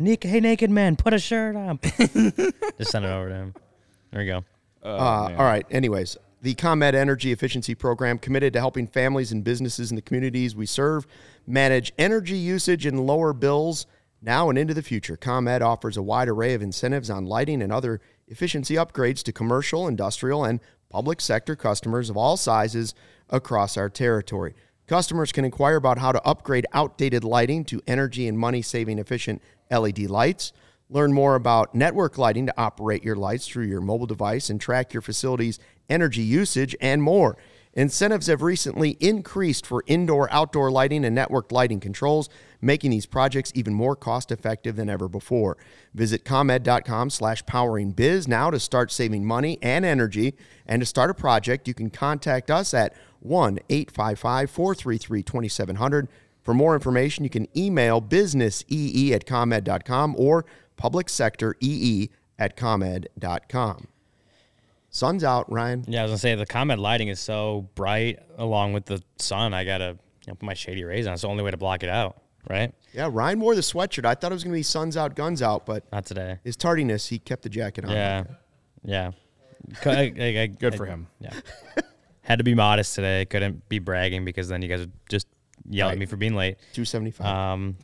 Nick, 0.01 0.23
hey, 0.23 0.39
naked 0.39 0.69
man, 0.69 0.95
put 0.95 1.13
a 1.13 1.19
shirt 1.19 1.55
on." 1.55 1.79
Just 2.77 2.91
send 2.91 3.05
it 3.05 3.09
over 3.09 3.29
to 3.29 3.35
him. 3.35 3.53
There 4.12 4.21
we 4.21 4.25
go. 4.27 4.43
Oh, 4.83 4.89
Uh, 4.95 5.35
all 5.38 5.43
right. 5.45 5.65
Anyways, 5.69 6.17
the 6.41 6.53
ComEd 6.55 6.95
Energy 6.95 7.31
Efficiency 7.33 7.75
Program 7.75 8.17
committed 8.17 8.53
to 8.53 8.59
helping 8.59 8.88
families 8.88 9.31
and 9.33 9.43
businesses 9.43 9.91
in 9.91 9.95
the 9.95 10.01
communities 10.01 10.55
we 10.55 10.65
serve 10.65 11.05
manage 11.49 11.91
energy 11.97 12.38
usage 12.38 12.85
and 12.85 13.05
lower 13.05 13.33
bills 13.33 13.88
now 14.21 14.49
and 14.49 14.57
into 14.57 14.73
the 14.73 14.83
future. 14.83 15.17
ComEd 15.17 15.62
offers 15.62 15.97
a 15.97 16.03
wide 16.03 16.29
array 16.29 16.53
of 16.53 16.62
incentives 16.62 17.09
on 17.09 17.25
lighting 17.25 17.62
and 17.62 17.71
other 17.71 17.99
efficiency 18.27 18.75
upgrades 18.75 19.23
to 19.23 19.33
commercial, 19.33 19.88
industrial, 19.88 20.45
and 20.45 20.59
public 20.89 21.19
sector 21.19 21.55
customers 21.55 22.09
of 22.09 22.17
all 22.17 22.38
sizes 22.38 22.93
across 23.29 23.77
our 23.77 23.89
territory. 23.89 24.53
Customers 24.88 25.31
can 25.31 25.45
inquire 25.45 25.75
about 25.75 25.97
how 25.97 26.12
to 26.12 26.23
upgrade 26.23 26.65
outdated 26.73 27.23
lighting 27.23 27.63
to 27.65 27.81
energy 27.88 28.27
and 28.27 28.38
money 28.38 28.62
saving 28.62 28.99
efficient 28.99 29.41
LED 29.71 29.99
lights. 30.09 30.51
Learn 30.89 31.13
more 31.13 31.35
about 31.35 31.75
network 31.75 32.17
lighting 32.17 32.47
to 32.47 32.53
operate 32.57 33.03
your 33.03 33.15
lights 33.15 33.47
through 33.47 33.65
your 33.65 33.81
mobile 33.81 34.07
device 34.07 34.49
and 34.49 34.59
track 34.59 34.93
your 34.93 35.01
facility's 35.01 35.59
energy 35.89 36.23
usage 36.23 36.75
and 36.81 37.01
more. 37.03 37.38
Incentives 37.73 38.27
have 38.27 38.41
recently 38.41 38.91
increased 38.99 39.65
for 39.65 39.84
indoor 39.86 40.32
outdoor 40.34 40.71
lighting 40.71 41.05
and 41.05 41.15
networked 41.15 41.51
lighting 41.51 41.79
controls, 41.79 42.27
making 42.62 42.89
these 42.89 43.05
projects 43.05 43.51
even 43.53 43.73
more 43.75 43.95
cost 43.95 44.32
effective 44.32 44.75
than 44.75 44.89
ever 44.89 45.08
before. 45.08 45.55
Visit 45.93 46.25
ComEd.com 46.25 47.12
slash 47.12 47.45
powering 47.45 47.91
biz 47.91 48.27
now 48.27 48.49
to 48.49 48.60
start 48.60 48.91
saving 48.91 49.23
money 49.23 49.60
and 49.62 49.86
energy. 49.86 50.36
And 50.65 50.82
to 50.82 50.86
start 50.86 51.12
a 51.12 51.13
project, 51.13 51.67
you 51.67 51.75
can 51.75 51.91
contact 51.91 52.49
us 52.49 52.73
at 52.73 52.95
1 53.19 53.60
855 53.69 54.49
433 54.49 55.23
2700. 55.23 56.08
For 56.41 56.53
more 56.55 56.73
information, 56.73 57.23
you 57.23 57.29
can 57.29 57.47
email 57.55 58.01
businessee 58.01 59.13
at 59.13 59.27
ComEd.com 59.27 60.15
or 60.17 60.45
publicsectoree 60.75 62.10
at 62.39 62.55
ComEd.com. 62.55 63.88
Sun's 64.99 65.23
out, 65.23 65.49
Ryan. 65.51 65.85
Yeah, 65.88 66.01
I 66.01 66.03
was 66.03 66.12
gonna 66.12 66.17
say 66.19 66.35
the 66.35 66.45
ComEd 66.45 66.77
lighting 66.77 67.07
is 67.07 67.19
so 67.21 67.69
bright 67.75 68.19
along 68.38 68.73
with 68.73 68.85
the 68.85 69.01
sun. 69.17 69.53
I 69.53 69.63
gotta 69.63 69.97
you 70.25 70.27
know, 70.27 70.33
put 70.35 70.43
my 70.43 70.53
shady 70.53 70.83
rays 70.83 71.07
on. 71.07 71.13
It's 71.13 71.21
the 71.21 71.29
only 71.29 71.41
way 71.43 71.51
to 71.51 71.57
block 71.57 71.83
it 71.83 71.89
out, 71.89 72.21
right? 72.49 72.73
Yeah, 72.93 73.09
Ryan 73.09 73.39
wore 73.39 73.55
the 73.55 73.62
sweatshirt. 73.62 74.03
I 74.03 74.13
thought 74.15 74.31
it 74.31 74.35
was 74.35 74.43
going 74.43 74.51
to 74.53 74.59
be 74.59 74.63
sun's 74.63 74.97
out, 74.97 75.15
guns 75.15 75.41
out, 75.41 75.65
but 75.65 75.89
Not 75.91 76.05
today. 76.05 76.39
his 76.43 76.57
tardiness, 76.57 77.07
he 77.07 77.17
kept 77.19 77.43
the 77.43 77.49
jacket 77.49 77.85
on. 77.85 77.91
Yeah, 77.91 78.23
yeah. 78.83 79.12
I- 79.85 80.12
I- 80.19 80.39
I- 80.41 80.47
Good 80.47 80.75
for 80.75 80.85
him. 80.85 81.07
Yeah. 81.21 81.33
Had 82.21 82.39
to 82.39 82.43
be 82.43 82.53
modest 82.55 82.95
today. 82.95 83.25
Couldn't 83.25 83.69
be 83.69 83.79
bragging 83.79 84.25
because 84.25 84.49
then 84.49 84.62
you 84.62 84.67
guys 84.67 84.79
would 84.81 84.91
just 85.07 85.27
yell 85.69 85.89
at 85.89 85.97
me 85.97 86.05
for 86.05 86.17
being 86.17 86.36
late. 86.36 86.58
275. 86.73 87.25
Um, 87.25 87.77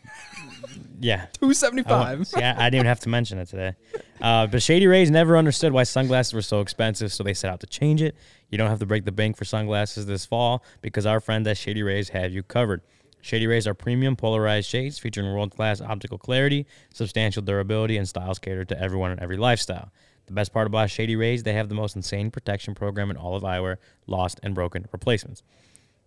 yeah. 0.99 1.27
Two 1.39 1.53
seventy 1.53 1.83
five. 1.83 1.91
Seventy 1.91 2.23
five. 2.23 2.27
See, 2.27 2.41
I, 2.41 2.51
I 2.51 2.69
didn't 2.69 2.75
even 2.75 2.85
have 2.87 2.99
to 3.01 3.09
mention 3.09 3.37
it 3.39 3.47
today. 3.47 3.75
Uh, 4.19 4.47
but 4.47 4.61
Shady 4.61 4.87
Rays 4.87 5.11
never 5.11 5.37
understood 5.37 5.71
why 5.71 5.83
sunglasses 5.83 6.33
were 6.33 6.41
so 6.41 6.61
expensive, 6.61 7.13
so 7.13 7.23
they 7.23 7.33
set 7.33 7.51
out 7.51 7.59
to 7.61 7.67
change 7.67 8.01
it. 8.01 8.15
You 8.49 8.57
don't 8.57 8.69
have 8.69 8.79
to 8.79 8.85
break 8.85 9.05
the 9.05 9.11
bank 9.11 9.37
for 9.37 9.45
sunglasses 9.45 10.05
this 10.05 10.25
fall 10.25 10.63
because 10.81 11.05
our 11.05 11.19
friends 11.19 11.47
at 11.47 11.57
Shady 11.57 11.83
Rays 11.83 12.09
have 12.09 12.31
you 12.31 12.43
covered. 12.43 12.81
Shady 13.21 13.47
Rays 13.47 13.65
are 13.67 13.73
premium 13.73 14.15
polarized 14.15 14.69
shades 14.69 14.99
featuring 14.99 15.33
world 15.33 15.55
class 15.55 15.81
optical 15.81 16.17
clarity, 16.19 16.67
substantial 16.93 17.41
durability, 17.41 17.97
and 17.97 18.07
styles 18.07 18.37
catered 18.37 18.69
to 18.69 18.79
everyone 18.79 19.11
and 19.11 19.19
every 19.19 19.37
lifestyle. 19.37 19.91
The 20.27 20.33
best 20.33 20.53
part 20.53 20.67
about 20.67 20.89
Shady 20.89 21.15
Rays, 21.15 21.43
they 21.43 21.53
have 21.53 21.69
the 21.69 21.75
most 21.75 21.95
insane 21.95 22.31
protection 22.31 22.75
program 22.75 23.09
in 23.11 23.17
all 23.17 23.35
of 23.35 23.43
eyewear, 23.43 23.77
lost 24.07 24.39
and 24.43 24.53
broken 24.55 24.87
replacements. 24.91 25.43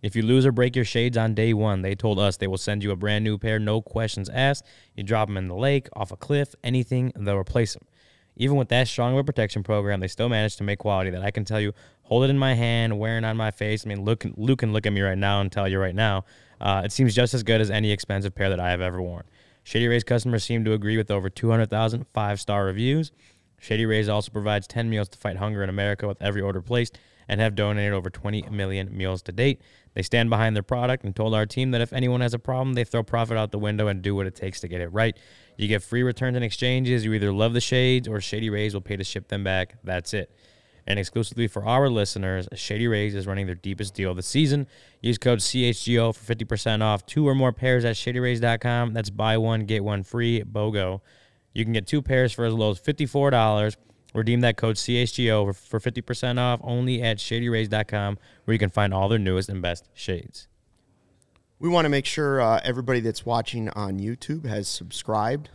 If 0.01 0.15
you 0.15 0.21
lose 0.21 0.45
or 0.45 0.51
break 0.51 0.75
your 0.75 0.85
shades 0.85 1.17
on 1.17 1.33
day 1.33 1.53
one, 1.53 1.81
they 1.81 1.93
told 1.93 2.19
us 2.19 2.37
they 2.37 2.47
will 2.47 2.57
send 2.57 2.83
you 2.83 2.91
a 2.91 2.95
brand 2.95 3.23
new 3.23 3.37
pair, 3.37 3.59
no 3.59 3.81
questions 3.81 4.29
asked. 4.29 4.65
You 4.95 5.03
drop 5.03 5.27
them 5.27 5.37
in 5.37 5.47
the 5.47 5.55
lake, 5.55 5.89
off 5.93 6.11
a 6.11 6.15
cliff, 6.15 6.55
anything, 6.63 7.11
they'll 7.15 7.35
replace 7.35 7.73
them. 7.73 7.85
Even 8.37 8.55
with 8.55 8.69
that 8.69 8.87
strong 8.87 9.13
of 9.13 9.19
a 9.19 9.23
protection 9.25 9.63
program, 9.63 9.99
they 9.99 10.07
still 10.07 10.29
managed 10.29 10.57
to 10.59 10.63
make 10.63 10.79
quality 10.79 11.09
that 11.09 11.23
I 11.23 11.31
can 11.31 11.43
tell 11.43 11.59
you, 11.59 11.73
hold 12.03 12.23
it 12.23 12.29
in 12.29 12.37
my 12.37 12.53
hand, 12.53 12.97
wearing 12.97 13.25
on 13.25 13.35
my 13.35 13.51
face. 13.51 13.85
I 13.85 13.89
mean, 13.89 14.05
look, 14.05 14.25
Luke 14.37 14.59
can 14.59 14.71
look 14.71 14.85
at 14.85 14.93
me 14.93 15.01
right 15.01 15.17
now 15.17 15.41
and 15.41 15.51
tell 15.51 15.67
you 15.67 15.77
right 15.77 15.95
now, 15.95 16.23
uh, 16.61 16.83
it 16.85 16.93
seems 16.93 17.13
just 17.13 17.33
as 17.33 17.43
good 17.43 17.59
as 17.59 17.69
any 17.69 17.91
expensive 17.91 18.33
pair 18.33 18.49
that 18.49 18.59
I 18.59 18.69
have 18.69 18.79
ever 18.79 19.01
worn. 19.01 19.25
Shady 19.63 19.87
Rays 19.87 20.05
customers 20.05 20.45
seem 20.45 20.63
to 20.63 20.73
agree 20.73 20.97
with 20.97 21.11
over 21.11 21.29
200,000 21.29 22.05
five 22.13 22.39
star 22.39 22.65
reviews. 22.65 23.11
Shady 23.59 23.85
Rays 23.85 24.07
also 24.07 24.31
provides 24.31 24.67
10 24.67 24.89
meals 24.89 25.09
to 25.09 25.17
fight 25.17 25.35
hunger 25.35 25.61
in 25.61 25.69
America 25.69 26.07
with 26.07 26.21
every 26.21 26.41
order 26.41 26.61
placed 26.61 26.97
and 27.27 27.39
have 27.39 27.55
donated 27.55 27.93
over 27.93 28.09
20 28.09 28.43
million 28.49 28.95
meals 28.95 29.21
to 29.23 29.31
date. 29.31 29.61
They 29.99 30.03
stand 30.03 30.29
behind 30.29 30.55
their 30.55 30.63
product 30.63 31.03
and 31.03 31.13
told 31.13 31.35
our 31.35 31.45
team 31.45 31.71
that 31.71 31.81
if 31.81 31.91
anyone 31.91 32.21
has 32.21 32.33
a 32.33 32.39
problem, 32.39 32.71
they 32.71 32.85
throw 32.85 33.03
profit 33.03 33.35
out 33.35 33.51
the 33.51 33.59
window 33.59 33.89
and 33.89 34.01
do 34.01 34.15
what 34.15 34.27
it 34.27 34.33
takes 34.33 34.61
to 34.61 34.69
get 34.69 34.79
it 34.79 34.87
right. 34.93 35.19
You 35.57 35.67
get 35.67 35.83
free 35.83 36.03
returns 36.03 36.37
and 36.37 36.45
exchanges. 36.45 37.03
You 37.03 37.11
either 37.11 37.33
love 37.33 37.51
the 37.51 37.59
shades 37.59 38.07
or 38.07 38.21
Shady 38.21 38.49
Rays 38.49 38.73
will 38.73 38.79
pay 38.79 38.95
to 38.95 39.03
ship 39.03 39.27
them 39.27 39.43
back. 39.43 39.75
That's 39.83 40.13
it. 40.13 40.33
And 40.87 40.97
exclusively 40.99 41.49
for 41.49 41.65
our 41.65 41.89
listeners, 41.89 42.47
Shady 42.53 42.87
Rays 42.87 43.13
is 43.13 43.27
running 43.27 43.45
their 43.45 43.55
deepest 43.55 43.93
deal 43.93 44.11
of 44.11 44.15
the 44.15 44.23
season. 44.23 44.67
Use 45.01 45.17
code 45.17 45.39
CHGO 45.39 46.15
for 46.15 46.33
50% 46.33 46.81
off 46.81 47.05
two 47.05 47.27
or 47.27 47.35
more 47.35 47.51
pairs 47.51 47.83
at 47.83 47.97
shadyrays.com. 47.97 48.93
That's 48.93 49.09
buy 49.09 49.37
one, 49.37 49.65
get 49.65 49.83
one 49.83 50.03
free, 50.03 50.43
BOGO. 50.43 51.01
You 51.53 51.65
can 51.65 51.73
get 51.73 51.87
two 51.87 52.01
pairs 52.01 52.31
for 52.31 52.45
as 52.45 52.53
low 52.53 52.71
as 52.71 52.79
$54. 52.79 53.75
Redeem 54.13 54.41
that 54.41 54.57
code 54.57 54.75
CHGO 54.75 55.55
for 55.55 55.79
50% 55.79 56.39
off 56.39 56.59
only 56.63 57.01
at 57.03 57.17
shadyrays.com, 57.17 58.17
where 58.45 58.53
you 58.53 58.59
can 58.59 58.69
find 58.69 58.93
all 58.93 59.07
their 59.07 59.19
newest 59.19 59.49
and 59.49 59.61
best 59.61 59.87
shades. 59.93 60.47
we 61.59 61.69
want 61.69 61.85
to 61.85 61.89
make 61.89 62.05
sure 62.05 62.41
uh, 62.41 62.59
everybody 62.63 63.01
that's 63.01 63.25
watching 63.25 63.69
on 63.69 63.99
YouTube 63.99 64.45
has 64.45 64.67
subscribed 64.67 65.49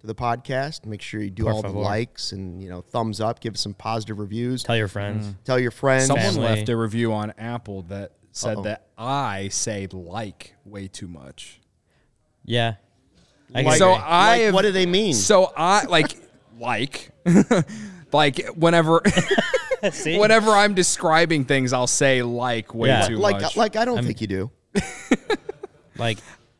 to 0.00 0.06
the 0.06 0.14
podcast. 0.14 0.86
Make 0.86 1.02
sure 1.02 1.20
you 1.20 1.28
do 1.30 1.42
Por 1.44 1.52
all 1.52 1.62
the 1.62 1.68
likes 1.70 2.32
and 2.32 2.62
you 2.62 2.70
know 2.70 2.80
thumbs 2.80 3.20
up. 3.20 3.40
Give 3.40 3.54
us 3.54 3.60
some 3.60 3.74
positive 3.74 4.18
reviews. 4.18 4.62
Tell 4.62 4.76
your 4.76 4.88
friends. 4.88 5.34
Tell 5.44 5.58
your 5.58 5.70
friends. 5.70 6.06
Someone 6.06 6.24
Family. 6.34 6.42
left 6.42 6.68
a 6.70 6.76
review 6.76 7.12
on 7.12 7.34
Apple 7.36 7.82
that 7.84 8.12
said 8.32 8.56
Uh-oh. 8.58 8.62
that 8.62 8.86
I 8.96 9.48
say 9.48 9.88
like 9.92 10.54
way 10.64 10.88
too 10.88 11.06
much. 11.08 11.60
Yeah. 12.44 12.74
I 13.54 13.62
Like- 13.62 13.78
so. 13.78 13.90
I 13.92 14.28
like, 14.30 14.40
have, 14.42 14.54
what 14.54 14.62
do 14.62 14.72
they 14.72 14.86
mean? 14.86 15.14
So 15.14 15.52
I 15.56 15.84
like 15.84 16.16
like 16.58 17.10
like 18.12 18.46
whenever 18.54 19.02
whenever 20.06 20.50
I'm 20.50 20.74
describing 20.74 21.44
things, 21.44 21.72
I'll 21.72 21.86
say 21.86 22.22
like 22.22 22.74
way 22.74 22.88
Yeah. 22.88 23.06
too 23.08 23.16
like 23.16 23.40
much. 23.40 23.56
like 23.56 23.76
I 23.76 23.84
don't 23.84 24.04
think 24.04 24.20
you 24.20 24.26
do. 24.26 24.50
Like, 25.96 26.18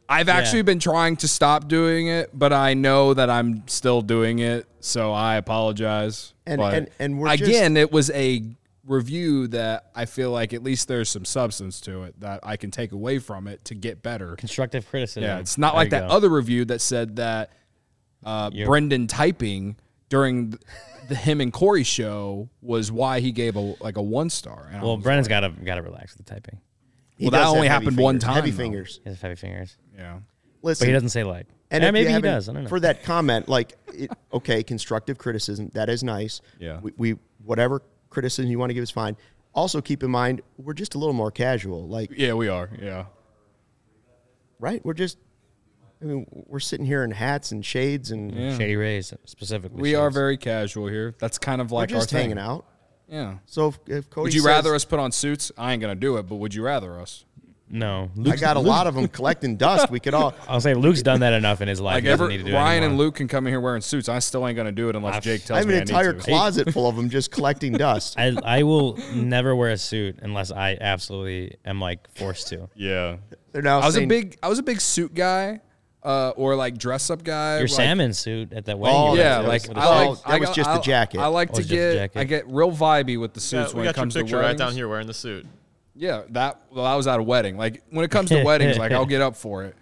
I've 0.08 0.28
actually 0.28 0.62
been 0.62 0.78
trying 0.78 1.16
to 1.16 1.26
stop 1.28 1.66
doing 1.66 2.06
it, 2.06 2.30
but 2.32 2.52
I 2.52 2.74
know 2.74 3.14
that 3.14 3.28
I'm 3.30 3.66
still 3.66 4.00
doing 4.00 4.38
it, 4.38 4.64
so 4.78 5.12
I 5.12 5.34
apologize. 5.34 6.34
And- 6.46 6.58
But 6.60 6.74
and- 6.74 6.88
and 7.00 7.18
we're 7.18 7.32
again, 7.32 7.76
it 7.76 7.90
was 7.90 8.10
a 8.10 8.44
review 8.86 9.48
that 9.48 9.90
I 9.92 10.04
feel 10.04 10.30
like 10.30 10.52
at 10.52 10.62
least 10.62 10.86
there's 10.86 11.08
some 11.08 11.24
substance 11.24 11.80
to 11.80 12.04
it 12.04 12.20
that 12.20 12.40
I 12.44 12.56
can 12.56 12.70
take 12.70 12.92
away 12.92 13.18
from 13.18 13.48
it 13.48 13.64
to 13.64 13.74
get 13.74 14.04
better. 14.04 14.36
constructive 14.36 14.88
criticism. 14.88 15.24
Yeah, 15.24 15.40
it's 15.40 15.58
not 15.58 15.72
There 15.72 15.78
like 15.78 15.86
you 15.86 15.90
that 15.98 16.08
go. 16.10 16.14
other 16.14 16.28
review 16.28 16.64
that 16.66 16.80
said 16.80 17.16
that 17.16 17.50
uh, 18.22 18.50
Brendan 18.50 19.08
typing 19.08 19.74
during 20.14 20.50
the, 20.50 20.58
the 21.08 21.14
him 21.16 21.40
and 21.40 21.52
Corey 21.52 21.82
show 21.82 22.48
was 22.62 22.92
why 22.92 23.18
he 23.20 23.32
gave 23.32 23.56
a 23.56 23.74
like 23.80 23.96
a 23.96 24.02
one 24.02 24.30
star. 24.30 24.66
And 24.68 24.76
I 24.78 24.82
Well, 24.82 24.96
was 24.96 25.02
Brennan's 25.04 25.26
like, 25.28 25.42
got 25.42 25.56
to 25.58 25.64
got 25.64 25.74
to 25.74 25.82
relax 25.82 26.16
with 26.16 26.24
the 26.26 26.32
typing. 26.34 26.60
He 27.16 27.24
Well, 27.26 27.30
that 27.32 27.38
does 27.38 27.46
have 27.48 27.54
only 27.56 27.68
heavy 27.68 27.84
happened 27.86 27.98
one 27.98 28.14
fingers, 28.14 28.24
time, 28.24 28.34
Heavy 28.36 28.50
though. 28.50 28.56
fingers. 28.56 29.00
He 29.04 29.10
has 29.10 29.20
heavy 29.20 29.34
fingers, 29.34 29.76
yeah. 29.96 30.18
Listen, 30.62 30.84
but 30.84 30.88
he 30.88 30.92
doesn't 30.92 31.08
say 31.10 31.24
like. 31.24 31.46
And 31.70 31.82
yeah, 31.82 31.88
if 31.88 31.90
you 31.90 31.92
maybe 31.92 32.06
he 32.06 32.12
haven't- 32.12 32.30
does. 32.30 32.48
I 32.48 32.52
don't 32.52 32.62
know. 32.64 32.68
For 32.68 32.80
that 32.80 33.02
comment, 33.02 33.48
like, 33.48 33.76
it, 33.92 34.10
okay, 34.32 34.62
constructive 34.62 35.18
criticism, 35.18 35.70
that 35.74 35.88
is 35.88 36.02
nice. 36.04 36.40
Yeah. 36.60 36.78
We, 36.80 36.92
we 36.96 37.16
whatever 37.44 37.82
criticism 38.10 38.50
you 38.50 38.58
want 38.58 38.70
to 38.70 38.74
give 38.74 38.82
is 38.82 38.90
fine. 38.90 39.16
Also, 39.54 39.80
keep 39.80 40.02
in 40.02 40.10
mind 40.10 40.40
we're 40.58 40.74
just 40.74 40.94
a 40.94 40.98
little 40.98 41.12
more 41.14 41.30
casual. 41.30 41.86
Like, 41.88 42.10
Yeah, 42.16 42.34
we 42.34 42.48
are. 42.48 42.70
Yeah. 42.80 43.06
right? 44.58 44.84
We're 44.84 44.94
just. 44.94 45.18
I 46.02 46.06
mean, 46.06 46.26
we're 46.30 46.60
sitting 46.60 46.84
here 46.86 47.02
in 47.04 47.10
hats 47.12 47.52
and 47.52 47.64
shades, 47.64 48.10
and 48.10 48.32
Yeah. 48.34 48.56
Shady 48.58 48.76
Rays 48.76 49.12
specifically. 49.24 49.80
We 49.80 49.94
are 49.94 50.08
shades. 50.08 50.14
very 50.14 50.36
casual 50.36 50.88
here. 50.88 51.14
That's 51.18 51.38
kind 51.38 51.60
of 51.60 51.70
we're 51.70 51.78
like 51.80 51.88
just 51.90 52.12
our 52.12 52.20
hanging 52.20 52.36
thing. 52.36 52.44
out. 52.44 52.66
Yeah. 53.08 53.36
So 53.46 53.68
if, 53.68 53.78
if 53.86 54.10
Cody 54.10 54.24
Would 54.24 54.34
you 54.34 54.40
says- 54.40 54.46
rather 54.46 54.74
us 54.74 54.84
put 54.84 54.98
on 54.98 55.12
suits? 55.12 55.50
I 55.56 55.72
ain't 55.72 55.80
gonna 55.80 55.94
do 55.94 56.16
it, 56.18 56.24
but 56.24 56.36
would 56.36 56.54
you 56.54 56.62
rather 56.62 56.98
us? 57.00 57.24
no. 57.70 58.10
I 58.16 58.20
Luke's, 58.20 58.40
got 58.40 58.56
a 58.56 58.60
lot 58.60 58.86
of 58.86 58.94
them 58.94 59.08
collecting 59.08 59.56
dust. 59.56 59.90
We 59.90 59.98
could 59.98 60.12
all. 60.14 60.34
I'll 60.48 60.60
say 60.60 60.74
Luke's 60.74 61.02
done 61.02 61.20
that 61.20 61.32
enough 61.32 61.60
in 61.62 61.68
his 61.68 61.80
life. 61.80 61.94
Like 61.94 62.04
he 62.04 62.10
doesn't 62.10 62.24
ever, 62.24 62.30
need 62.30 62.38
to 62.38 62.44
do 62.44 62.50
it 62.50 62.54
Ryan 62.54 62.76
and 62.82 62.84
anymore. 62.92 63.06
Luke 63.06 63.14
can 63.16 63.26
come 63.28 63.46
in 63.46 63.52
here 63.52 63.60
wearing 63.60 63.80
suits. 63.82 64.08
I 64.08 64.18
still 64.20 64.46
ain't 64.46 64.56
gonna 64.56 64.70
do 64.72 64.88
it 64.90 64.96
unless 64.96 65.16
I've- 65.16 65.24
Jake 65.24 65.42
I 65.42 65.46
tells 65.46 65.58
have 65.60 65.68
me 65.68 65.74
an 65.76 65.80
entire 65.82 66.10
I 66.10 66.12
need 66.12 66.20
to. 66.22 66.30
closet 66.30 66.72
full 66.72 66.88
of 66.88 66.96
them 66.96 67.08
just 67.08 67.30
collecting 67.30 67.72
dust. 67.72 68.16
I 68.18 68.36
I 68.44 68.62
will 68.64 68.98
never 69.14 69.56
wear 69.56 69.70
a 69.70 69.78
suit 69.78 70.18
unless 70.22 70.50
I 70.52 70.76
absolutely 70.80 71.56
am 71.64 71.80
like 71.80 72.06
forced 72.16 72.48
to. 72.48 72.68
Yeah. 72.74 73.16
They're 73.52 73.62
now 73.62 73.80
I 73.80 73.86
was 73.86 73.94
a 73.94 73.98
saying, 73.98 74.08
big 74.08 74.38
I 74.42 74.48
was 74.48 74.58
a 74.58 74.62
big 74.62 74.80
suit 74.80 75.14
guy, 75.14 75.60
uh, 76.04 76.30
or 76.36 76.54
like 76.54 76.76
dress 76.78 77.08
up 77.10 77.24
guy. 77.24 77.54
Your 77.54 77.62
like- 77.62 77.70
salmon 77.70 78.12
suit 78.12 78.52
at 78.52 78.66
that 78.66 78.78
wedding. 78.78 78.96
Oh, 78.98 79.14
Yeah, 79.14 79.38
at, 79.40 79.48
like 79.48 79.62
that 79.62 79.74
was- 79.76 79.84
I 79.86 80.06
like. 80.06 80.22
that 80.22 80.30
I 80.30 80.38
was 80.38 80.50
just 80.50 80.70
the 80.70 80.80
jacket. 80.80 81.18
I 81.20 81.26
like 81.28 81.50
Oh, 81.52 81.56
to 81.56 81.62
get. 81.64 82.10
I 82.16 82.24
get 82.24 82.46
real 82.48 82.70
vibey 82.70 83.18
with 83.18 83.32
the 83.34 83.40
Yeah, 83.40 83.64
suits 83.64 83.74
we 83.74 83.78
when 83.80 83.86
it 83.86 83.88
got 83.88 83.96
your 83.96 84.02
comes 84.02 84.14
to 84.14 84.20
picture 84.20 84.38
right 84.38 84.56
down 84.56 84.72
here 84.72 84.88
wearing 84.88 85.06
the 85.06 85.14
suit. 85.14 85.46
Yeah, 85.96 86.22
that. 86.30 86.60
Well, 86.70 86.84
I 86.84 86.96
was 86.96 87.06
at 87.06 87.20
a 87.20 87.22
wedding. 87.22 87.56
Like 87.56 87.82
when 87.90 88.04
it 88.04 88.10
comes 88.10 88.28
to 88.30 88.42
weddings, 88.44 88.78
like 88.78 88.92
I'll 88.92 89.06
get 89.06 89.22
up 89.22 89.36
for 89.36 89.64
it. 89.64 89.76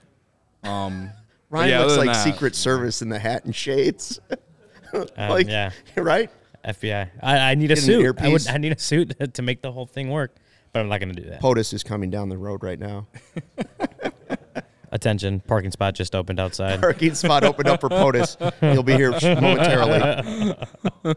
Um, 0.63 1.11
Ryan 1.51 1.69
yeah, 1.71 1.81
looks 1.81 1.97
like 1.99 2.07
that, 2.07 2.23
Secret 2.25 2.55
Service 2.55 3.03
in 3.03 3.09
the 3.09 3.19
hat 3.19 3.45
and 3.45 3.55
shades. 3.55 4.21
um, 4.95 5.07
like, 5.17 5.49
yeah, 5.49 5.71
right? 5.97 6.31
FBI. 6.65 7.11
I, 7.23 7.39
I 7.39 7.55
need 7.57 7.71
a 7.73 7.75
Get 7.75 7.83
suit. 7.83 8.21
I 8.21 8.29
would. 8.29 8.47
I 8.47 8.57
need 8.59 8.73
a 8.73 8.79
suit 8.79 9.35
to 9.35 9.43
make 9.43 9.61
the 9.63 9.73
whole 9.73 9.87
thing 9.87 10.11
work. 10.11 10.35
But 10.73 10.81
I'm 10.81 10.89
not 10.89 11.01
going 11.01 11.15
to 11.15 11.21
do 11.21 11.29
that. 11.29 11.43
POTUS 11.43 11.75
is 11.75 11.83
coming 11.83 12.09
down 12.09 12.31
the 12.31 12.39
road 12.39 12.63
right 12.63 12.79
now. 12.79 13.07
Attention! 14.92 15.40
Parking 15.40 15.70
spot 15.70 15.94
just 15.94 16.14
opened 16.14 16.38
outside. 16.38 16.78
Parking 16.81 17.14
spot 17.14 17.44
opened 17.44 17.66
up 17.68 17.81
for 17.81 17.88
POTUS. 17.88 18.37
He'll 18.61 18.83
be 18.83 18.92
here 18.92 19.11
momentarily. 19.22 20.55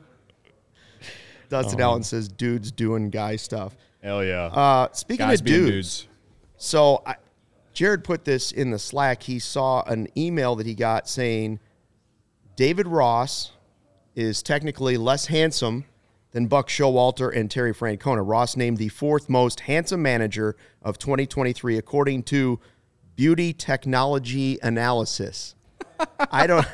Dustin 1.49 1.81
Allen 1.81 2.01
says, 2.03 2.27
"Dudes 2.27 2.71
doing 2.71 3.09
guy 3.09 3.35
stuff." 3.35 3.75
Hell 4.01 4.23
yeah. 4.23 4.45
Uh, 4.45 4.88
speaking 4.93 5.25
Guys 5.27 5.41
of 5.41 5.45
being 5.45 5.59
dudes, 5.65 5.71
dudes. 6.03 6.07
so 6.57 7.03
I, 7.05 7.15
Jared 7.73 8.03
put 8.03 8.23
this 8.23 8.51
in 8.51 8.71
the 8.71 8.79
Slack. 8.79 9.23
He 9.23 9.39
saw 9.39 9.83
an 9.83 10.07
email 10.17 10.55
that 10.55 10.65
he 10.65 10.73
got 10.73 11.09
saying 11.09 11.59
David 12.55 12.88
Ross 12.88 13.51
is 14.15 14.41
technically 14.41 14.95
less 14.95 15.25
handsome 15.25 15.83
than 16.31 16.47
Buck 16.47 16.69
Showalter 16.69 17.35
and 17.35 17.51
Terry 17.51 17.73
Francona. 17.73 18.21
Ross 18.25 18.55
named 18.55 18.77
the 18.77 18.89
fourth 18.89 19.27
most 19.27 19.61
handsome 19.61 20.01
manager 20.01 20.55
of 20.81 20.97
2023 20.97 21.77
according 21.77 22.23
to 22.23 22.59
Beauty 23.15 23.54
Technology 23.54 24.58
Analysis. 24.62 25.56
I 26.32 26.47
don't 26.47 26.65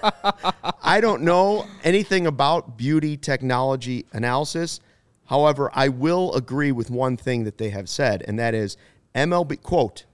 I 0.81 0.99
don't 0.99 1.21
know 1.21 1.67
anything 1.83 2.25
about 2.25 2.77
beauty 2.77 3.17
technology 3.17 4.05
analysis. 4.13 4.79
However, 5.25 5.69
I 5.73 5.89
will 5.89 6.33
agree 6.33 6.71
with 6.71 6.89
one 6.89 7.17
thing 7.17 7.43
that 7.43 7.57
they 7.57 7.69
have 7.69 7.87
said, 7.87 8.23
and 8.27 8.39
that 8.39 8.53
is 8.53 8.77
MLB 9.13 9.61
quote 9.61 10.05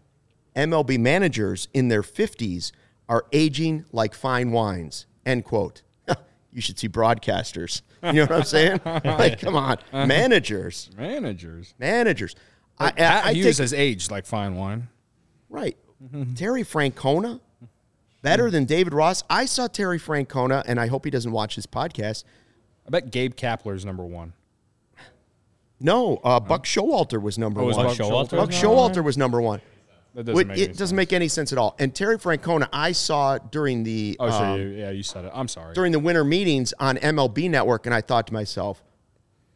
MLB 0.56 1.00
managers 1.00 1.68
in 1.74 1.88
their 1.88 2.02
50s 2.02 2.72
are 3.08 3.26
aging 3.32 3.86
like 3.92 4.14
fine 4.14 4.52
wines. 4.52 5.06
End 5.26 5.46
quote. 5.46 5.84
you 6.52 6.62
should 6.62 6.80
see 6.80 6.90
broadcasters. 6.90 7.82
You 8.04 8.14
know 8.14 8.22
what 8.24 8.32
I'm 8.32 8.44
saying? 8.44 8.82
like, 8.86 9.40
come 9.40 9.56
on, 9.56 9.74
uh-huh. 9.74 10.06
managers, 10.06 10.90
Managers. 10.98 11.74
managers. 11.80 12.36
I, 12.80 12.92
I, 12.98 13.22
I 13.30 13.34
Hughes 13.34 13.58
take, 13.58 13.64
has 13.64 13.74
aged 13.74 14.12
like 14.12 14.26
fine 14.26 14.56
wine. 14.56 14.90
right. 15.50 15.78
Terry 16.36 16.64
Francona 16.64 17.40
better 18.22 18.50
than 18.52 18.66
David 18.66 18.94
Ross. 18.94 19.24
I 19.30 19.46
saw 19.46 19.68
Terry 19.68 20.00
Francona, 20.00 20.64
and 20.68 20.80
I 20.80 20.88
hope 20.88 21.06
he 21.06 21.12
doesn't 21.12 21.32
watch 21.32 21.56
this 21.56 21.66
podcast. 21.66 22.24
I 22.86 22.90
bet 22.90 23.12
Gabe 23.12 23.34
Kapler's 23.36 23.84
number 23.86 24.06
one. 24.06 24.34
No, 25.80 26.18
uh, 26.24 26.40
Buck 26.40 26.66
Showalter 26.66 27.22
was 27.22 27.38
number 27.38 27.62
Oh, 27.62 27.66
was 27.66 27.78
one. 27.78 27.86
Buck 27.88 27.98
Showalter? 27.98 28.32
Buck 28.32 28.48
was 28.48 28.56
Showalter 28.56 29.04
was 29.04 29.18
number 29.18 29.40
one. 29.42 29.62
That 30.16 30.24
doesn't 30.26 30.36
Wait, 30.36 30.48
make 30.48 30.58
it 30.58 30.62
any 30.62 30.68
doesn't 30.70 30.78
sense. 30.88 30.92
make 30.94 31.14
any 31.14 31.28
sense 31.28 31.52
at 31.52 31.60
all. 31.60 31.76
And 31.78 31.94
Terry 31.94 32.18
Francona, 32.18 32.68
I 32.74 32.92
saw 32.92 33.38
during 33.38 33.84
the 33.84 34.18
Oh, 34.20 34.26
um, 34.26 34.32
so 34.32 34.56
you, 34.56 34.68
yeah, 34.70 34.90
you 34.90 35.04
said 35.04 35.26
it. 35.26 35.32
I'm 35.36 35.48
sorry. 35.48 35.76
during 35.76 35.92
the 35.92 36.00
winter 36.00 36.24
meetings 36.24 36.74
on 36.80 36.98
MLB 36.98 37.50
Network, 37.52 37.86
and 37.86 37.94
I 37.94 38.02
thought 38.02 38.26
to 38.28 38.34
myself, 38.34 38.84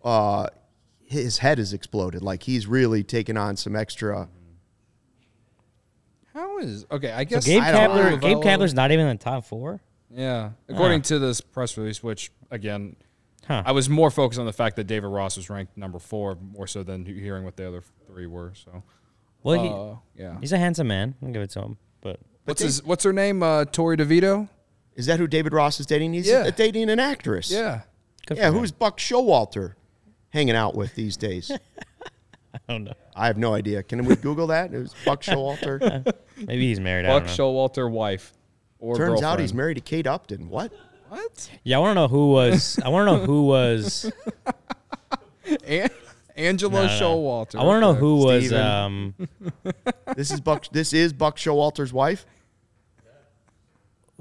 uh, 0.03 0.47
his 1.03 1.39
head 1.39 1.57
has 1.57 1.73
exploded. 1.73 2.21
Like 2.21 2.43
he's 2.43 2.67
really 2.67 3.03
taken 3.03 3.37
on 3.37 3.57
some 3.57 3.75
extra. 3.75 4.29
How 6.61 6.67
is 6.67 6.85
okay? 6.91 7.11
I 7.11 7.23
guess 7.23 7.45
So 7.45 7.51
guess 7.51 7.59
Gabe 7.59 7.63
I 7.63 7.71
don't 7.87 7.89
Kapler, 7.97 8.11
know. 8.11 8.17
Gabe 8.17 8.37
Kapler's 8.37 8.73
not 8.73 8.91
even 8.91 9.07
in 9.07 9.17
the 9.17 9.23
top 9.23 9.45
four. 9.45 9.81
Yeah, 10.13 10.51
according 10.67 11.03
to 11.03 11.19
this 11.19 11.41
press 11.41 11.77
release, 11.77 12.03
which 12.03 12.31
again, 12.49 12.95
Huh. 13.47 13.63
I 13.65 13.71
was 13.71 13.89
more 13.89 14.11
focused 14.11 14.39
on 14.39 14.45
the 14.45 14.53
fact 14.53 14.75
that 14.75 14.83
David 14.85 15.07
Ross 15.07 15.35
was 15.37 15.49
ranked 15.49 15.75
number 15.75 15.97
four, 15.99 16.35
more 16.35 16.67
so 16.67 16.83
than 16.83 17.05
hearing 17.05 17.43
what 17.43 17.55
the 17.57 17.67
other 17.67 17.83
three 18.05 18.27
were. 18.27 18.53
So, 18.55 18.83
Well, 19.41 19.91
uh, 20.15 20.21
yeah. 20.21 20.37
he's 20.39 20.51
a 20.51 20.57
handsome 20.59 20.87
man. 20.87 21.15
I'll 21.23 21.31
give 21.31 21.41
it 21.41 21.49
to 21.51 21.61
him. 21.61 21.77
But 22.01 22.19
What's 22.45 22.61
his? 22.61 22.83
What's 22.83 23.03
her 23.03 23.13
name? 23.13 23.41
Uh, 23.41 23.65
Tori 23.65 23.97
DeVito. 23.97 24.47
Is 24.95 25.05
that 25.07 25.19
who 25.19 25.25
David 25.27 25.53
Ross 25.53 25.79
is 25.79 25.85
dating? 25.85 26.13
He's 26.13 26.27
Yeah. 26.27 26.49
dating 26.51 26.89
an 26.89 26.99
actress. 26.99 27.49
Yeah. 27.51 27.81
good 28.27 28.37
Yeah, 28.37 28.49
for 28.49 28.55
him. 28.55 28.59
who's 28.61 28.71
Buck 28.71 28.99
Showalter 28.99 29.73
hanging 30.29 30.55
out 30.55 30.75
with 30.75 30.93
these 30.95 31.17
days? 31.17 31.51
I 32.53 32.59
don't 32.67 32.83
know. 32.85 32.93
I 33.15 33.27
have 33.27 33.37
no 33.37 33.53
idea. 33.53 33.83
Can 33.83 34.03
we 34.05 34.15
Google 34.15 34.47
that? 34.47 34.73
It 34.73 34.77
was 34.79 34.93
Buck 35.05 35.21
Showalter. 35.21 36.13
Maybe 36.37 36.67
he's 36.67 36.79
married. 36.79 37.05
Buck 37.05 37.23
I 37.23 37.25
don't 37.27 37.37
know. 37.37 37.43
Showalter 37.43 37.89
wife. 37.91 38.33
Or 38.79 38.95
Turns 38.95 39.21
out 39.21 39.39
he's 39.39 39.53
married 39.53 39.75
to 39.75 39.81
Kate 39.81 40.07
Upton. 40.07 40.49
What? 40.49 40.73
What? 41.09 41.49
Yeah, 41.63 41.77
I 41.77 41.79
want 41.79 41.91
to 41.91 41.95
know 42.01 42.07
who 42.07 42.31
was. 42.31 42.79
I 42.83 42.89
want 42.89 43.07
to 43.07 43.17
know 43.17 43.25
who 43.25 43.45
was. 43.45 44.11
An- 45.67 45.89
Angela 46.35 46.73
no, 46.73 46.87
no. 46.87 46.89
Showalter. 46.99 47.59
I 47.59 47.63
want 47.63 47.77
to 47.77 47.81
know 47.81 47.89
Okay. 47.91 47.99
who 47.99 48.15
was. 48.17 48.45
Steven. 48.47 48.65
Um, 48.65 49.15
This 50.15 50.31
is 50.31 50.39
Buck. 50.39 50.65
This 50.71 50.93
is 50.93 51.13
Buck 51.13 51.37
Showalter's 51.37 51.91
wife. 51.93 52.25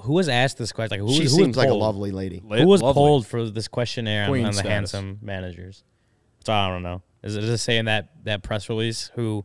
who 0.03 0.15
was 0.15 0.29
asked 0.29 0.59
this 0.59 0.73
question? 0.73 1.01
Like 1.01 1.09
who, 1.09 1.15
she 1.15 1.23
who 1.23 1.29
seems 1.29 1.57
like 1.57 1.69
a 1.69 1.71
polled? 1.71 1.83
lovely 1.83 2.11
lady. 2.11 2.43
Who 2.47 2.67
was 2.67 2.83
lovely. 2.83 3.01
polled 3.01 3.27
for 3.27 3.49
this 3.49 3.69
questionnaire 3.69 4.25
on, 4.25 4.29
Queen 4.31 4.45
on 4.45 4.51
the 4.53 4.59
status. 4.59 4.71
handsome 4.93 5.19
managers? 5.23 5.85
So 6.45 6.53
I 6.53 6.69
don't 6.69 6.83
know. 6.83 7.03
Is 7.23 7.37
it 7.37 7.43
just 7.43 7.65
saying 7.65 7.85
that 7.87 8.09
that 8.25 8.43
press 8.43 8.69
release 8.69 9.11
who 9.15 9.45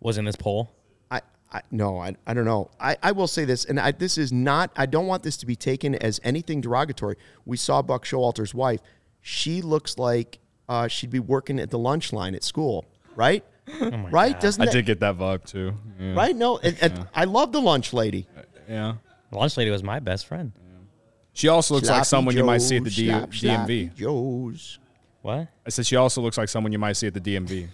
was 0.00 0.18
in 0.18 0.24
this 0.24 0.36
poll? 0.36 0.70
I, 1.10 1.20
I 1.52 1.62
no, 1.70 1.98
I, 1.98 2.16
I 2.26 2.34
don't 2.34 2.44
know. 2.44 2.70
I, 2.80 2.96
I 3.02 3.12
will 3.12 3.28
say 3.28 3.44
this, 3.44 3.64
and 3.64 3.78
I, 3.78 3.92
this 3.92 4.18
is 4.18 4.32
not. 4.32 4.70
I 4.76 4.86
don't 4.86 5.06
want 5.06 5.22
this 5.22 5.36
to 5.38 5.46
be 5.46 5.54
taken 5.56 5.94
as 5.94 6.20
anything 6.24 6.60
derogatory. 6.60 7.16
We 7.44 7.56
saw 7.56 7.82
Buck 7.82 8.04
Showalter's 8.04 8.54
wife. 8.54 8.80
She 9.20 9.62
looks 9.62 9.98
like 9.98 10.38
uh, 10.68 10.88
she'd 10.88 11.10
be 11.10 11.20
working 11.20 11.60
at 11.60 11.70
the 11.70 11.78
lunch 11.78 12.12
line 12.12 12.34
at 12.34 12.42
school, 12.42 12.84
right? 13.14 13.44
right? 14.10 14.40
Doesn't 14.40 14.60
I 14.60 14.64
that, 14.66 14.72
did 14.72 14.86
get 14.86 15.00
that 15.00 15.16
vibe 15.16 15.44
too. 15.44 15.74
Yeah. 16.00 16.14
right? 16.14 16.34
No, 16.34 16.58
and- 16.58 16.76
and 16.82 17.06
I 17.14 17.24
love 17.24 17.52
the 17.52 17.60
lunch 17.60 17.92
lady. 17.92 18.26
Yeah. 18.68 18.94
The 19.30 19.38
lunch 19.38 19.56
lady 19.56 19.70
was 19.70 19.82
my 19.84 20.00
best 20.00 20.26
friend. 20.26 20.52
She 21.34 21.48
also 21.48 21.74
looks 21.74 21.88
like 21.88 22.04
Sloppy 22.04 22.08
someone 22.08 22.36
you 22.36 22.44
might 22.44 22.58
see 22.58 22.76
at 22.76 22.84
the 22.84 22.90
D- 22.90 23.08
slop, 23.08 23.32
sloppy 23.32 23.88
DMV. 23.88 23.94
Joes. 23.94 24.78
What? 25.22 25.48
I 25.66 25.70
said 25.70 25.86
she 25.86 25.96
also 25.96 26.20
looks 26.20 26.36
like 26.36 26.48
someone 26.48 26.72
you 26.72 26.78
might 26.78 26.94
see 26.94 27.06
at 27.06 27.14
the 27.14 27.20
DMV. 27.20 27.68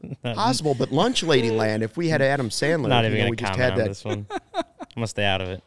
Possible, 0.22 0.74
but 0.74 0.92
lunch 0.92 1.22
lady 1.22 1.50
land. 1.50 1.82
If 1.82 1.96
we 1.96 2.08
had 2.08 2.22
Adam 2.22 2.50
Sandler, 2.50 2.88
Not 2.88 3.04
you 3.04 3.10
even 3.10 3.18
know, 3.18 3.24
gonna 3.24 3.30
we 3.30 3.36
just 3.36 3.52
comment 3.52 3.62
had 3.64 3.72
on 3.72 3.78
that. 3.78 3.88
this 3.88 4.04
one. 4.04 4.26
I'm 4.54 4.62
gonna 4.94 5.06
stay 5.08 5.24
out 5.24 5.40
of 5.40 5.48
it. 5.48 5.62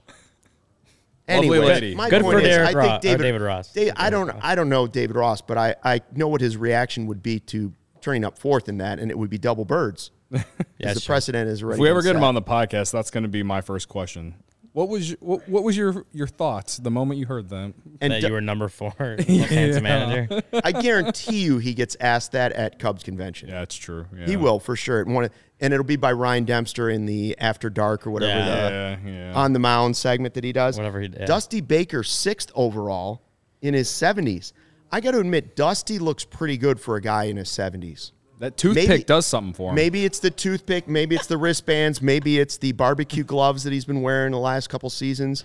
Lovely 1.28 1.48
Anyway, 1.50 1.60
lady. 1.60 1.96
my 1.96 2.10
Good 2.10 2.22
point 2.24 2.36
for 2.36 2.40
is, 2.42 2.48
Derek 2.48 2.70
I 2.70 2.74
Ross- 2.74 2.86
think 2.88 2.98
or 2.98 3.02
David, 3.18 3.24
David 3.24 3.42
Ross. 3.42 3.74
Dave- 3.74 3.94
I 3.96 4.10
don't. 4.10 4.30
I 4.42 4.56
don't 4.56 4.70
know 4.70 4.88
David 4.88 5.16
Ross, 5.16 5.42
but 5.42 5.58
I, 5.58 5.76
I 5.84 6.02
know 6.16 6.28
what 6.28 6.42
his 6.42 6.56
reaction 6.58 7.08
would 7.08 7.22
be 7.24 7.40
to 7.42 7.74
turning 8.02 8.24
up 8.24 8.38
fourth 8.38 8.70
in 8.70 8.78
that, 8.80 9.00
and 9.00 9.12
it 9.12 9.18
would 9.18 9.30
be 9.30 9.38
double 9.38 9.66
birds. 9.66 10.12
Yeah, 10.32 10.88
the 10.88 10.92
it's 10.98 11.06
true. 11.06 11.14
precedent 11.14 11.48
is 11.50 11.62
already. 11.62 11.76
If 11.78 11.82
we 11.82 11.90
ever 11.90 12.00
been 12.00 12.06
get 12.08 12.16
him 12.16 12.22
set. 12.24 12.28
on 12.30 12.36
the 12.36 12.42
podcast, 12.42 12.92
that's 12.92 13.12
going 13.12 13.22
to 13.24 13.30
be 13.30 13.44
my 13.44 13.62
first 13.62 13.88
question. 13.88 14.34
What 14.74 14.88
was 14.88 15.10
your, 15.10 15.18
what, 15.20 15.50
what 15.50 15.64
was 15.64 15.76
your 15.76 16.06
your 16.14 16.28
thoughts 16.28 16.78
the 16.78 16.90
moment 16.92 17.20
you 17.20 17.26
heard 17.26 17.50
them? 17.50 17.74
and 18.00 18.14
that 18.14 18.22
d- 18.22 18.28
you 18.28 18.34
were 18.34 18.40
number 18.40 18.70
four, 18.70 18.94
handsome 18.98 19.84
manager. 19.84 20.42
I 20.64 20.72
guarantee 20.72 21.42
you, 21.42 21.58
he 21.58 21.74
gets 21.74 21.98
asked 22.00 22.32
that 22.32 22.54
at 22.54 22.80
Cubs 22.80 23.04
convention. 23.04 23.50
Yeah, 23.50 23.64
it's 23.64 23.76
true. 23.76 24.06
Yeah. 24.18 24.26
He 24.28 24.38
will 24.38 24.60
for 24.60 24.76
sure. 24.78 25.02
And 25.02 25.14
one- 25.14 25.30
and 25.60 25.74
it'll 25.74 25.86
be 25.86 25.98
by 25.98 26.12
Ryan 26.14 26.46
Dempster 26.46 26.90
in 26.90 27.06
the 27.06 27.38
After 27.38 27.70
Dark 27.70 28.08
or 28.08 28.12
whatever 28.12 28.32
Yeah. 28.40 28.56
the 28.56 29.10
Yeah, 29.12 29.12
yeah. 29.28 29.34
on 29.36 29.54
the 29.54 29.60
mound 29.60 29.96
segment 29.98 30.34
that 30.36 30.44
he 30.44 30.54
does. 30.54 30.78
Whatever 30.78 31.02
he 31.02 31.08
did. 31.10 31.26
Dusty 31.26 31.62
Baker, 31.62 32.02
sixth 32.04 32.50
overall 32.56 33.22
in 33.62 33.74
his 33.74 33.90
70s. 33.90 34.54
I 34.92 35.02
got 35.02 35.12
to 35.12 35.20
admit, 35.20 35.56
Dusty 35.56 36.00
looks 36.00 36.24
pretty 36.26 36.58
good 36.58 36.80
for 36.80 36.96
a 36.96 37.02
guy 37.02 37.26
in 37.26 37.38
his 37.38 37.50
70s. 37.50 38.12
That 38.42 38.58
toothpick 38.58 38.90
maybe- 38.90 39.04
does 39.04 39.26
something 39.26 39.54
for 39.54 39.70
him. 39.70 39.76
Maybe 39.76 40.04
it's 40.06 40.20
the 40.20 40.30
toothpick, 40.30 40.88
maybe 40.88 41.16
it's 41.16 41.28
the 41.28 41.38
wristbands, 41.38 42.02
maybe 42.02 42.38
it's 42.40 42.58
the 42.58 42.74
barbecue 42.74 43.24
gloves 43.24 43.64
that 43.64 43.72
he's 43.74 43.86
been 43.86 44.02
wearing 44.02 44.32
the 44.32 44.38
last 44.40 44.70
couple 44.70 44.90
seasons. 44.90 45.44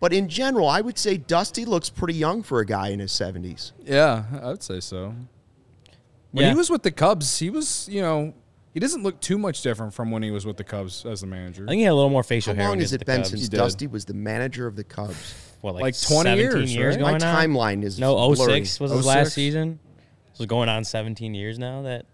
But 0.00 0.12
in 0.12 0.28
general, 0.28 0.66
I 0.68 0.80
would 0.80 0.98
say 0.98 1.16
Dusty 1.16 1.64
looks 1.64 1.88
pretty 1.88 2.14
young 2.14 2.42
for 2.42 2.58
a 2.58 2.66
guy 2.66 2.88
in 2.88 2.98
his 2.98 3.12
70s. 3.12 3.72
Yeah, 3.84 4.24
I 4.42 4.48
would 4.48 4.62
say 4.62 4.80
so. 4.80 5.14
When 6.32 6.44
Yeah. 6.44 6.50
he 6.50 6.56
was 6.56 6.70
with 6.70 6.82
the 6.82 6.90
Cubs, 6.90 7.38
he 7.38 7.50
was, 7.50 7.88
you 7.90 8.00
know, 8.02 8.34
he 8.74 8.80
doesn't 8.80 9.02
look 9.02 9.20
too 9.20 9.36
much 9.38 9.60
different 9.62 9.92
from 9.94 10.10
when 10.10 10.22
he 10.22 10.30
was 10.30 10.44
with 10.46 10.56
the 10.56 10.64
Cubs 10.64 11.04
as 11.06 11.20
the 11.20 11.26
manager. 11.26 11.64
I 11.64 11.68
think 11.68 11.78
he 11.78 11.84
had 11.84 11.92
a 11.92 11.94
little 11.94 12.10
more 12.10 12.22
facial 12.24 12.52
How 12.54 12.56
hair. 12.56 12.64
How 12.64 12.70
long 12.70 12.80
has 12.80 12.92
it 12.94 13.04
been 13.04 13.18
Cubs. 13.18 13.30
since. 13.30 13.48
Dusty 13.48 13.86
was 13.86 14.06
the 14.06 14.14
manager 14.14 14.66
of 14.66 14.74
the 14.74 14.84
Cubs? 14.84 15.34
What, 15.60 15.74
like, 15.74 15.82
Like 15.82 16.00
20 16.00 16.30
17 16.30 16.38
years, 16.38 16.74
years 16.74 16.96
right? 16.96 17.02
My 17.02 17.10
going 17.18 17.22
on? 17.22 17.36
timeline 17.50 17.84
is 17.84 17.98
No, 18.00 18.16
oh 18.16 18.34
blurry. 18.34 18.64
06 18.64 18.80
was 18.80 18.90
his 18.92 19.06
last 19.06 19.26
oh 19.26 19.30
season. 19.30 19.78
This 20.30 20.38
was 20.38 20.46
going 20.46 20.68
on 20.70 20.82
17 20.84 21.34
years 21.34 21.58
now. 21.58 21.82
That 21.82 22.06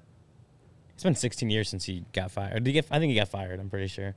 it's 0.98 1.04
been 1.04 1.14
16 1.14 1.48
years 1.48 1.68
since 1.68 1.84
he 1.84 2.04
got 2.12 2.32
fired. 2.32 2.54
Did 2.64 2.66
he 2.66 2.72
get? 2.72 2.86
I 2.90 2.98
think 2.98 3.10
he 3.10 3.16
got 3.16 3.28
fired. 3.28 3.60
I'm 3.60 3.70
pretty 3.70 3.86
sure. 3.86 4.16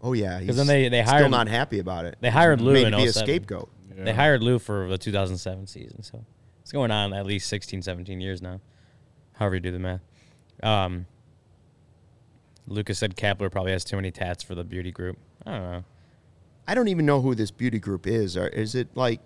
Oh 0.00 0.14
yeah, 0.14 0.40
because 0.40 0.56
then 0.56 0.66
they- 0.66 0.88
they 0.88 1.02
hired 1.02 1.08
still 1.08 1.18
hired- 1.18 1.30
not 1.30 1.48
happy 1.48 1.78
about 1.78 2.06
it. 2.06 2.16
They 2.22 2.30
hired 2.30 2.62
Lou 2.62 2.72
Made 2.72 2.86
in 2.86 2.92
to 2.92 2.96
be 2.96 3.04
a 3.04 3.12
07. 3.12 3.26
scapegoat. 3.26 3.70
Yeah. 3.94 4.04
They 4.04 4.14
hired 4.14 4.42
Lou 4.42 4.58
for 4.58 4.88
the 4.88 4.96
2007 4.96 5.66
season, 5.66 6.02
so 6.02 6.24
it's 6.62 6.72
going 6.72 6.90
on 6.90 7.12
at 7.12 7.26
least 7.26 7.48
16, 7.50 7.82
17 7.82 8.18
years 8.22 8.40
now. 8.40 8.62
However 9.34 9.56
you 9.56 9.60
do 9.60 9.72
the 9.72 9.78
math. 9.78 10.00
Um, 10.62 11.04
Lucas 12.66 12.98
said 12.98 13.14
Kapler 13.14 13.50
probably 13.52 13.72
has 13.72 13.84
too 13.84 13.96
many 13.96 14.10
tats 14.10 14.42
for 14.42 14.54
the 14.54 14.64
beauty 14.64 14.90
group. 14.90 15.18
I 15.44 15.50
don't 15.52 15.70
know. 15.70 15.84
I 16.66 16.74
don't 16.74 16.88
even 16.88 17.04
know 17.04 17.20
who 17.20 17.34
this 17.34 17.50
beauty 17.50 17.78
group 17.78 18.06
is. 18.06 18.38
Or 18.38 18.46
is 18.48 18.74
it 18.74 18.88
like 18.96 19.20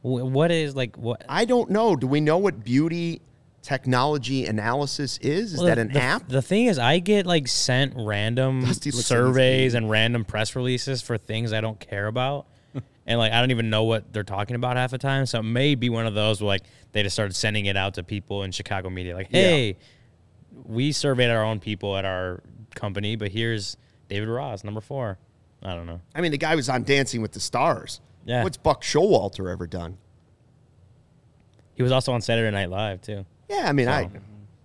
What 0.00 0.50
is 0.50 0.74
like 0.74 0.96
what? 0.96 1.24
I 1.28 1.44
don't 1.44 1.70
know. 1.70 1.94
Do 1.94 2.08
we 2.08 2.20
know 2.20 2.38
what 2.38 2.64
beauty 2.64 3.22
technology 3.62 4.46
analysis 4.46 5.18
is? 5.18 5.52
Is 5.54 5.58
Well, 5.58 5.66
that 5.66 5.78
an 5.78 5.92
the, 5.92 6.00
app? 6.00 6.28
The 6.28 6.42
thing 6.42 6.66
is, 6.66 6.78
I 6.78 6.98
get 6.98 7.26
like 7.26 7.48
sent 7.48 7.94
random 7.96 8.60
Dusty 8.64 8.90
looks 8.90 9.10
like 9.10 9.18
he's 9.18 9.26
surveys 9.26 9.74
and 9.74 9.88
random 9.88 10.24
press 10.24 10.54
releases 10.56 11.00
for 11.02 11.16
things 11.18 11.52
I 11.52 11.60
don't 11.60 11.78
care 11.80 12.06
about, 12.06 12.46
and 13.06 13.18
like 13.18 13.32
I 13.32 13.40
don't 13.40 13.50
even 13.50 13.70
know 13.70 13.84
what 13.84 14.12
they're 14.12 14.22
talking 14.24 14.56
about 14.56 14.76
half 14.76 14.90
the 14.90 14.98
time. 14.98 15.26
So 15.26 15.40
it 15.40 15.44
may 15.44 15.74
be 15.74 15.88
one 15.88 16.06
of 16.06 16.14
those 16.14 16.40
where 16.40 16.48
like 16.48 16.62
they 16.92 17.02
just 17.02 17.14
started 17.14 17.34
sending 17.34 17.66
it 17.66 17.76
out 17.76 17.94
to 17.94 18.02
people 18.02 18.42
in 18.42 18.50
Chicago 18.52 18.90
media, 18.90 19.14
like, 19.14 19.28
Yeah. 19.30 19.40
"Hey, 19.42 19.76
we 20.64 20.92
surveyed 20.92 21.30
our 21.30 21.42
own 21.44 21.60
people 21.60 21.96
at 21.96 22.04
our 22.04 22.42
company, 22.74 23.16
but 23.16 23.30
here's 23.32 23.76
David 24.08 24.28
Ross, 24.28 24.64
number 24.64 24.80
four. 24.80 25.18
I 25.62 25.74
don't 25.74 25.86
know. 25.86 26.00
I 26.14 26.20
mean, 26.20 26.32
the 26.32 26.38
guy 26.38 26.54
was 26.56 26.68
on 26.68 26.82
Dancing 26.82 27.22
with 27.22 27.32
the 27.32 27.40
Stars. 27.40 28.00
Yeah. 28.24 28.42
What's 28.42 28.56
Buck 28.56 28.82
Showalter 28.82 29.50
ever 29.50 29.66
done? 29.66 29.96
He 31.74 31.82
was 31.82 31.92
also 31.92 32.12
on 32.12 32.20
Saturday 32.20 32.50
Night 32.50 32.68
Live 32.70 33.00
too, 33.00 33.24
Yeah, 33.52 33.68
I 33.68 33.72
mean, 33.72 33.88
I 33.88 34.08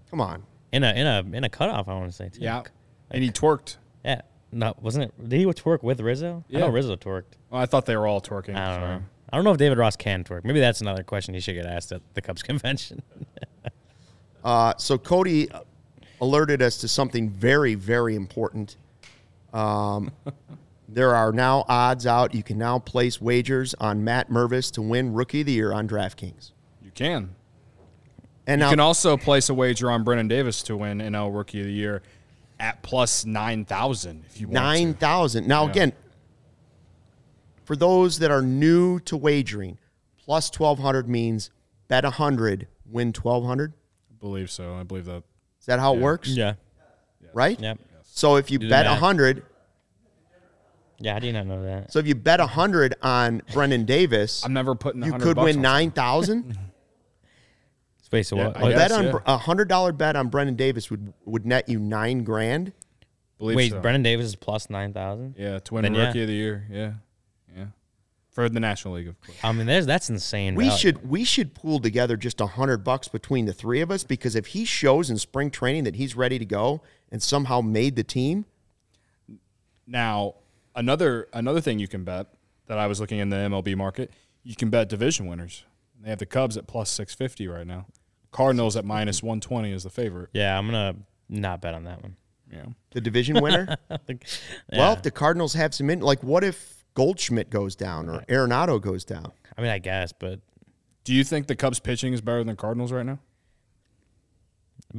come 0.10 0.22
on. 0.22 0.44
in 0.72 0.84
a 0.84 0.92
in 0.94 1.06
a 1.08 1.20
in 1.38 1.44
a 1.44 1.50
cutoff. 1.50 1.88
I 1.88 1.94
want 1.94 2.10
to 2.10 2.16
say 2.16 2.30
too. 2.30 2.42
Yeah. 2.42 2.64
And 3.12 3.24
he 3.24 3.32
twerked. 3.32 3.78
yeah. 4.04 4.22
No, 4.52 4.74
wasn't 4.82 5.06
it? 5.06 5.30
Did 5.30 5.38
he 5.40 5.46
twerk 5.46 5.84
with 5.84 6.00
Rizzo? 6.00 6.44
I 6.50 6.54
know 6.54 6.68
Yeah. 6.68 6.72
Rizzo 6.72 6.96
twerked. 6.96 7.36
Well, 7.50 7.62
I 7.62 7.66
thought 7.66 7.86
they 7.86 7.96
were 7.98 8.08
all 8.08 8.22
twerking. 8.22 8.56
I 8.56 8.72
don't 8.72 8.82
so. 8.82 8.88
know. 8.88 9.04
I 9.30 9.36
don't 9.36 9.44
know 9.44 9.52
if 9.52 9.58
David 9.58 9.78
Ross 9.78 9.98
can 9.98 10.24
twerk. 10.24 10.46
Maybe 10.46 10.62
that's 10.62 10.80
another 10.80 11.04
question 11.04 11.34
he 11.34 11.42
should 11.42 11.56
get 11.56 11.66
asked 11.66 11.92
at 11.92 12.02
the 12.14 12.22
Cubs 12.22 12.42
convention. 12.52 13.02
Uh, 14.44 14.74
so 14.78 14.98
Cody 14.98 15.50
alerted 16.22 16.62
us 16.62 16.78
to 16.78 16.88
something 16.88 17.30
very, 17.30 17.76
very 17.76 18.16
important. 18.16 18.78
Um, 19.54 20.12
there 20.90 21.14
are 21.14 21.32
now 21.34 21.66
odds 21.68 22.08
out. 22.08 22.34
You 22.34 22.44
can 22.44 22.58
now 22.58 22.80
place 22.80 23.20
wagers 23.22 23.74
on 23.82 24.04
Matt 24.04 24.30
Mervis 24.30 24.72
to 24.74 24.82
win 24.82 25.14
Rookie 25.14 25.42
of 25.42 25.48
the 25.48 25.54
Year 25.54 25.74
on 25.74 25.88
DraftKings. 25.90 26.52
You 26.84 26.92
can. 26.92 27.36
And 28.48 28.62
you 28.62 28.68
i 28.68 28.70
can 28.70 28.80
also 28.80 29.18
place 29.18 29.50
a 29.50 29.54
wager 29.54 29.92
on 29.92 30.04
Brennen 30.04 30.30
Davis 30.30 30.64
to 30.64 30.78
win 30.78 31.00
NL 31.00 31.36
Rookie 31.36 31.60
of 31.60 31.66
the 31.66 31.72
Year 31.72 32.02
at 32.60 32.82
plus 32.82 33.26
9,000 33.26 34.24
if 34.26 34.40
you 34.40 34.48
want 34.48 34.54
9,000. 34.54 35.48
Now, 35.48 35.66
yeah. 35.66 35.72
again, 35.72 35.94
for 37.66 37.76
those 37.76 38.20
that 38.20 38.32
are 38.32 38.42
new 38.42 39.00
to 39.02 39.18
wagering, 39.18 39.78
plus 40.24 40.50
1,200 40.58 41.10
means 41.10 41.52
bet 41.90 42.06
100, 42.06 42.68
win 42.90 43.08
1,200? 43.08 43.74
I 43.74 44.16
believe 44.20 44.50
so. 44.50 44.76
I 44.76 44.84
believe 44.84 45.06
that. 45.06 45.24
Is 45.60 45.66
that 45.66 45.80
how 45.80 45.94
yeah. 45.94 46.00
it 46.00 46.02
works? 46.02 46.30
Yeah. 46.30 46.54
Right? 47.34 47.60
Yep. 47.60 47.80
So 48.04 48.38
if 48.38 48.50
you 48.50 48.60
bet 48.60 48.86
100, 48.86 49.44
yeah, 51.00 51.16
I 51.16 51.20
did 51.20 51.34
not 51.34 51.46
know 51.46 51.62
that. 51.64 51.92
So 51.92 52.00
if 52.00 52.08
you 52.08 52.16
bet 52.16 52.40
100 52.40 52.96
on 53.04 53.42
Brennen 53.54 53.86
Davis, 53.86 54.44
I'm 54.44 54.54
never 54.54 54.74
putting 54.74 55.04
you 55.04 55.14
could 55.14 55.38
win 55.38 55.62
9,000. 55.62 56.58
Wait, 58.12 58.24
so 58.24 58.38
what? 58.38 58.56
Oh, 58.58 58.70
bet 58.70 58.90
guess, 58.90 58.92
on 58.92 59.22
a 59.26 59.38
hundred 59.38 59.68
dollar 59.68 59.92
bet 59.92 60.16
on 60.16 60.30
Brendan 60.30 60.56
Davis 60.56 60.90
would 60.90 61.14
would 61.26 61.46
net 61.46 61.68
you 61.68 61.80
nine 61.80 62.24
grand. 62.24 62.74
Believe 63.38 63.56
Wait, 63.56 63.72
so. 63.72 63.80
Brendan 63.82 64.04
Davis 64.04 64.26
is 64.28 64.36
plus 64.36 64.70
nine 64.70 64.94
thousand. 64.94 65.36
Yeah, 65.38 65.60
to 65.60 65.74
win 65.74 65.84
Then, 65.84 65.94
Rookie 65.94 66.20
yeah. 66.20 66.24
of 66.24 66.28
the 66.28 66.34
Year. 66.34 66.68
Yeah, 66.72 66.94
yeah, 67.56 67.66
for 68.32 68.50
the 68.50 68.60
National 68.60 68.96
League, 68.96 69.08
of 69.10 69.22
course. 69.22 69.38
I 69.44 69.52
mean, 69.52 69.68
there's 69.68 69.86
that's 69.86 70.10
insane. 70.10 70.56
We 70.56 70.66
value. 70.66 70.78
should 70.78 71.10
we 71.10 71.24
should 71.24 71.54
pool 71.54 71.80
together 71.80 72.18
just 72.18 72.42
a 72.42 72.48
hundred 72.48 72.84
bucks 72.84 73.08
between 73.08 73.46
the 73.46 73.54
three 73.54 73.82
of 73.82 73.92
us 73.92 74.04
because 74.04 74.36
if 74.36 74.48
he 74.48 74.66
shows 74.66 75.10
in 75.10 75.18
spring 75.18 75.52
training 75.52 75.84
that 75.84 75.96
he's 75.96 76.16
ready 76.16 76.40
to 76.40 76.46
go 76.46 76.82
and 77.12 77.22
somehow 77.22 77.62
made 77.62 77.96
the 77.96 78.04
team, 78.04 78.46
Now, 79.86 80.36
another 80.76 81.28
another 81.34 81.62
thing 81.62 81.80
you 81.80 81.88
can 81.88 82.04
bet 82.04 82.28
that 82.68 82.78
I 82.78 82.88
was 82.88 83.00
looking 83.00 83.20
in 83.20 83.30
the 83.30 83.38
MLB 83.38 83.76
market, 83.76 84.12
you 84.44 84.56
can 84.56 84.70
bet 84.70 84.90
division 84.90 85.28
winners. 85.28 85.64
They 86.02 86.10
have 86.10 86.20
the 86.20 86.26
Cubs 86.26 86.58
at 86.58 86.68
plus 86.68 86.90
six 86.90 87.14
fifty 87.14 87.48
right 87.48 87.66
now. 87.68 87.86
Cardinals 88.38 88.78
at 88.78 88.86
minus 88.86 89.24
one 89.24 89.42
twenty 89.42 89.72
is 89.72 89.82
the 89.82 89.90
favorite. 89.90 90.30
Yeah, 90.32 90.56
I'm 90.56 90.68
gonna 90.68 90.96
not 91.28 91.60
bet 91.60 91.74
on 91.74 91.86
that 91.86 92.04
one. 92.04 92.16
Yeah. 92.52 92.66
the 92.92 93.02
division 93.02 93.42
winner. 93.42 93.76
Like, 94.08 94.26
Well, 94.72 94.94
if 94.94 95.02
the 95.02 95.10
Cardinals 95.12 95.54
have 95.56 95.74
some 95.74 95.90
in, 95.90 96.02
like, 96.02 96.24
what 96.24 96.44
if 96.44 96.86
Goldschmidt 96.94 97.50
goes 97.50 97.76
down 97.76 98.08
or 98.10 98.22
Arenado 98.30 98.80
goes 98.80 99.04
down? 99.04 99.32
I 99.58 99.62
mean, 99.62 99.72
I 99.72 99.80
guess, 99.80 100.14
but 100.14 100.40
Do 101.04 101.14
you 101.16 101.24
think 101.24 101.48
the 101.48 101.56
Cubs 101.56 101.80
pitching 101.80 102.14
is 102.14 102.22
better 102.22 102.44
than 102.44 102.56
Cardinals 102.56 102.92
right 102.92 103.06
now? 103.06 103.20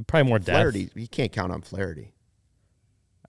probably 0.09 0.29
more 0.29 0.39
depth. 0.39 0.49
Flaherty, 0.49 0.91
you 0.95 1.07
can't 1.09 1.31
count 1.33 1.53
on 1.53 1.63
Flaherty. 1.63 2.13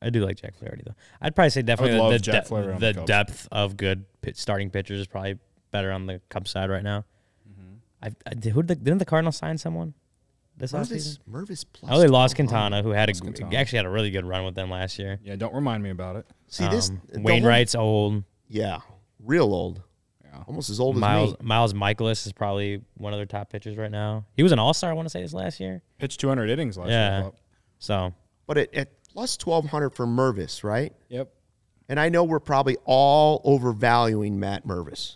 I 0.01 0.09
do 0.09 0.25
like 0.25 0.37
Jack 0.37 0.55
Flaherty 0.57 0.81
though. 0.85 0.95
I'd 1.21 1.35
probably 1.35 1.51
say 1.51 1.61
definitely 1.61 1.97
the, 1.97 2.09
the, 2.09 2.19
de- 2.19 2.81
the 2.81 2.93
the 2.93 3.05
depth 3.05 3.47
of 3.51 3.77
good 3.77 4.05
pit 4.21 4.37
starting 4.37 4.69
pitchers 4.71 4.99
is 4.99 5.07
probably 5.07 5.37
better 5.71 5.91
on 5.91 6.07
the 6.07 6.19
Cubs 6.29 6.49
side 6.51 6.69
right 6.71 6.83
now. 6.83 7.05
Mm-hmm. 7.49 7.75
I, 8.03 8.07
I 8.25 8.49
who 8.49 8.63
did 8.63 8.67
the, 8.67 8.75
didn't 8.75 8.99
the 8.99 9.05
Cardinals 9.05 9.37
sign 9.37 9.57
someone 9.57 9.93
this 10.59 10.71
Mervis, 10.73 10.91
offseason? 10.91 11.19
Mervis 11.31 11.65
plus. 11.73 11.91
Oh, 11.91 11.99
they 11.99 12.07
lost 12.07 12.35
Quintana, 12.35 12.83
who 12.83 12.89
had 12.91 13.09
a 13.09 13.13
Quintana. 13.13 13.55
actually 13.55 13.77
had 13.77 13.85
a 13.85 13.89
really 13.89 14.11
good 14.11 14.25
run 14.25 14.45
with 14.45 14.53
them 14.55 14.69
last 14.69 14.99
year. 14.99 15.19
Yeah, 15.23 15.35
don't 15.35 15.53
remind 15.55 15.81
me 15.81 15.89
about 15.89 16.15
it. 16.17 16.27
See 16.47 16.67
this? 16.67 16.89
Um, 16.89 17.01
the 17.07 17.19
whole- 17.19 17.25
Wainwright's 17.25 17.73
old. 17.75 18.23
yeah, 18.47 18.79
real 19.23 19.53
old. 19.53 19.81
Yeah. 20.23 20.43
Almost 20.47 20.69
as 20.69 20.79
old 20.79 20.95
as 20.95 21.01
Miles 21.01 21.31
me. 21.31 21.37
Miles 21.41 21.73
Mikolas 21.73 22.27
is 22.27 22.33
probably 22.33 22.81
one 22.97 23.13
of 23.13 23.17
their 23.19 23.25
top 23.25 23.49
pitchers 23.49 23.77
right 23.77 23.89
now. 23.89 24.25
He 24.35 24.43
was 24.43 24.51
an 24.51 24.59
All 24.59 24.75
Star, 24.75 24.91
I 24.91 24.93
want 24.93 25.07
to 25.07 25.09
say, 25.09 25.23
this 25.23 25.33
last 25.33 25.59
year. 25.59 25.81
Pitched 25.97 26.19
200 26.19 26.49
innings 26.51 26.77
last 26.77 26.89
Yeah. 26.89 27.09
year. 27.09 27.19
I 27.19 27.21
thought. 27.23 27.35
So 27.79 28.13
But 28.45 28.57
at, 28.59 28.73
at 28.75 28.89
plus 29.11 29.37
twelve 29.37 29.65
hundred 29.65 29.89
for 29.91 30.05
Mervis, 30.05 30.63
right? 30.63 30.93
Yep. 31.07 31.31
And 31.87 31.99
I 31.99 32.09
know 32.09 32.23
we're 32.23 32.39
probably 32.39 32.77
all 32.85 33.41
overvaluing 33.43 34.39
Matt 34.39 34.67
Mervis, 34.67 35.15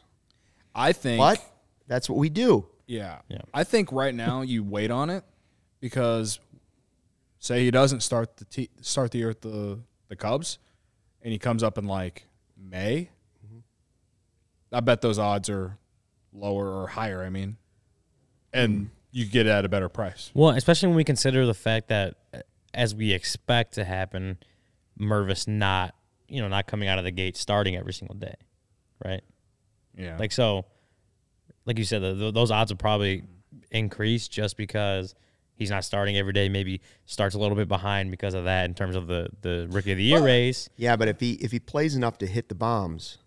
I 0.74 0.94
think. 0.94 1.20
but 1.20 1.40
that's 1.88 2.10
what 2.10 2.18
we 2.18 2.30
do. 2.30 2.66
Yeah. 2.88 3.20
Yeah. 3.28 3.42
I 3.54 3.64
think 3.64 3.92
right 3.92 4.16
now 4.16 4.42
you 4.42 4.64
wait 4.64 4.90
on 4.90 5.10
it 5.12 5.24
because 5.84 6.40
say 7.40 7.66
he 7.66 7.70
doesn't 7.70 8.00
start 8.00 8.38
the 8.38 8.46
te- 8.46 8.70
start 8.80 9.12
the 9.12 9.18
year 9.18 9.28
with 9.28 9.42
the 9.42 9.82
the 10.08 10.16
Cubs 10.16 10.58
and 11.22 11.34
he 11.34 11.38
comes 11.38 11.62
up 11.62 11.78
in 11.78 11.86
like 11.86 12.26
May. 12.58 13.10
I 14.72 14.80
bet 14.80 15.02
those 15.02 15.20
odds 15.20 15.50
are 15.50 15.78
lower 16.32 16.68
or 16.68 16.88
higher, 16.88 17.22
I 17.22 17.30
mean. 17.30 17.58
And 18.54 18.90
you 19.12 19.26
get 19.26 19.46
it 19.46 19.50
at 19.50 19.66
a 19.66 19.70
better 19.70 19.90
price. 19.90 20.32
Well, 20.34 20.52
especially 20.52 20.88
when 20.88 20.96
we 20.96 21.04
consider 21.04 21.46
the 21.46 21.54
fact 21.54 21.90
that, 21.90 22.16
uh, 22.34 22.40
as 22.74 22.96
we 22.96 23.12
expect 23.12 23.74
to 23.74 23.84
happen, 23.84 24.40
Mervis 25.00 25.48
not, 25.48 25.94
you 26.28 26.42
know, 26.42 26.48
not 26.48 26.66
coming 26.66 26.88
out 26.88 26.98
of 26.98 27.04
the 27.04 27.12
gate 27.12 27.38
starting 27.38 27.76
every 27.76 27.94
single 27.94 28.16
day, 28.16 28.34
right? 29.04 29.22
Yeah. 29.96 30.18
Like 30.18 30.32
so, 30.32 30.66
like 31.66 31.78
you 31.78 31.84
said, 31.84 32.02
the, 32.02 32.14
the, 32.16 32.32
those 32.32 32.50
odds 32.50 32.72
will 32.72 32.78
probably 32.78 33.26
increase 33.70 34.28
just 34.28 34.58
because 34.58 35.14
he's 35.56 35.70
not 35.70 35.84
starting 35.86 36.18
every 36.18 36.34
day. 36.34 36.50
Maybe 36.50 36.82
starts 37.06 37.36
a 37.36 37.40
little 37.40 37.56
bit 37.56 37.68
behind 37.68 38.12
because 38.12 38.34
of 38.34 38.46
that 38.46 38.66
in 38.66 38.74
terms 38.74 38.96
of 38.96 39.08
the 39.08 39.30
the 39.42 39.68
rookie 39.70 39.92
of 39.92 39.98
the 39.98 40.04
year 40.04 40.24
race. 40.24 40.70
Yeah, 40.78 40.96
but 40.96 41.08
if 41.08 41.20
he 41.20 41.34
if 41.34 41.52
he 41.52 41.60
plays 41.60 41.96
enough 41.96 42.18
to 42.20 42.28
hit 42.28 42.50
the 42.50 42.56
bombs, 42.56 43.18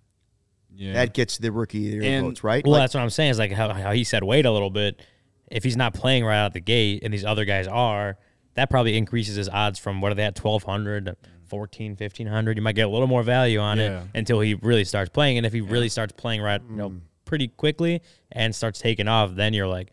yeah. 0.75 0.95
that 0.95 1.15
gets 1.15 1.39
the 1.39 1.51
rookie 1.51 1.87
of 1.87 2.01
the 2.01 2.07
year 2.07 2.17
And- 2.19 2.27
votes, 2.27 2.45
right? 2.45 2.65
Well, 2.65 2.73
Like, 2.73 2.83
that's 2.83 2.95
what 2.95 3.03
I'm 3.03 3.11
saying. 3.11 3.31
Is 3.31 3.39
like 3.39 3.53
how, 3.53 3.73
how 3.73 3.93
he 3.93 4.05
said 4.05 4.23
wait 4.25 4.47
a 4.47 4.53
little 4.53 4.71
bit. 4.71 5.01
If 5.49 5.63
he's 5.63 5.77
not 5.77 5.95
playing 5.95 6.25
right 6.25 6.39
out 6.39 6.55
the 6.55 6.61
gate 6.61 7.05
and 7.05 7.15
these 7.15 7.25
other 7.25 7.45
guys 7.45 7.69
are, 7.69 8.19
that 8.55 8.69
probably 8.69 8.97
increases 8.97 9.37
his 9.37 9.49
odds 9.49 9.79
from 9.79 10.01
what 10.01 10.11
are 10.11 10.17
they 10.17 10.25
at 10.25 10.37
1200 10.37 11.07
to 11.07 11.17
14, 11.47 11.93
1500. 11.93 12.57
You 12.57 12.63
might 12.63 12.75
get 12.75 12.87
a 12.87 12.91
little 12.91 13.07
more 13.07 13.23
value 13.23 13.61
on 13.61 13.79
Yeah. 13.79 14.01
it 14.03 14.09
until 14.15 14.41
he 14.41 14.55
really 14.55 14.85
starts 14.85 15.11
playing. 15.11 15.37
And 15.37 15.47
if 15.47 15.53
he 15.53 15.61
really 15.61 15.89
starts 15.89 16.13
playing 16.13 16.43
right, 16.43 16.61
you 16.69 16.77
know, 16.77 16.91
mm. 16.91 17.01
pretty 17.25 17.47
quickly 17.49 18.03
and 18.33 18.55
starts 18.55 18.81
taking 18.81 19.07
off, 19.07 19.37
then 19.37 19.55
you're 19.55 19.69
like, 19.69 19.93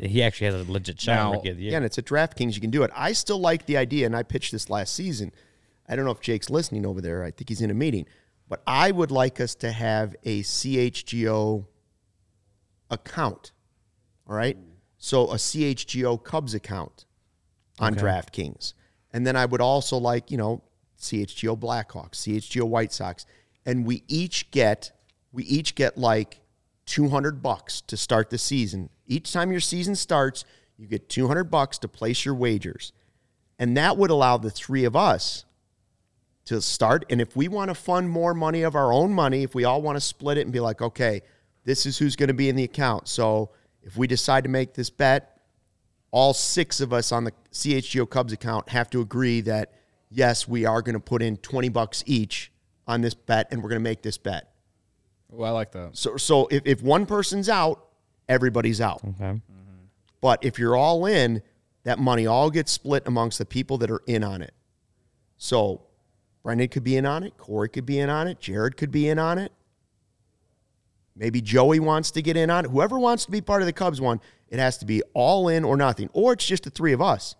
he 0.00 0.22
actually 0.22 0.46
has 0.46 0.68
a 0.68 0.70
legit 0.70 1.00
shot 1.00 1.14
Now- 1.14 1.32
rookie 1.32 1.50
of 1.50 1.56
the 1.56 1.62
year. 1.64 1.70
Again, 1.70 1.84
it's 1.84 1.98
at 1.98 2.04
DraftKings. 2.04 2.54
You 2.54 2.60
can 2.60 2.70
do 2.70 2.82
it. 2.82 2.90
I 2.94 3.12
still 3.12 3.38
like 3.38 3.66
the 3.66 3.76
idea, 3.76 4.06
and 4.06 4.14
I 4.16 4.22
pitched 4.22 4.52
this 4.52 4.70
last 4.70 4.94
season. 4.94 5.32
I 5.88 5.96
don't 5.96 6.04
know 6.04 6.10
if 6.10 6.20
Jake's 6.20 6.50
listening 6.50 6.84
over 6.86 7.00
there. 7.00 7.24
I 7.24 7.30
think 7.30 7.48
he's 7.48 7.60
in 7.60 7.70
a 7.70 7.74
meeting. 7.74 8.06
But 8.48 8.62
I 8.66 8.90
would 8.90 9.10
like 9.10 9.40
us 9.40 9.54
to 9.56 9.72
have 9.72 10.16
a 10.24 10.42
CHGO 10.42 11.66
account. 12.90 13.52
All 14.26 14.34
right. 14.36 14.56
So 14.96 15.30
a 15.30 15.36
CHGO 15.36 16.22
Cubs 16.22 16.54
account 16.54 17.04
on 17.78 17.94
DraftKings. 17.94 18.74
And 19.12 19.26
then 19.26 19.36
I 19.36 19.44
would 19.44 19.60
also 19.60 19.96
like, 19.96 20.30
you 20.30 20.36
know, 20.36 20.62
CHGO 20.98 21.58
Blackhawks, 21.58 22.16
CHGO 22.16 22.64
White 22.64 22.92
Sox. 22.92 23.24
And 23.64 23.86
we 23.86 24.02
each 24.08 24.50
get 24.50 24.92
we 25.32 25.44
each 25.44 25.74
get 25.74 25.98
like 25.98 26.40
200 26.88 27.42
bucks 27.42 27.82
to 27.82 27.96
start 27.96 28.30
the 28.30 28.38
season. 28.38 28.88
Each 29.06 29.30
time 29.32 29.52
your 29.52 29.60
season 29.60 29.94
starts, 29.94 30.44
you 30.78 30.86
get 30.86 31.08
200 31.08 31.44
bucks 31.44 31.78
to 31.78 31.88
place 31.88 32.24
your 32.24 32.34
wagers. 32.34 32.92
And 33.58 33.76
that 33.76 33.98
would 33.98 34.10
allow 34.10 34.38
the 34.38 34.50
three 34.50 34.84
of 34.84 34.96
us 34.96 35.44
to 36.46 36.62
start. 36.62 37.04
And 37.10 37.20
if 37.20 37.36
we 37.36 37.46
want 37.46 37.68
to 37.68 37.74
fund 37.74 38.08
more 38.08 38.32
money 38.32 38.62
of 38.62 38.74
our 38.74 38.90
own 38.90 39.12
money, 39.12 39.42
if 39.42 39.54
we 39.54 39.64
all 39.64 39.82
want 39.82 39.96
to 39.96 40.00
split 40.00 40.38
it 40.38 40.42
and 40.42 40.52
be 40.52 40.60
like, 40.60 40.80
okay, 40.80 41.20
this 41.64 41.84
is 41.84 41.98
who's 41.98 42.16
going 42.16 42.28
to 42.28 42.34
be 42.34 42.48
in 42.48 42.56
the 42.56 42.64
account. 42.64 43.06
So 43.06 43.50
if 43.82 43.98
we 43.98 44.06
decide 44.06 44.44
to 44.44 44.50
make 44.50 44.72
this 44.72 44.88
bet, 44.88 45.42
all 46.10 46.32
six 46.32 46.80
of 46.80 46.94
us 46.94 47.12
on 47.12 47.24
the 47.24 47.32
CHGO 47.52 48.08
Cubs 48.08 48.32
account 48.32 48.70
have 48.70 48.88
to 48.90 49.02
agree 49.02 49.42
that 49.42 49.74
yes, 50.10 50.48
we 50.48 50.64
are 50.64 50.80
going 50.80 50.94
to 50.94 51.00
put 51.00 51.20
in 51.20 51.36
20 51.36 51.68
bucks 51.68 52.02
each 52.06 52.50
on 52.86 53.02
this 53.02 53.12
bet 53.12 53.48
and 53.50 53.62
we're 53.62 53.68
going 53.68 53.80
to 53.80 53.84
make 53.84 54.00
this 54.00 54.16
bet. 54.16 54.50
Well, 55.30 55.50
I 55.50 55.52
like 55.52 55.72
that. 55.72 55.96
So 55.96 56.16
so 56.16 56.46
if, 56.48 56.62
if 56.64 56.82
one 56.82 57.06
person's 57.06 57.48
out, 57.48 57.86
everybody's 58.28 58.80
out. 58.80 59.00
okay. 59.04 59.24
Mm-hmm. 59.24 59.42
But 60.20 60.44
if 60.44 60.58
you're 60.58 60.76
all 60.76 61.06
in, 61.06 61.42
that 61.84 61.98
money 61.98 62.26
all 62.26 62.50
gets 62.50 62.72
split 62.72 63.04
amongst 63.06 63.38
the 63.38 63.46
people 63.46 63.78
that 63.78 63.90
are 63.90 64.02
in 64.06 64.24
on 64.24 64.42
it. 64.42 64.52
So 65.36 65.82
Brendan 66.42 66.68
could 66.68 66.84
be 66.84 66.96
in 66.96 67.06
on 67.06 67.22
it, 67.22 67.36
Corey 67.36 67.68
could 67.68 67.86
be 67.86 67.98
in 67.98 68.10
on 68.10 68.26
it, 68.26 68.40
Jared 68.40 68.76
could 68.76 68.90
be 68.90 69.08
in 69.08 69.18
on 69.18 69.38
it. 69.38 69.52
Maybe 71.14 71.40
Joey 71.40 71.80
wants 71.80 72.12
to 72.12 72.22
get 72.22 72.36
in 72.36 72.48
on 72.48 72.64
it. 72.64 72.70
Whoever 72.70 72.98
wants 72.98 73.24
to 73.24 73.30
be 73.30 73.40
part 73.40 73.60
of 73.60 73.66
the 73.66 73.72
Cubs 73.72 74.00
one, 74.00 74.20
it 74.48 74.58
has 74.60 74.78
to 74.78 74.86
be 74.86 75.02
all 75.14 75.48
in 75.48 75.64
or 75.64 75.76
nothing. 75.76 76.08
Or 76.12 76.32
it's 76.32 76.46
just 76.46 76.62
the 76.62 76.70
three 76.70 76.92
of 76.92 77.02
us. 77.02 77.34